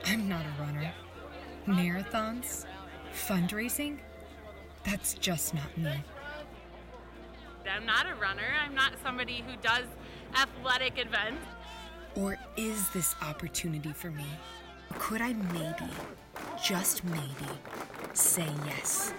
I'm 0.06 0.30
not 0.30 0.46
a 0.46 0.62
runner. 0.62 0.94
Marathons? 1.66 2.66
Fundraising? 3.14 3.98
That's 4.84 5.14
just 5.14 5.54
not 5.54 5.78
me. 5.78 6.04
I'm 7.70 7.86
not 7.86 8.06
a 8.06 8.16
runner. 8.16 8.44
I'm 8.64 8.76
not 8.76 8.94
somebody 9.02 9.44
who 9.48 9.56
does 9.62 9.86
athletic 10.36 10.98
events. 10.98 11.46
Or 12.16 12.38
is 12.58 12.90
this 12.90 13.16
opportunity 13.22 13.94
for 13.94 14.12
me? 14.12 14.26
Could 15.00 15.22
I 15.22 15.34
maybe, 15.34 15.92
just 16.64 17.04
maybe, 17.06 17.52
say 18.14 18.48
yes? 18.68 19.14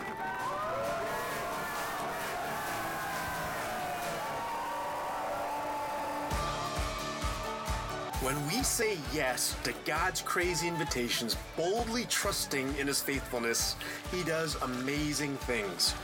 When 8.25 8.43
we 8.47 8.62
say 8.62 8.97
yes 9.12 9.55
to 9.64 9.75
God's 9.85 10.22
crazy 10.22 10.66
invitations, 10.66 11.37
boldly 11.59 12.07
trusting 12.07 12.75
in 12.79 12.87
His 12.87 12.99
faithfulness, 12.99 13.77
He 14.11 14.25
does 14.25 14.55
amazing 14.62 15.37
things. 15.37 15.95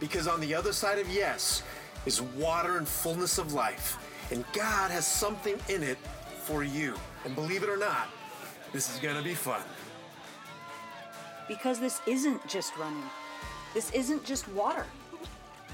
Because 0.00 0.26
on 0.26 0.40
the 0.40 0.54
other 0.54 0.72
side 0.72 0.98
of 0.98 1.10
yes 1.10 1.62
is 2.06 2.22
water 2.22 2.78
and 2.78 2.88
fullness 2.88 3.36
of 3.36 3.52
life, 3.52 3.98
and 4.30 4.46
God 4.54 4.90
has 4.90 5.06
something 5.06 5.58
in 5.68 5.82
it 5.82 5.98
for 6.44 6.64
you. 6.64 6.94
And 7.26 7.34
believe 7.34 7.62
it 7.62 7.68
or 7.68 7.76
not, 7.76 8.08
this 8.72 8.90
is 8.90 8.98
gonna 9.00 9.20
be 9.20 9.34
fun. 9.34 9.60
Because 11.48 11.78
this 11.78 12.00
isn't 12.06 12.48
just 12.48 12.74
running, 12.78 13.10
this 13.74 13.90
isn't 13.90 14.24
just 14.24 14.48
water. 14.52 14.86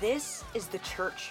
This 0.01 0.43
is 0.55 0.67
the 0.67 0.79
church. 0.79 1.31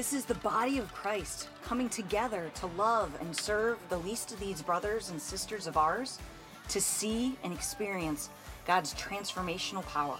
This 0.00 0.14
is 0.14 0.24
the 0.24 0.34
body 0.36 0.78
of 0.78 0.90
Christ 0.94 1.50
coming 1.62 1.90
together 1.90 2.50
to 2.54 2.66
love 2.68 3.14
and 3.20 3.36
serve 3.36 3.78
the 3.90 3.98
least 3.98 4.32
of 4.32 4.40
these 4.40 4.62
brothers 4.62 5.10
and 5.10 5.20
sisters 5.20 5.66
of 5.66 5.76
ours, 5.76 6.18
to 6.70 6.80
see 6.80 7.36
and 7.44 7.52
experience 7.52 8.30
God's 8.66 8.94
transformational 8.94 9.84
power. 9.84 10.16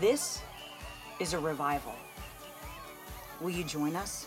This 0.00 0.40
is 1.18 1.34
a 1.34 1.38
revival. 1.38 1.92
Will 3.42 3.50
you 3.50 3.62
join 3.62 3.94
us? 3.94 4.26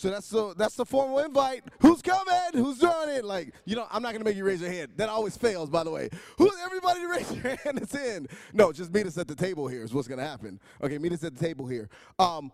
So 0.00 0.08
that's 0.08 0.30
the 0.30 0.54
that's 0.56 0.76
the 0.76 0.86
formal 0.86 1.18
invite. 1.18 1.62
Who's 1.80 2.00
coming? 2.00 2.54
Who's 2.54 2.78
doing 2.78 3.10
it? 3.10 3.22
Like, 3.22 3.52
you 3.66 3.76
know, 3.76 3.86
I'm 3.90 4.02
not 4.02 4.12
gonna 4.14 4.24
make 4.24 4.34
you 4.34 4.46
raise 4.46 4.62
your 4.62 4.70
hand. 4.70 4.92
That 4.96 5.10
always 5.10 5.36
fails, 5.36 5.68
by 5.68 5.84
the 5.84 5.90
way. 5.90 6.08
Who's 6.38 6.54
everybody 6.64 7.04
raise 7.04 7.30
your 7.30 7.54
hand 7.56 7.76
that's 7.76 7.94
in? 7.94 8.26
No, 8.54 8.72
just 8.72 8.94
meet 8.94 9.04
us 9.04 9.18
at 9.18 9.28
the 9.28 9.34
table 9.34 9.68
here 9.68 9.82
is 9.84 9.92
what's 9.92 10.08
gonna 10.08 10.26
happen. 10.26 10.58
Okay, 10.82 10.96
meet 10.96 11.12
us 11.12 11.22
at 11.22 11.36
the 11.36 11.44
table 11.44 11.66
here. 11.66 11.90
Um, 12.18 12.50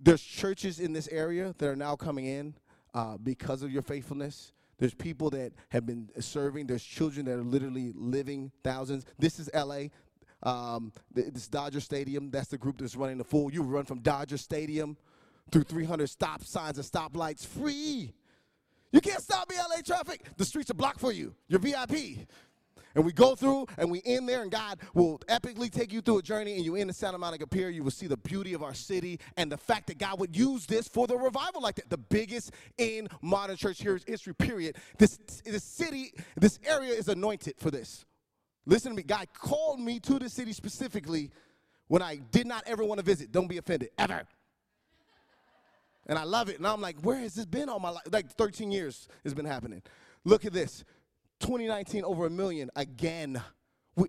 there's 0.00 0.22
churches 0.22 0.80
in 0.80 0.94
this 0.94 1.06
area 1.08 1.54
that 1.58 1.68
are 1.68 1.76
now 1.76 1.96
coming 1.96 2.24
in 2.24 2.54
uh, 2.94 3.18
because 3.18 3.62
of 3.62 3.70
your 3.70 3.82
faithfulness. 3.82 4.54
There's 4.78 4.94
people 4.94 5.28
that 5.30 5.52
have 5.68 5.84
been 5.84 6.08
serving. 6.18 6.66
There's 6.66 6.82
children 6.82 7.26
that 7.26 7.34
are 7.34 7.44
literally 7.44 7.92
living 7.94 8.50
thousands. 8.62 9.04
This 9.18 9.38
is 9.38 9.50
LA. 9.52 9.88
Um, 10.42 10.92
this 11.12 11.46
Dodger 11.46 11.80
Stadium. 11.80 12.30
That's 12.30 12.48
the 12.48 12.56
group 12.56 12.78
that's 12.78 12.96
running 12.96 13.18
the 13.18 13.24
full. 13.24 13.52
You 13.52 13.62
run 13.62 13.84
from 13.84 13.98
Dodger 13.98 14.38
Stadium 14.38 14.96
through 15.50 15.64
300 15.64 16.08
stop 16.08 16.42
signs 16.44 16.78
and 16.78 16.86
stoplights 16.86 17.46
free. 17.46 18.12
You 18.92 19.00
can't 19.00 19.22
stop 19.22 19.50
me, 19.50 19.56
LA 19.56 19.82
traffic. 19.82 20.22
The 20.36 20.44
streets 20.44 20.70
are 20.70 20.74
blocked 20.74 21.00
for 21.00 21.12
you. 21.12 21.34
You're 21.48 21.58
VIP. 21.58 22.28
And 22.94 23.04
we 23.04 23.12
go 23.12 23.34
through 23.34 23.66
and 23.76 23.90
we 23.90 24.00
end 24.04 24.28
there, 24.28 24.42
and 24.42 24.50
God 24.50 24.78
will 24.94 25.18
epically 25.28 25.70
take 25.70 25.92
you 25.92 26.00
through 26.00 26.18
a 26.18 26.22
journey. 26.22 26.54
And 26.54 26.64
you 26.64 26.76
end 26.76 26.90
the 26.90 26.94
Santa 26.94 27.18
Monica 27.18 27.46
Pier, 27.46 27.70
you 27.70 27.82
will 27.82 27.90
see 27.90 28.06
the 28.06 28.16
beauty 28.16 28.54
of 28.54 28.62
our 28.62 28.74
city 28.74 29.18
and 29.36 29.50
the 29.50 29.56
fact 29.56 29.88
that 29.88 29.98
God 29.98 30.20
would 30.20 30.36
use 30.36 30.66
this 30.66 30.86
for 30.86 31.06
the 31.06 31.16
revival 31.16 31.60
like 31.60 31.74
that. 31.76 31.90
The 31.90 31.98
biggest 31.98 32.52
in 32.78 33.08
modern 33.20 33.56
church 33.56 33.82
history, 33.82 34.34
period. 34.34 34.76
This, 34.98 35.18
this 35.44 35.64
city, 35.64 36.12
this 36.36 36.60
area 36.64 36.92
is 36.92 37.08
anointed 37.08 37.54
for 37.58 37.70
this. 37.70 38.04
Listen 38.64 38.92
to 38.92 38.96
me. 38.96 39.02
God 39.02 39.26
called 39.34 39.80
me 39.80 39.98
to 40.00 40.18
the 40.18 40.28
city 40.28 40.52
specifically 40.52 41.30
when 41.88 42.00
I 42.00 42.16
did 42.16 42.46
not 42.46 42.62
ever 42.66 42.84
want 42.84 42.98
to 42.98 43.04
visit. 43.04 43.32
Don't 43.32 43.48
be 43.48 43.58
offended, 43.58 43.90
ever. 43.98 44.22
And 46.06 46.18
I 46.18 46.24
love 46.24 46.48
it. 46.48 46.58
And 46.58 46.66
I'm 46.66 46.80
like, 46.80 47.00
where 47.00 47.18
has 47.18 47.34
this 47.34 47.46
been 47.46 47.68
all 47.68 47.80
my 47.80 47.90
life? 47.90 48.04
Like 48.10 48.30
13 48.30 48.70
years 48.70 49.08
it's 49.24 49.34
been 49.34 49.46
happening. 49.46 49.82
Look 50.24 50.44
at 50.44 50.52
this. 50.52 50.84
2019, 51.40 52.04
over 52.04 52.26
a 52.26 52.30
million 52.30 52.70
again. 52.76 53.42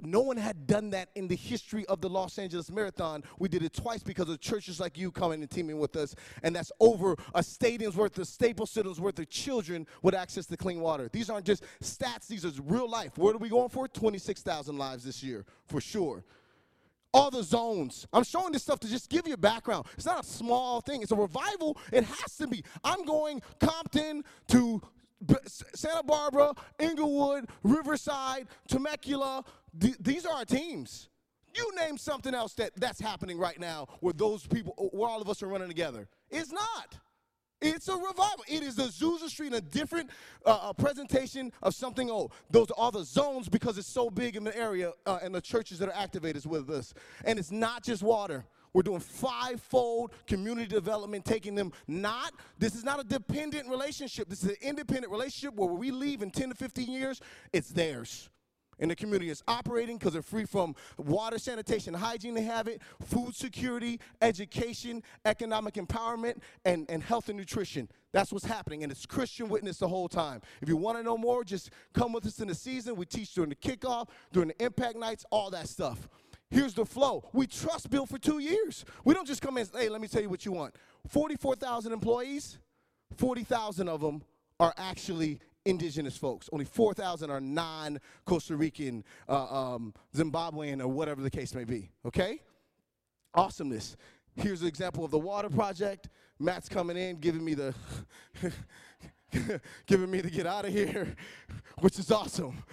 No 0.02 0.22
one 0.22 0.38
had 0.38 0.66
done 0.66 0.90
that 0.92 1.10
in 1.16 1.28
the 1.28 1.36
history 1.36 1.86
of 1.86 2.02
the 2.02 2.10
Los 2.10 2.40
Angeles 2.40 2.72
Marathon. 2.72 3.24
We 3.38 3.50
did 3.50 3.62
it 3.62 3.74
twice 3.74 4.02
because 4.02 4.30
of 4.30 4.40
churches 4.40 4.80
like 4.80 4.98
you 4.98 5.12
coming 5.12 5.42
and 5.42 5.50
teaming 5.50 5.78
with 5.78 5.96
us, 5.96 6.16
and 6.42 6.56
that's 6.56 6.72
over 6.80 7.16
a 7.36 7.44
stadium's 7.44 7.96
worth 7.96 8.18
of 8.18 8.28
Staples 8.28 8.72
Center's 8.72 9.00
worth 9.00 9.20
of 9.20 9.30
children 9.30 9.86
with 10.02 10.16
access 10.16 10.48
to 10.48 10.58
clean 10.58 10.80
water. 10.80 11.08
These 11.12 11.30
aren't 11.30 11.46
just 11.46 11.64
stats; 11.84 12.28
these 12.28 12.46
are 12.46 12.52
real 12.64 12.90
life. 12.90 13.18
What 13.18 13.36
are 13.36 13.40
we 13.40 13.50
going 13.50 13.70
for? 13.70 13.88
Twenty-six 13.88 14.42
thousand 14.42 14.80
lives 14.80 15.04
this 15.04 15.22
year, 15.22 15.46
for 15.68 15.80
sure. 15.80 16.24
All 17.16 17.32
the 17.32 17.44
zones. 17.44 18.06
I'm 18.12 18.26
showing 18.26 18.52
this 18.52 18.64
stuff 18.64 18.82
to 18.82 18.90
just 18.90 19.10
give 19.10 19.26
you 19.26 19.36
a 19.36 19.38
background. 19.38 19.86
It's 19.94 20.06
not 20.06 20.22
a 20.22 20.28
small 20.28 20.82
thing. 20.82 21.02
It's 21.02 21.12
a 21.12 21.16
revival. 21.16 21.78
It 21.94 22.04
has 22.04 22.36
to 22.38 22.48
be. 22.48 22.62
I'm 22.84 23.06
going 23.06 23.42
Compton 23.62 24.24
to 24.50 24.82
Santa 25.48 26.04
Barbara, 26.04 26.54
Inglewood, 26.78 27.46
Riverside, 27.64 28.48
Temecula. 28.68 29.46
Th- 29.80 29.96
these 30.02 30.26
are 30.26 30.34
our 30.34 30.46
teams. 30.46 31.08
You 31.56 31.72
name 31.78 31.98
something 31.98 32.36
else 32.36 32.54
that 32.56 32.72
that's 32.76 33.00
happening 33.00 33.38
right 33.38 33.60
now 33.62 33.88
where 34.02 34.14
those 34.14 34.46
people, 34.46 34.74
where 34.92 35.10
all 35.10 35.22
of 35.22 35.30
us 35.30 35.42
are 35.42 35.48
running 35.48 35.70
together. 35.70 36.10
It's 36.30 36.52
not. 36.52 36.98
It's 37.66 37.88
a 37.88 37.96
revival. 37.96 38.44
It 38.48 38.62
is 38.62 38.76
the 38.76 38.84
Azusa 38.84 39.28
Street, 39.28 39.52
a 39.54 39.60
different 39.60 40.12
uh, 40.46 40.70
uh, 40.70 40.74
presentation 40.74 41.52
of 41.64 41.74
something 41.74 42.12
old. 42.12 42.32
Those 42.52 42.70
are 42.70 42.76
all 42.78 42.92
the 42.92 43.04
zones 43.04 43.50
because 43.50 43.80
it's 43.80 43.88
so 43.88 44.12
big 44.12 44.36
in 44.36 44.44
the 44.44 44.56
area 44.56 44.92
uh, 45.08 45.18
and 45.24 45.34
the 45.34 45.42
churches 45.42 45.80
that 45.80 45.90
are 45.90 45.96
activated 45.96 46.46
with 46.46 46.70
us. 46.70 46.94
And 47.24 47.40
it's 47.40 47.52
not 47.52 47.84
just 47.84 48.04
water. 48.04 48.46
We're 48.74 48.84
doing 48.84 49.00
five-fold 49.00 50.12
community 50.28 50.68
development, 50.68 51.26
taking 51.26 51.56
them 51.56 51.72
not, 51.88 52.34
this 52.60 52.76
is 52.76 52.84
not 52.84 53.00
a 53.00 53.04
dependent 53.04 53.68
relationship. 53.68 54.30
This 54.30 54.44
is 54.44 54.50
an 54.50 54.58
independent 54.62 55.12
relationship 55.12 55.56
where 55.56 55.70
we 55.74 55.90
leave 55.90 56.22
in 56.22 56.30
10 56.30 56.50
to 56.50 56.56
15 56.56 56.92
years, 56.92 57.20
it's 57.52 57.70
theirs. 57.70 58.30
And 58.80 58.92
the 58.92 58.96
community 58.96 59.30
is 59.30 59.44
operating 59.48 59.98
because 59.98 60.14
they're 60.14 60.22
free 60.22 60.46
from 60.46 60.76
water, 60.98 61.38
sanitation, 61.38 61.94
hygiene, 61.94 62.34
they 62.34 62.44
have 62.44 62.68
it, 62.68 62.82
food 63.02 63.36
security, 63.36 64.00
education, 64.22 65.02
economic 65.26 65.76
empowerment, 65.76 66.38
and, 66.66 66.86
and 66.90 67.02
health 67.02 67.30
and 67.30 67.38
nutrition. 67.38 67.90
That's 68.12 68.32
what's 68.32 68.46
happening, 68.46 68.84
and 68.84 68.92
it's 68.92 69.06
Christian 69.06 69.50
witness 69.50 69.78
the 69.78 69.88
whole 69.88 70.08
time. 70.08 70.42
If 70.62 70.70
you 70.70 70.78
want 70.78 70.98
to 70.98 71.04
know 71.04 71.18
more, 71.18 71.44
just 71.44 71.70
come 71.94 72.14
with 72.14 72.26
us 72.26 72.40
in 72.40 72.48
the 72.48 72.56
season. 72.56 72.96
We 72.96 73.06
teach 73.06 73.34
during 73.34 73.50
the 73.50 73.56
kickoff, 73.56 74.10
during 74.32 74.50
the 74.50 74.64
impact 74.64 74.98
nights, 74.98 75.26
all 75.32 75.50
that 75.52 75.68
stuff. 75.68 76.08
Here's 76.50 76.74
the 76.74 76.86
flow. 76.86 77.28
We 77.34 77.48
trust 77.48 77.90
Bill 77.90 78.06
for 78.06 78.18
two 78.18 78.40
years. 78.40 78.86
We 79.04 79.14
don't 79.14 79.28
just 79.28 79.42
come 79.42 79.58
in 79.58 79.62
and 79.62 79.70
say, 79.70 79.80
hey, 79.84 79.90
let 79.90 80.00
me 80.00 80.08
tell 80.08 80.22
you 80.22 80.30
what 80.30 80.46
you 80.46 80.52
want. 80.52 80.76
44,000 81.10 81.92
employees, 81.92 82.60
40,000 83.18 83.90
of 83.90 84.02
them 84.02 84.22
are 84.60 84.74
actually 84.78 85.40
indigenous 85.66 86.16
folks. 86.16 86.50
Only 86.54 86.66
4,000 86.66 87.30
are 87.30 87.42
non 87.42 88.00
Costa 88.26 88.56
Rican, 88.56 89.04
uh, 89.28 89.74
um, 89.74 89.94
Zimbabwean, 90.16 90.82
or 90.82 90.88
whatever 90.88 91.22
the 91.22 91.30
case 91.30 91.54
may 91.54 91.64
be. 91.64 91.90
Okay? 92.06 92.40
Awesomeness. 93.34 93.98
Here's 94.36 94.62
an 94.62 94.68
example 94.68 95.04
of 95.04 95.12
the 95.12 95.20
water 95.20 95.50
project. 95.50 96.10
Matt's 96.40 96.70
coming 96.70 96.98
in, 96.98 97.18
giving 97.18 97.44
me 97.44 97.54
the. 97.54 97.74
giving 99.86 100.10
me 100.10 100.22
to 100.22 100.30
get 100.30 100.48
out 100.48 100.66
of 100.66 100.72
here, 100.72 101.14
which 101.80 102.00
is 102.00 102.12
awesome. 102.12 102.64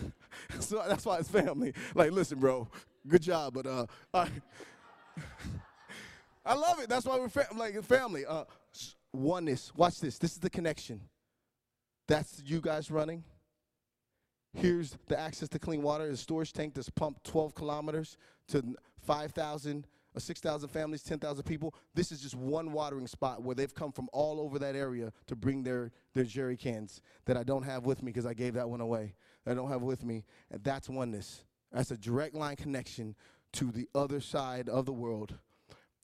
so 0.60 0.82
that's 0.86 1.04
why 1.04 1.18
it's 1.18 1.28
family. 1.28 1.74
Like, 1.94 2.12
listen, 2.12 2.38
bro, 2.38 2.68
good 3.06 3.22
job, 3.22 3.54
but 3.54 3.66
uh, 3.66 3.86
I, 4.14 4.28
I 6.46 6.54
love 6.54 6.78
it. 6.78 6.88
That's 6.88 7.04
why 7.04 7.18
we're 7.18 7.28
fam- 7.28 7.58
like 7.58 7.82
family. 7.82 8.24
Uh, 8.24 8.44
oneness. 9.12 9.72
Watch 9.74 10.00
this. 10.00 10.18
This 10.18 10.32
is 10.32 10.38
the 10.38 10.50
connection. 10.50 11.00
That's 12.08 12.42
you 12.44 12.60
guys 12.60 12.90
running. 12.90 13.24
Here's 14.54 14.96
the 15.08 15.18
access 15.18 15.48
to 15.50 15.58
clean 15.58 15.82
water. 15.82 16.08
The 16.08 16.16
storage 16.16 16.52
tank 16.52 16.74
that's 16.74 16.88
pumped 16.88 17.24
12 17.24 17.54
kilometers 17.54 18.16
to 18.48 18.62
5,000 19.04 19.86
or 20.14 20.18
uh, 20.18 20.20
6,000 20.20 20.68
families, 20.70 21.02
10,000 21.02 21.44
people. 21.44 21.74
This 21.94 22.10
is 22.10 22.20
just 22.20 22.34
one 22.34 22.72
watering 22.72 23.06
spot 23.06 23.42
where 23.42 23.54
they've 23.54 23.74
come 23.74 23.92
from 23.92 24.08
all 24.14 24.40
over 24.40 24.58
that 24.58 24.74
area 24.74 25.12
to 25.26 25.36
bring 25.36 25.62
their, 25.62 25.92
their 26.14 26.24
jerry 26.24 26.56
cans 26.56 27.02
that 27.26 27.36
I 27.36 27.42
don't 27.42 27.64
have 27.64 27.84
with 27.84 28.02
me 28.02 28.12
because 28.12 28.24
I 28.24 28.32
gave 28.32 28.54
that 28.54 28.68
one 28.68 28.80
away. 28.80 29.14
That 29.44 29.52
I 29.52 29.54
don't 29.54 29.68
have 29.68 29.82
with 29.82 30.04
me. 30.04 30.24
And 30.50 30.64
that's 30.64 30.88
oneness. 30.88 31.44
That's 31.70 31.90
a 31.90 31.98
direct 31.98 32.34
line 32.34 32.56
connection 32.56 33.14
to 33.54 33.70
the 33.70 33.88
other 33.94 34.20
side 34.20 34.70
of 34.70 34.86
the 34.86 34.92
world. 34.92 35.34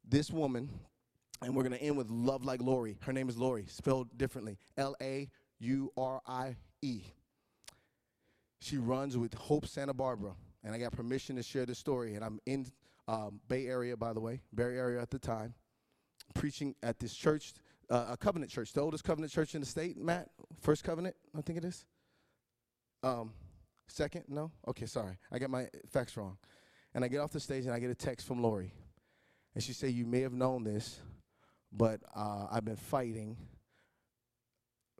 This 0.06 0.30
woman, 0.30 0.68
and 1.40 1.56
we're 1.56 1.62
going 1.62 1.78
to 1.78 1.82
end 1.82 1.96
with 1.96 2.10
Love 2.10 2.44
Like 2.44 2.60
Laurie. 2.60 2.98
Her 3.00 3.12
name 3.14 3.30
is 3.30 3.38
Laurie, 3.38 3.64
spelled 3.66 4.18
differently 4.18 4.58
L 4.76 4.94
A 5.00 5.30
U 5.62 5.92
R 5.96 6.20
I 6.26 6.56
E. 6.82 7.02
She 8.60 8.78
runs 8.78 9.16
with 9.16 9.34
Hope 9.34 9.66
Santa 9.66 9.94
Barbara. 9.94 10.34
And 10.64 10.74
I 10.74 10.78
got 10.78 10.92
permission 10.92 11.36
to 11.36 11.42
share 11.42 11.66
this 11.66 11.78
story. 11.78 12.14
And 12.14 12.24
I'm 12.24 12.40
in 12.46 12.66
um, 13.08 13.40
Bay 13.48 13.66
Area, 13.66 13.96
by 13.96 14.12
the 14.12 14.20
way, 14.20 14.42
Bay 14.54 14.64
Area 14.64 15.00
at 15.00 15.10
the 15.10 15.18
time, 15.18 15.54
preaching 16.34 16.74
at 16.82 16.98
this 16.98 17.14
church, 17.14 17.54
uh, 17.90 18.06
a 18.10 18.16
covenant 18.16 18.50
church, 18.50 18.72
the 18.72 18.80
oldest 18.80 19.04
covenant 19.04 19.32
church 19.32 19.54
in 19.54 19.60
the 19.60 19.66
state, 19.66 19.96
Matt. 19.96 20.28
First 20.60 20.84
covenant, 20.84 21.16
I 21.36 21.42
think 21.42 21.58
it 21.58 21.64
is. 21.64 21.84
Um, 23.02 23.32
second, 23.88 24.24
no? 24.28 24.52
Okay, 24.68 24.86
sorry. 24.86 25.18
I 25.32 25.38
got 25.38 25.50
my 25.50 25.68
facts 25.90 26.16
wrong. 26.16 26.38
And 26.94 27.04
I 27.04 27.08
get 27.08 27.18
off 27.18 27.32
the 27.32 27.40
stage 27.40 27.64
and 27.64 27.74
I 27.74 27.78
get 27.78 27.90
a 27.90 27.94
text 27.94 28.26
from 28.26 28.42
Laurie. 28.42 28.72
And 29.54 29.62
she 29.62 29.72
said, 29.72 29.92
You 29.92 30.06
may 30.06 30.20
have 30.20 30.32
known 30.32 30.62
this, 30.62 31.00
but 31.72 32.00
uh, 32.14 32.46
I've 32.50 32.64
been 32.64 32.76
fighting 32.76 33.36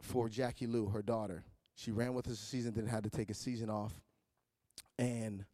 for 0.03 0.29
Jackie 0.29 0.67
Lou, 0.67 0.89
her 0.89 1.03
daughter. 1.03 1.45
She 1.75 1.91
ran 1.91 2.13
with 2.13 2.27
us 2.27 2.35
a 2.35 2.45
season, 2.45 2.75
then 2.75 2.87
had 2.87 3.05
to 3.05 3.11
take 3.11 3.31
a 3.31 3.35
season 3.35 3.71
off. 3.71 3.95
And 4.99 5.47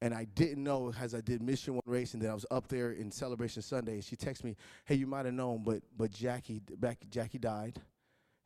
and 0.00 0.12
I 0.12 0.24
didn't 0.24 0.64
know 0.64 0.92
as 1.00 1.14
I 1.14 1.20
did 1.20 1.42
Mission 1.42 1.74
One 1.74 1.82
race, 1.86 2.14
and 2.14 2.22
then 2.22 2.30
I 2.30 2.34
was 2.34 2.46
up 2.50 2.66
there 2.66 2.90
in 2.90 3.12
Celebration 3.12 3.62
Sunday. 3.62 4.00
She 4.00 4.16
texted 4.16 4.44
me, 4.44 4.56
"Hey, 4.84 4.96
you 4.96 5.06
might 5.06 5.26
have 5.26 5.34
known, 5.34 5.62
but 5.62 5.82
but 5.96 6.10
Jackie 6.10 6.60
back 6.78 6.98
Jackie 7.08 7.38
died, 7.38 7.80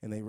and 0.03 0.13
they 0.13 0.19
ran." 0.19 0.25